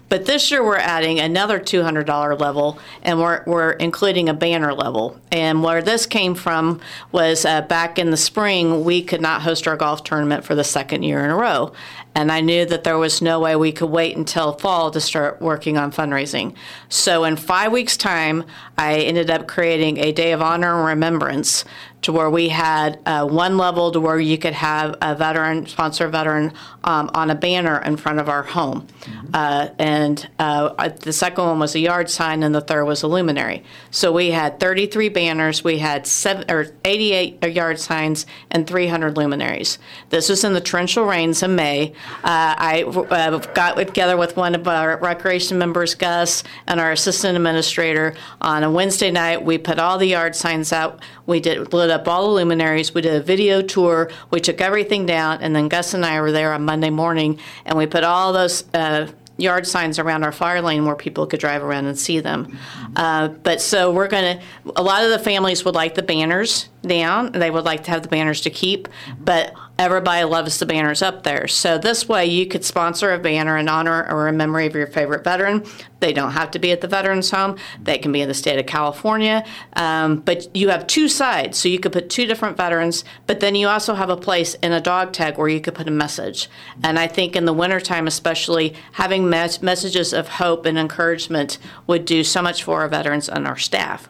But 0.08 0.26
this 0.26 0.50
year 0.50 0.64
we're 0.64 0.76
adding 0.76 1.18
another 1.18 1.58
$200 1.58 2.38
level 2.38 2.78
and 3.02 3.20
we're, 3.20 3.42
we're 3.44 3.72
including 3.72 4.28
a 4.28 4.34
banner 4.34 4.72
level. 4.72 5.20
And 5.32 5.64
where 5.64 5.82
this 5.82 6.06
came 6.06 6.34
from 6.34 6.80
was 7.10 7.44
uh, 7.44 7.62
back 7.62 7.98
in 7.98 8.10
the 8.10 8.16
spring, 8.16 8.84
we 8.84 9.02
could 9.02 9.20
not 9.20 9.42
host 9.42 9.66
our 9.66 9.76
golf 9.76 10.04
tournament 10.04 10.44
for 10.44 10.54
the 10.54 10.64
second 10.64 11.02
year 11.02 11.24
in 11.24 11.30
a 11.30 11.36
row. 11.36 11.72
And 12.14 12.30
I 12.32 12.40
knew 12.40 12.64
that 12.66 12.84
there 12.84 12.96
was 12.96 13.20
no 13.20 13.40
way 13.40 13.56
we 13.56 13.72
could 13.72 13.90
wait 13.90 14.16
until 14.16 14.52
fall 14.52 14.90
to 14.90 15.00
start 15.00 15.42
working 15.42 15.76
on 15.76 15.92
fundraising. 15.92 16.54
So 16.88 17.24
in 17.24 17.36
five 17.36 17.72
weeks' 17.72 17.96
time, 17.96 18.44
I 18.78 19.00
ended 19.00 19.28
up 19.28 19.46
creating 19.48 19.98
a 19.98 20.12
day 20.12 20.32
of 20.32 20.40
honor 20.40 20.78
and 20.78 20.86
remembrance 20.86 21.64
to 22.06 22.12
where 22.12 22.30
we 22.30 22.48
had 22.48 23.00
uh, 23.04 23.26
one 23.26 23.58
level 23.58 23.90
to 23.90 23.98
where 24.00 24.20
you 24.20 24.38
could 24.38 24.52
have 24.52 24.94
a 25.02 25.12
veteran, 25.16 25.66
sponsor 25.66 26.06
veteran, 26.06 26.52
um, 26.84 27.10
on 27.14 27.30
a 27.30 27.34
banner 27.34 27.82
in 27.82 27.96
front 27.96 28.20
of 28.20 28.28
our 28.28 28.44
home. 28.44 28.86
Uh, 29.34 29.70
and 29.80 30.28
uh, 30.38 30.88
the 31.00 31.12
second 31.12 31.44
one 31.44 31.58
was 31.58 31.74
a 31.74 31.80
yard 31.80 32.08
sign, 32.08 32.44
and 32.44 32.54
the 32.54 32.60
third 32.60 32.84
was 32.84 33.02
a 33.02 33.08
luminary. 33.08 33.64
So 33.90 34.12
we 34.12 34.30
had 34.30 34.60
33 34.60 35.08
banners, 35.08 35.64
we 35.64 35.78
had 35.78 36.06
seven, 36.06 36.48
or 36.48 36.68
88 36.84 37.42
yard 37.52 37.80
signs, 37.80 38.24
and 38.52 38.68
300 38.68 39.16
luminaries. 39.16 39.80
This 40.10 40.28
was 40.28 40.44
in 40.44 40.52
the 40.52 40.60
torrential 40.60 41.06
rains 41.06 41.42
in 41.42 41.56
May. 41.56 41.92
Uh, 42.22 42.54
I 42.56 42.84
uh, 42.84 43.38
got 43.52 43.76
together 43.78 44.16
with 44.16 44.36
one 44.36 44.54
of 44.54 44.68
our 44.68 44.96
recreation 44.98 45.58
members, 45.58 45.96
Gus, 45.96 46.44
and 46.68 46.78
our 46.78 46.92
assistant 46.92 47.36
administrator 47.36 48.14
on 48.40 48.62
a 48.62 48.70
Wednesday 48.70 49.10
night. 49.10 49.44
We 49.44 49.58
put 49.58 49.80
all 49.80 49.98
the 49.98 50.06
yard 50.06 50.36
signs 50.36 50.72
out. 50.72 51.02
We 51.26 51.40
did 51.40 51.72
lit 51.72 51.90
up 51.90 51.95
all 52.06 52.28
the 52.28 52.34
luminaries. 52.34 52.94
We 52.94 53.02
did 53.02 53.14
a 53.14 53.22
video 53.22 53.62
tour. 53.62 54.10
We 54.30 54.40
took 54.40 54.60
everything 54.60 55.06
down, 55.06 55.42
and 55.42 55.54
then 55.54 55.68
Gus 55.68 55.94
and 55.94 56.04
I 56.04 56.20
were 56.20 56.32
there 56.32 56.52
on 56.52 56.64
Monday 56.64 56.90
morning, 56.90 57.38
and 57.64 57.76
we 57.78 57.86
put 57.86 58.04
all 58.04 58.32
those. 58.32 58.64
Uh, 58.74 59.08
yard 59.38 59.66
signs 59.66 59.98
around 59.98 60.24
our 60.24 60.32
fire 60.32 60.62
lane 60.62 60.86
where 60.86 60.94
people 60.94 61.26
could 61.26 61.40
drive 61.40 61.62
around 61.62 61.84
and 61.84 61.98
see 61.98 62.20
them. 62.20 62.58
Uh, 62.96 63.28
but 63.28 63.60
so 63.60 63.92
we're 63.92 64.08
going 64.08 64.38
to, 64.38 64.72
a 64.76 64.82
lot 64.82 65.04
of 65.04 65.10
the 65.10 65.18
families 65.18 65.62
would 65.64 65.74
like 65.74 65.94
the 65.94 66.02
banners 66.02 66.70
down. 66.82 67.32
They 67.32 67.50
would 67.50 67.64
like 67.64 67.84
to 67.84 67.90
have 67.90 68.02
the 68.02 68.08
banners 68.08 68.40
to 68.42 68.50
keep, 68.50 68.88
but 69.18 69.52
everybody 69.78 70.24
loves 70.24 70.58
the 70.58 70.66
banners 70.66 71.02
up 71.02 71.22
there. 71.22 71.46
So 71.46 71.78
this 71.78 72.08
way 72.08 72.26
you 72.26 72.46
could 72.46 72.64
sponsor 72.64 73.12
a 73.12 73.18
banner 73.18 73.56
in 73.58 73.68
honor 73.68 74.06
or 74.10 74.28
in 74.28 74.36
memory 74.36 74.66
of 74.66 74.74
your 74.74 74.86
favorite 74.86 75.24
veteran. 75.24 75.64
They 76.00 76.12
don't 76.12 76.32
have 76.32 76.50
to 76.52 76.58
be 76.58 76.72
at 76.72 76.80
the 76.80 76.88
Veterans 76.88 77.30
Home. 77.30 77.56
They 77.82 77.98
can 77.98 78.12
be 78.12 78.20
in 78.20 78.28
the 78.28 78.34
state 78.34 78.58
of 78.58 78.66
California. 78.66 79.44
Um, 79.74 80.20
but 80.20 80.54
you 80.54 80.68
have 80.68 80.86
two 80.86 81.08
sides, 81.08 81.58
so 81.58 81.68
you 81.68 81.78
could 81.78 81.92
put 81.92 82.10
two 82.10 82.26
different 82.26 82.56
veterans, 82.56 83.04
but 83.26 83.40
then 83.40 83.54
you 83.54 83.68
also 83.68 83.94
have 83.94 84.10
a 84.10 84.16
place 84.16 84.54
in 84.56 84.72
a 84.72 84.80
dog 84.80 85.12
tag 85.12 85.38
where 85.38 85.48
you 85.48 85.60
could 85.60 85.74
put 85.74 85.88
a 85.88 85.92
message. 85.92 86.48
And 86.82 86.98
I 86.98 87.06
think 87.06 87.34
in 87.36 87.44
the 87.44 87.52
wintertime, 87.52 88.06
especially, 88.06 88.74
having 88.92 89.28
mes- 89.28 89.62
messages 89.62 90.12
of 90.12 90.28
hope 90.28 90.66
and 90.66 90.78
encouragement 90.78 91.58
would 91.86 92.04
do 92.04 92.24
so 92.24 92.42
much 92.42 92.62
for 92.62 92.80
our 92.80 92.88
veterans 92.88 93.28
and 93.28 93.46
our 93.46 93.56
staff. 93.56 94.08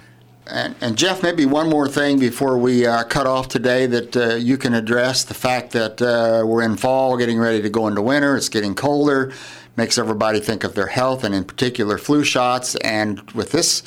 And, 0.48 0.76
and 0.82 0.98
Jeff, 0.98 1.24
maybe 1.24 1.46
one 1.46 1.70
more 1.70 1.88
thing 1.88 2.20
before 2.20 2.58
we 2.58 2.86
uh, 2.86 3.04
cut 3.04 3.28
off 3.28 3.48
today 3.48 3.86
that 3.86 4.18
uh, 4.18 4.36
you 4.36 4.58
can 4.58 4.74
address 4.74 5.24
the 5.24 5.34
fact 5.36 5.72
that 5.72 6.02
uh, 6.02 6.44
we're 6.46 6.64
in 6.64 6.76
fall, 6.78 7.16
getting 7.16 7.40
ready 7.40 7.62
to 7.62 7.70
go 7.70 7.88
into 7.88 8.02
winter. 8.02 8.36
It's 8.36 8.50
getting 8.50 8.74
colder, 8.76 9.32
makes 9.78 9.98
everybody 9.98 10.40
think 10.40 10.64
of 10.64 10.74
their 10.74 10.88
health, 10.88 11.24
and 11.24 11.34
in 11.36 11.44
particular, 11.46 11.98
flu 11.98 12.24
shots. 12.24 12.76
And 12.78 13.22
with 13.32 13.52
this 13.52 13.84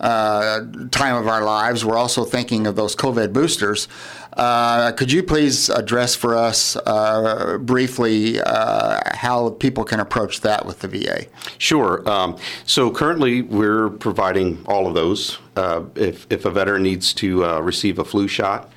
uh, 0.00 0.60
time 0.90 1.16
of 1.16 1.26
our 1.28 1.42
lives, 1.42 1.84
we're 1.84 1.96
also 1.96 2.24
thinking 2.24 2.66
of 2.66 2.76
those 2.76 2.94
COVID 2.94 3.32
boosters. 3.32 3.88
Uh, 4.36 4.92
could 4.92 5.10
you 5.10 5.22
please 5.22 5.70
address 5.70 6.14
for 6.14 6.34
us 6.34 6.76
uh, 6.84 7.56
briefly 7.58 8.38
uh, 8.40 9.00
how 9.14 9.50
people 9.50 9.82
can 9.82 9.98
approach 9.98 10.42
that 10.42 10.66
with 10.66 10.80
the 10.80 10.88
VA? 10.88 11.24
Sure. 11.56 12.06
Um, 12.08 12.36
so 12.66 12.90
currently, 12.90 13.40
we're 13.42 13.88
providing 13.88 14.62
all 14.66 14.86
of 14.86 14.94
those. 14.94 15.38
Uh, 15.56 15.84
if, 15.94 16.26
if 16.28 16.44
a 16.44 16.50
veteran 16.50 16.82
needs 16.82 17.14
to 17.14 17.46
uh, 17.46 17.60
receive 17.60 17.98
a 17.98 18.04
flu 18.04 18.28
shot, 18.28 18.70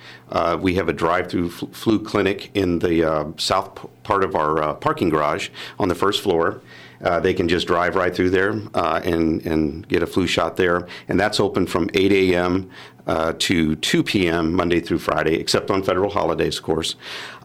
we 0.60 0.76
have 0.76 0.88
a 0.88 0.94
drive-through 0.94 1.50
fl- 1.50 1.66
flu 1.68 2.00
clinic 2.00 2.52
in 2.54 2.80
the 2.80 3.34
south 3.38 3.86
part 4.04 4.24
of 4.24 4.36
our 4.36 4.76
parking 4.76 5.10
garage 5.10 5.50
on 5.78 5.90
the 5.90 5.96
first 5.96 6.24
floor. 6.24 6.62
Uh, 7.04 7.20
they 7.20 7.34
can 7.34 7.48
just 7.48 7.68
drive 7.68 7.96
right 7.96 8.14
through 8.14 8.30
there 8.30 8.60
uh, 8.74 9.02
and, 9.04 9.46
and 9.46 9.88
get 9.88 10.04
a 10.04 10.08
flu 10.08 10.28
shot 10.28 10.58
there. 10.58 10.88
And 11.08 11.20
that's 11.20 11.40
open 11.40 11.66
from 11.66 11.90
8 11.94 12.12
a.m. 12.12 12.70
Uh, 13.08 13.34
to 13.40 13.76
2 13.78 14.04
p.m. 14.04 14.54
Monday 14.54 14.80
through 14.80 15.00
Friday, 15.00 15.36
except 15.36 15.72
on 15.72 15.82
federal 15.82 16.12
holidays, 16.12 16.58
of 16.58 16.64
course. 16.64 16.96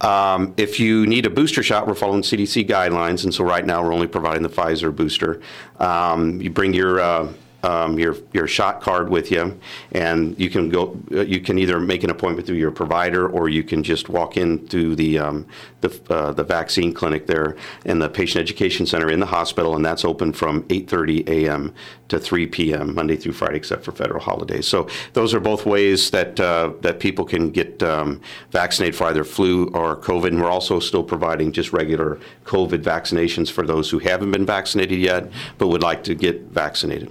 Um, 0.03 0.53
if 0.59 0.79
you 0.79 1.07
need 1.07 1.25
a 1.25 1.31
booster 1.31 1.63
shot, 1.63 1.87
we're 1.87 1.95
following 1.95 2.21
CDC 2.21 2.69
guidelines, 2.69 3.25
and 3.25 3.33
so 3.33 3.45
right 3.45 3.65
now 3.65 3.83
we're 3.83 3.95
only 3.95 4.07
providing 4.07 4.43
the 4.43 4.51
Pfizer 4.51 4.95
booster. 4.95 5.41
Um, 5.79 6.39
you 6.43 6.51
bring 6.51 6.75
your 6.75 7.01
uh, 7.01 7.33
um, 7.65 7.99
your 7.99 8.17
your 8.33 8.47
shot 8.47 8.81
card 8.81 9.09
with 9.09 9.31
you, 9.31 9.59
and 9.93 10.39
you 10.39 10.51
can 10.51 10.69
go. 10.69 10.83
uh, 11.13 11.23
You 11.23 11.41
can 11.41 11.59
either 11.59 11.81
make 11.81 12.05
an 12.05 12.11
appointment 12.11 12.47
through 12.47 12.59
your 12.59 12.71
provider, 12.71 13.29
or 13.29 13.49
you 13.49 13.63
can 13.63 13.83
just 13.83 14.09
walk 14.09 14.37
in 14.37 14.67
through 14.69 14.97
the 14.97 15.19
um, 15.19 15.47
the 15.81 15.91
uh, 16.11 16.33
the 16.33 16.45
vaccine 16.45 16.93
clinic 16.93 17.27
there 17.27 17.57
and 17.85 18.01
the 18.03 18.09
patient 18.09 18.43
education 18.43 18.87
center 18.87 19.11
in 19.11 19.21
the 19.21 19.27
hospital, 19.39 19.75
and 19.77 19.85
that's 19.85 20.05
open 20.05 20.33
from 20.33 20.63
8:30 20.65 21.29
a.m. 21.29 21.73
to 22.09 22.19
3 22.19 22.47
p.m. 22.49 22.95
Monday 22.95 23.17
through 23.17 23.33
Friday, 23.33 23.57
except 23.57 23.83
for 23.85 23.93
federal 23.93 24.21
holidays. 24.21 24.67
So 24.67 24.89
those 25.15 25.33
are 25.35 25.41
both 25.41 25.65
ways 25.67 26.11
that 26.11 26.39
uh, 26.39 26.73
that 26.83 27.01
people 27.01 27.25
can 27.25 27.51
get 27.51 27.83
um, 27.83 28.21
vaccinated 28.51 28.95
for 28.97 29.07
either 29.07 29.25
flu 29.25 29.69
or 29.69 29.97
COVID. 29.97 30.29
And 30.29 30.41
we're 30.43 30.51
also 30.51 30.81
still 30.81 31.03
providing 31.05 31.53
just 31.53 31.73
regular 31.73 32.19
COVID 32.45 32.83
vaccinations 32.83 33.51
for 33.51 33.67
those 33.67 33.91
who 33.91 33.99
haven't 34.01 34.33
been 34.33 34.47
vaccinated 34.47 34.99
yet, 34.99 35.31
but 35.59 35.69
would 35.69 35.83
like 35.83 36.05
to 36.05 36.15
get 36.15 36.43
vaccinated. 36.53 37.11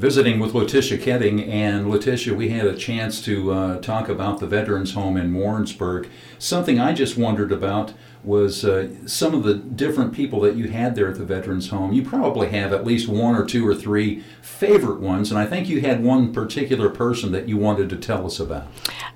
Visiting 0.00 0.38
with 0.38 0.54
Lathisha 0.54 0.96
Koetting, 0.96 1.46
and 1.46 1.84
Lathisha, 1.88 2.34
we 2.34 2.48
had 2.48 2.64
a 2.64 2.74
chance 2.74 3.22
to 3.22 3.52
uh, 3.52 3.80
talk 3.82 4.08
about 4.08 4.40
the 4.40 4.46
Veterans 4.46 4.94
Home 4.94 5.18
in 5.18 5.34
Warrensburg. 5.34 6.08
Something 6.38 6.80
I 6.80 6.94
just 6.94 7.18
wondered 7.18 7.52
about 7.52 7.92
was 8.22 8.64
uh, 8.64 8.88
some 9.06 9.34
of 9.34 9.44
the 9.44 9.54
different 9.54 10.12
people 10.12 10.40
that 10.40 10.54
you 10.54 10.68
had 10.68 10.94
there 10.94 11.08
at 11.08 11.16
the 11.16 11.24
Veterans 11.24 11.70
Home. 11.70 11.92
You 11.92 12.02
probably 12.02 12.48
have 12.48 12.72
at 12.72 12.84
least 12.84 13.08
one 13.08 13.34
or 13.34 13.46
two 13.46 13.66
or 13.66 13.74
three 13.74 14.22
favorite 14.42 15.00
ones, 15.00 15.30
and 15.30 15.38
I 15.40 15.46
think 15.46 15.68
you 15.68 15.80
had 15.80 16.04
one 16.04 16.32
particular 16.32 16.90
person 16.90 17.32
that 17.32 17.48
you 17.48 17.56
wanted 17.56 17.88
to 17.90 17.96
tell 17.96 18.26
us 18.26 18.38
about. 18.38 18.66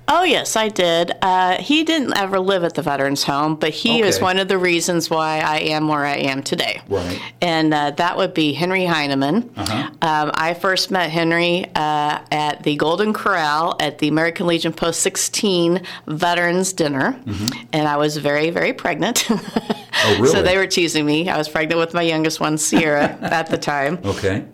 Oh, 0.07 0.23
yes, 0.23 0.55
I 0.55 0.69
did. 0.69 1.11
Uh, 1.21 1.57
he 1.61 1.83
didn't 1.83 2.17
ever 2.17 2.39
live 2.39 2.63
at 2.63 2.73
the 2.75 2.81
Veterans 2.81 3.23
Home, 3.23 3.55
but 3.55 3.71
he 3.71 4.03
Okay. 4.03 4.21
one 4.21 4.39
of 4.39 4.47
the 4.47 4.57
reasons 4.57 5.09
why 5.09 5.39
I 5.39 5.57
am 5.59 5.87
where 5.87 6.05
I 6.05 6.15
am 6.17 6.41
today. 6.43 6.81
Right. 6.89 7.19
And 7.41 7.73
uh, 7.73 7.91
that 7.91 8.17
would 8.17 8.33
be 8.33 8.53
Henry 8.53 8.85
Heineman. 8.85 9.49
Uh-huh. 9.55 9.89
Um, 10.01 10.31
I 10.35 10.53
first 10.53 10.91
met 10.91 11.09
Henry 11.11 11.65
uh, 11.75 12.19
at 12.31 12.63
the 12.63 12.75
Golden 12.75 13.13
Corral 13.13 13.75
at 13.79 13.97
the 13.99 14.07
American 14.07 14.47
Legion 14.47 14.73
Post 14.73 15.01
16 15.01 15.81
Veterans 16.07 16.73
Dinner, 16.73 17.19
and 17.73 17.87
I 17.87 17.97
was 17.97 18.17
very, 18.17 18.49
very 18.49 18.73
pregnant. 18.73 18.94
Mm-hmm. 18.99 19.71
Oh, 20.07 20.15
really? 20.19 20.27
so 20.27 20.43
they 20.43 20.57
were 20.57 20.67
teasing 20.67 21.05
me. 21.05 21.29
I 21.29 21.37
was 21.37 21.47
pregnant 21.49 21.79
with 21.79 21.93
my 21.93 22.01
youngest 22.03 22.39
one, 22.39 22.57
Sierra, 22.59 23.03
at 23.21 23.47
the 23.47 23.57
time. 23.57 23.97
Okay. 24.05 24.45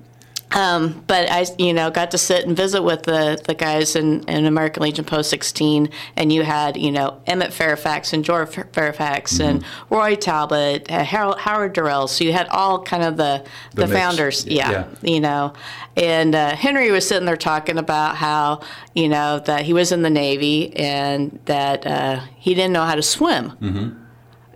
Um, 0.54 1.04
but 1.08 1.30
I, 1.32 1.46
you 1.58 1.74
know, 1.74 1.90
got 1.90 2.12
to 2.12 2.18
sit 2.18 2.46
and 2.46 2.56
visit 2.56 2.84
with 2.84 3.04
the, 3.04 3.42
the 3.46 3.54
guys 3.54 3.96
in, 3.96 4.22
in 4.30 4.46
American 4.46 4.84
Legion 4.84 5.04
Post 5.04 5.30
16, 5.30 5.90
and 6.16 6.32
you 6.32 6.44
had, 6.44 6.78
you 6.78 6.92
know, 6.92 7.22
Emmett 7.26 7.54
Fairfax 7.54 8.14
and 8.14 8.24
George 8.24 8.50
Fairfax 8.72 9.40
and 9.40 9.64
Roy 9.90 10.16
Talbot, 10.16 10.92
uh, 10.92 11.04
Harold, 11.04 11.40
Howard 11.40 11.74
Durrell. 11.74 12.08
So 12.08 12.24
you 12.24 12.34
had 12.34 12.48
all 12.50 12.82
kind 12.84 13.04
of 13.04 13.18
the, 13.18 13.46
The 13.74 13.88
the, 13.88 13.94
founders, 13.94 14.46
Yeah. 14.46 14.72
yeah, 14.72 14.88
you 15.02 15.20
know. 15.22 15.54
And 15.98 16.36
uh, 16.36 16.56
Henry 16.56 16.92
was 16.92 17.08
sitting 17.08 17.26
there 17.26 17.36
talking 17.38 17.78
about 17.78 18.16
how, 18.18 18.62
you 18.94 19.10
know, 19.10 19.40
that 19.40 19.64
he 19.66 19.74
was 19.74 19.92
in 19.92 20.02
the 20.02 20.10
Navy 20.10 20.76
and 20.76 21.40
that 21.46 21.86
uh, 21.88 22.20
he 22.38 22.54
didn't 22.54 22.74
know 22.74 22.86
how 22.86 22.96
to 22.96 23.04
swim. 23.04 23.52
Mm-hmm. 23.62 23.98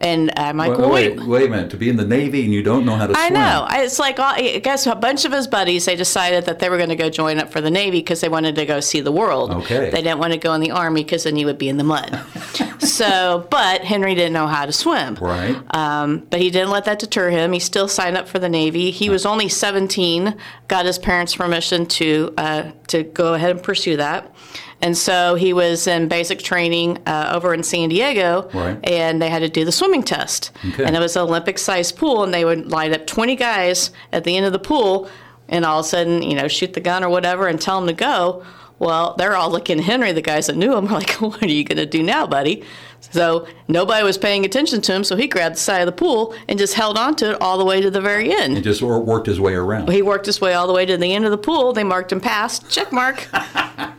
And 0.02 0.32
I'm 0.38 0.58
like, 0.58 0.72
Wait, 0.72 0.80
well, 0.80 0.89
wait, 0.91 1.20
wait 1.26 1.48
a 1.48 1.50
minute. 1.50 1.72
To 1.72 1.78
be 1.78 1.89
in 1.89 1.96
the 1.96 2.06
Navy 2.06 2.43
and 2.43 2.54
you 2.54 2.62
don't 2.62 2.86
know 2.86 2.96
how 2.96 3.08
to 3.08 3.14
I 3.18 3.28
swim. 3.30 3.34
know. 3.39 3.66
It's 3.72 3.98
like 3.98 4.20
all- 4.20 4.34
I 4.36 4.60
guess 4.60 4.86
a 4.88 4.93
bunch 4.96 5.24
of 5.24 5.32
his 5.32 5.48
buddies. 5.48 5.86
They 5.86 5.96
decided 5.96 6.46
that 6.46 6.60
they 6.60 6.70
were 6.70 6.76
going 6.78 6.89
to 6.89 6.96
go 6.98 7.10
join 7.10 7.39
up 7.39 7.50
for 7.52 7.62
the 7.62 7.72
Navy 7.72 8.00
because 8.00 8.20
they 8.20 8.28
wanted 8.30 8.56
to 8.56 8.66
go 8.66 8.82
see 8.82 9.00
the 9.00 9.12
world. 9.14 9.52
Okay. 9.52 9.89
They 9.89 10.02
didn't 10.02 10.20
want 10.20 10.34
to 10.34 10.38
go 10.39 10.54
in 10.54 10.60
the 10.62 10.72
Army 10.72 11.04
because 11.04 11.24
then 11.24 11.38
you 11.38 11.46
would 11.46 11.58
be 11.58 11.70
in 11.70 11.78
the 11.78 11.84
mud. 11.86 12.20
so, 12.80 13.47
but 13.49 13.82
Henry 13.84 14.15
didn't 14.15 14.34
know 14.34 14.47
how 14.47 14.65
to 14.65 14.71
swim. 14.71 15.15
Right. 15.15 15.55
Um, 15.76 16.26
but 16.30 16.41
he 16.41 16.49
didn't 16.49 16.69
let 16.71 16.86
that 16.86 16.99
deter 16.99 17.30
him. 17.30 17.51
He 17.53 17.59
still 17.59 17.88
signed 17.88 18.17
up 18.17 18.28
for 18.28 18.39
the 18.39 18.49
Navy. 18.49 18.91
He 18.91 19.09
was 19.09 19.26
only 19.26 19.49
17. 19.49 20.36
Got 20.67 20.86
his 20.86 20.97
parents' 20.99 21.36
permission 21.36 21.86
to 21.88 22.34
uh, 22.38 22.71
to 22.88 23.03
go 23.03 23.34
ahead 23.34 23.51
and 23.51 23.63
pursue 23.63 23.97
that. 23.97 24.34
And 24.82 24.97
so 24.97 25.36
he 25.36 25.53
was 25.53 25.88
in 25.88 26.09
basic 26.09 26.39
training 26.39 26.99
uh, 27.07 27.32
over 27.34 27.53
in 27.53 27.63
San 27.63 27.89
Diego, 27.89 28.49
Right. 28.53 28.78
and 28.84 29.21
they 29.21 29.30
had 29.30 29.39
to 29.39 29.49
do 29.49 29.63
the 29.63 29.71
swimming 29.71 30.03
test. 30.03 30.51
Okay. 30.73 30.84
And 30.84 30.95
it 30.95 30.99
was 30.99 31.15
an 31.15 31.23
Olympic-sized 31.23 31.97
pool, 31.97 32.23
and 32.23 32.34
they 32.34 32.43
would 32.43 32.69
line 32.69 32.93
up 32.93 33.07
20 33.07 33.36
guys 33.38 33.91
at 34.11 34.26
the 34.26 34.36
end 34.36 34.45
of 34.45 34.51
the 34.51 34.59
pool, 34.59 35.09
and 35.47 35.63
all 35.65 35.80
of 35.80 35.86
a 35.86 35.89
sudden, 35.89 36.21
you 36.21 36.36
know, 36.36 36.49
shoot 36.49 36.73
the 36.73 36.82
gun 36.82 37.03
or 37.05 37.09
whatever, 37.09 37.47
and 37.47 37.59
tell 37.59 37.80
them 37.80 37.88
to 37.88 37.93
go. 37.93 38.43
Well, 38.80 39.15
they're 39.17 39.36
all 39.36 39.49
looking 39.49 39.80
at 39.80 39.86
Henry, 39.86 40.11
the 40.11 40.21
guys 40.21 40.47
that 40.47 40.57
knew 40.57 40.76
him, 40.76 40.88
are 40.88 40.93
like, 40.99 41.11
"What 41.21 41.41
are 41.41 41.47
you 41.47 41.63
going 41.63 41.78
to 41.78 41.86
do 41.86 42.03
now, 42.03 42.28
buddy?" 42.28 42.63
So 43.11 43.47
nobody 43.67 44.03
was 44.03 44.17
paying 44.17 44.45
attention 44.45 44.82
to 44.82 44.93
him, 44.93 45.03
so 45.03 45.15
he 45.15 45.28
grabbed 45.28 45.55
the 45.55 45.59
side 45.59 45.82
of 45.82 45.86
the 45.86 45.91
pool 45.91 46.36
and 46.49 46.57
just 46.57 46.73
held 46.73 46.97
on 46.97 47.15
to 47.17 47.32
it 47.32 47.41
all 47.41 47.57
the 47.57 47.65
way 47.65 47.80
to 47.80 47.91
the 47.91 48.01
very 48.01 48.34
end. 48.34 48.55
And 48.55 48.63
just 48.63 48.82
worked 48.82 49.28
his 49.28 49.39
way 49.39 49.53
around. 49.53 49.89
He 49.89 50.01
worked 50.01 50.26
his 50.26 50.41
way 50.41 50.53
all 50.53 50.67
the 50.67 50.73
way 50.73 50.86
to 50.86 50.97
the 50.97 51.13
end 51.13 51.23
of 51.23 51.32
the 51.32 51.38
pool. 51.38 51.71
They 51.71 51.84
marked 51.84 52.11
him 52.11 52.19
past. 52.19 52.69
Check 52.69 52.91
mark. 52.91 53.28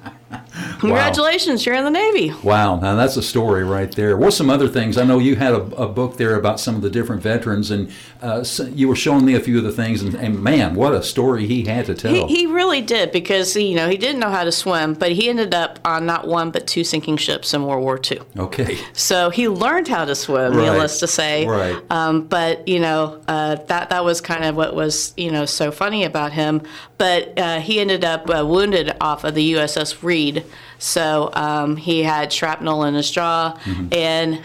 Congratulations, 0.78 1.64
you're 1.64 1.74
in 1.74 1.84
the 1.84 1.90
Navy. 1.90 2.32
Wow, 2.42 2.76
now 2.76 2.94
that's 2.94 3.16
a 3.16 3.22
story 3.22 3.64
right 3.64 3.90
there. 3.92 4.16
What's 4.16 4.36
some 4.36 4.50
other 4.50 4.68
things? 4.68 4.98
I 4.98 5.04
know 5.04 5.18
you 5.18 5.36
had 5.36 5.52
a, 5.52 5.62
a 5.76 5.88
book 5.88 6.16
there 6.16 6.34
about 6.34 6.60
some 6.60 6.74
of 6.74 6.82
the 6.82 6.90
different 6.90 7.22
veterans, 7.22 7.70
and 7.70 7.90
uh, 8.26 8.44
you 8.74 8.88
were 8.88 8.96
showing 8.96 9.24
me 9.24 9.34
a 9.34 9.40
few 9.40 9.56
of 9.58 9.64
the 9.64 9.72
things, 9.72 10.02
and, 10.02 10.14
and 10.14 10.42
man, 10.42 10.74
what 10.74 10.92
a 10.92 11.02
story 11.02 11.46
he 11.46 11.64
had 11.64 11.86
to 11.86 11.94
tell. 11.94 12.12
He, 12.26 12.38
he 12.38 12.46
really 12.46 12.80
did 12.80 13.12
because 13.12 13.54
you 13.56 13.76
know 13.76 13.88
he 13.88 13.96
didn't 13.96 14.20
know 14.20 14.30
how 14.30 14.44
to 14.44 14.52
swim, 14.52 14.94
but 14.94 15.12
he 15.12 15.28
ended 15.28 15.54
up 15.54 15.78
on 15.84 16.06
not 16.06 16.26
one 16.26 16.50
but 16.50 16.66
two 16.66 16.84
sinking 16.84 17.16
ships 17.18 17.54
in 17.54 17.64
World 17.64 17.82
War 17.82 18.00
II. 18.10 18.20
okay, 18.38 18.78
So 18.92 19.30
he 19.30 19.48
learned 19.48 19.88
how 19.88 20.04
to 20.04 20.14
swim, 20.14 20.52
Right. 20.54 20.70
needless 20.70 20.98
to 21.00 21.06
say. 21.06 21.46
Right. 21.46 21.80
Um, 21.90 22.26
but 22.26 22.66
you 22.66 22.80
know 22.80 23.22
uh, 23.28 23.54
that 23.66 23.90
that 23.90 24.04
was 24.04 24.20
kind 24.20 24.44
of 24.44 24.56
what 24.56 24.74
was 24.74 25.14
you 25.16 25.30
know 25.30 25.46
so 25.46 25.70
funny 25.70 26.04
about 26.04 26.32
him. 26.32 26.62
But 26.98 27.38
uh, 27.38 27.60
he 27.60 27.78
ended 27.80 28.04
up 28.04 28.28
uh, 28.28 28.44
wounded 28.46 28.96
off 29.00 29.24
of 29.24 29.34
the 29.34 29.52
USS 29.52 30.02
Reid. 30.02 30.44
So 30.78 31.30
um, 31.32 31.76
he 31.76 32.02
had 32.02 32.32
shrapnel 32.32 32.84
in 32.84 32.94
his 32.94 33.10
jaw, 33.10 33.56
Mm-hmm. 33.64 33.88
and 33.92 34.42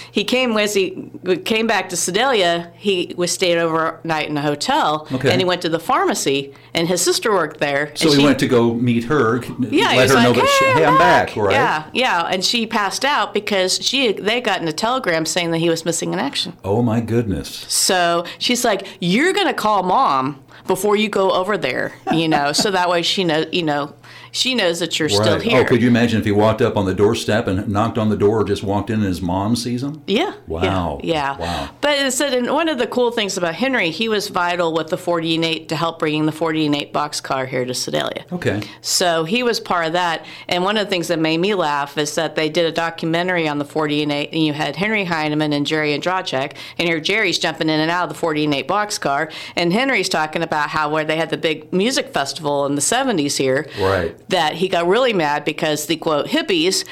he 0.12 0.24
came 0.24 0.56
as 0.56 0.74
he 0.74 1.10
came 1.44 1.66
back 1.66 1.88
to 1.90 1.96
Sedalia. 1.96 2.72
He 2.76 3.14
was 3.16 3.30
staying 3.32 3.58
overnight 3.58 4.28
in 4.28 4.36
a 4.36 4.42
hotel, 4.42 5.06
Okay. 5.12 5.30
and 5.30 5.40
he 5.40 5.44
went 5.44 5.62
to 5.62 5.68
the 5.68 5.78
pharmacy, 5.78 6.54
and 6.72 6.88
his 6.88 7.02
sister 7.02 7.32
worked 7.32 7.60
there. 7.60 7.92
so 7.94 8.08
he 8.10 8.16
she- 8.16 8.24
went 8.24 8.38
to 8.38 8.48
go 8.48 8.74
meet 8.74 9.04
her, 9.04 9.42
yeah, 9.44 9.92
he 9.92 9.98
let 9.98 10.02
was 10.04 10.10
her 10.14 10.22
know 10.22 10.30
like, 10.30 10.36
that 10.40 10.56
she, 10.58 10.64
hey, 10.80 10.84
I'm 10.86 10.98
back, 10.98 11.36
right? 11.36 11.52
Yeah, 11.52 11.84
yeah, 11.92 12.22
and 12.32 12.44
she 12.44 12.66
passed 12.66 13.04
out 13.04 13.34
because 13.34 13.78
she 13.84 14.12
they 14.12 14.40
gotten 14.40 14.66
a 14.68 14.72
telegram 14.72 15.26
saying 15.26 15.50
that 15.50 15.58
he 15.58 15.68
was 15.68 15.84
missing 15.84 16.12
in 16.12 16.18
action. 16.18 16.56
Oh 16.64 16.82
my 16.82 17.00
goodness. 17.00 17.48
So 17.68 18.24
she's 18.38 18.64
like, 18.64 18.86
"You're 19.00 19.32
gonna 19.32 19.54
call 19.54 19.82
mom 19.82 20.42
before 20.66 20.96
you 20.96 21.08
go 21.10 21.30
over 21.32 21.58
there, 21.58 21.92
you 22.12 22.26
know, 22.28 22.52
so 22.52 22.70
that 22.70 22.88
way 22.88 23.02
she 23.02 23.22
knows, 23.24 23.46
you 23.52 23.62
know, 23.62 23.94
she 24.34 24.54
knows 24.54 24.80
that 24.80 24.98
you're 24.98 25.08
still 25.08 25.36
oh, 25.36 25.38
here." 25.38 25.60
Oh, 25.60 25.64
could 25.64 25.80
you 25.80 25.88
imagine 25.88 26.18
if 26.18 26.26
he 26.26 26.32
walked 26.32 26.60
up 26.60 26.76
on 26.76 26.84
the 26.84 26.94
doorstep 26.94 27.46
and 27.46 27.66
knocked 27.68 27.96
on 27.96 28.10
the 28.10 28.16
door, 28.16 28.40
or 28.40 28.44
just 28.44 28.62
walked 28.62 28.90
in 28.90 28.96
and 28.96 29.04
his 29.04 29.22
mom 29.22 29.56
sees 29.56 29.82
him? 29.82 30.02
Yeah. 30.06 30.34
Wow. 30.46 31.00
Yeah. 31.02 31.14
yeah. 31.14 31.38
Wow. 31.38 31.70
But 31.80 31.98
it 31.98 32.12
said, 32.12 32.34
and 32.34 32.50
one 32.52 32.68
of 32.68 32.78
the 32.78 32.86
cool 32.86 33.10
things 33.10 33.36
about 33.36 33.54
Henry, 33.54 33.90
he 33.90 34.08
was 34.08 34.28
vital 34.28 34.72
with 34.72 34.88
the 34.88 34.98
48 34.98 35.68
to 35.68 35.76
help 35.76 35.98
bringing 35.98 36.26
the 36.26 36.32
48 36.32 36.92
boxcar 36.92 37.46
here 37.46 37.64
to 37.64 37.74
Sedalia. 37.74 38.24
Okay. 38.32 38.62
So 38.80 39.24
he 39.24 39.42
was 39.42 39.60
part 39.60 39.86
of 39.86 39.92
that. 39.92 40.26
And 40.48 40.64
one 40.64 40.76
of 40.76 40.86
the 40.86 40.90
things 40.90 41.08
that 41.08 41.18
made 41.18 41.38
me 41.38 41.54
laugh 41.54 41.96
is 41.96 42.14
that 42.16 42.34
they 42.34 42.48
did 42.48 42.66
a 42.66 42.72
documentary 42.72 43.48
on 43.48 43.58
the 43.58 43.64
48, 43.64 44.30
and 44.32 44.42
you 44.42 44.52
had 44.52 44.76
Henry 44.76 45.04
Heineman 45.04 45.52
and 45.52 45.66
Jerry 45.66 45.96
Andrachek, 45.98 46.54
and 46.78 46.88
here 46.88 47.00
Jerry's 47.00 47.38
jumping 47.38 47.68
in 47.68 47.80
and 47.80 47.90
out 47.90 48.04
of 48.04 48.08
the 48.08 48.14
48 48.18 48.66
boxcar, 48.66 49.32
and 49.56 49.72
Henry's 49.72 50.08
talking 50.08 50.42
about 50.42 50.70
how 50.70 50.90
where 50.90 51.04
they 51.04 51.16
had 51.16 51.30
the 51.30 51.36
big 51.36 51.72
music 51.72 52.08
festival 52.12 52.66
in 52.66 52.74
the 52.74 52.80
70s 52.80 53.36
here, 53.36 53.66
Right. 53.78 54.16
That 54.28 54.54
he 54.54 54.68
got 54.68 54.86
really 54.86 55.12
mad 55.12 55.44
because 55.44 55.86
the 55.86 55.96
quote 55.96 56.26
hippies 56.26 56.84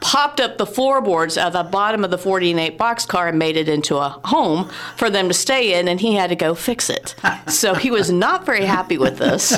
popped 0.00 0.40
up 0.40 0.58
the 0.58 0.66
floorboards 0.66 1.36
of 1.36 1.52
the 1.52 1.62
bottom 1.62 2.04
of 2.04 2.10
the 2.10 2.18
48 2.18 2.78
boxcar 2.78 3.28
and 3.28 3.38
made 3.38 3.56
it 3.56 3.68
into 3.68 3.96
a 3.96 4.08
home 4.24 4.70
for 4.96 5.10
them 5.10 5.28
to 5.28 5.34
stay 5.34 5.78
in, 5.78 5.88
and 5.88 6.00
he 6.00 6.14
had 6.14 6.30
to 6.30 6.36
go 6.36 6.54
fix 6.54 6.88
it. 6.88 7.14
so 7.46 7.74
he 7.74 7.90
was 7.90 8.10
not 8.10 8.46
very 8.46 8.64
happy 8.64 8.98
with 8.98 9.18
this. 9.18 9.52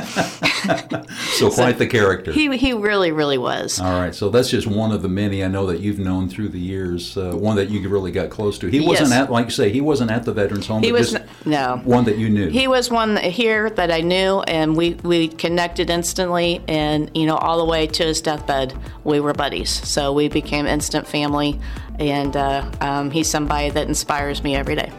So 1.40 1.50
quite 1.50 1.78
the 1.78 1.86
character. 1.86 2.32
He, 2.32 2.54
he 2.56 2.72
really, 2.72 3.12
really 3.12 3.38
was. 3.38 3.80
All 3.80 3.98
right, 3.98 4.14
so 4.14 4.28
that's 4.28 4.50
just 4.50 4.66
one 4.66 4.92
of 4.92 5.02
the 5.02 5.08
many 5.08 5.42
I 5.42 5.48
know 5.48 5.66
that 5.66 5.80
you've 5.80 5.98
known 5.98 6.28
through 6.28 6.50
the 6.50 6.58
years. 6.58 7.16
Uh, 7.16 7.32
one 7.32 7.56
that 7.56 7.70
you 7.70 7.88
really 7.88 8.12
got 8.12 8.30
close 8.30 8.58
to. 8.58 8.66
He 8.68 8.80
wasn't 8.80 9.12
at, 9.12 9.30
like 9.30 9.46
you 9.46 9.50
say, 9.50 9.70
he 9.70 9.80
wasn't 9.80 10.10
at 10.10 10.24
the 10.24 10.32
veterans 10.32 10.66
home. 10.66 10.82
He 10.82 10.92
was 10.92 11.16
no. 11.44 11.80
one 11.84 12.04
that 12.04 12.18
you 12.18 12.28
knew. 12.28 12.48
He 12.48 12.68
was 12.68 12.90
one 12.90 13.16
here 13.16 13.70
that 13.70 13.90
I 13.90 14.00
knew, 14.00 14.40
and 14.42 14.76
we, 14.76 14.94
we 14.94 15.28
connected 15.28 15.88
instantly. 15.88 16.62
And 16.68 17.10
you 17.20 17.26
know, 17.26 17.36
all 17.36 17.58
the 17.58 17.64
way 17.64 17.86
to 17.86 18.04
his 18.04 18.20
deathbed, 18.22 18.74
we 19.04 19.20
were 19.20 19.34
buddies. 19.34 19.70
So 19.70 20.12
we 20.12 20.28
became 20.28 20.66
instant 20.66 21.06
family. 21.06 21.60
And 21.98 22.34
uh, 22.36 22.70
um, 22.80 23.10
he's 23.10 23.28
somebody 23.28 23.68
that 23.70 23.86
inspires 23.86 24.42
me 24.42 24.56
every 24.56 24.74
day. 24.74 24.90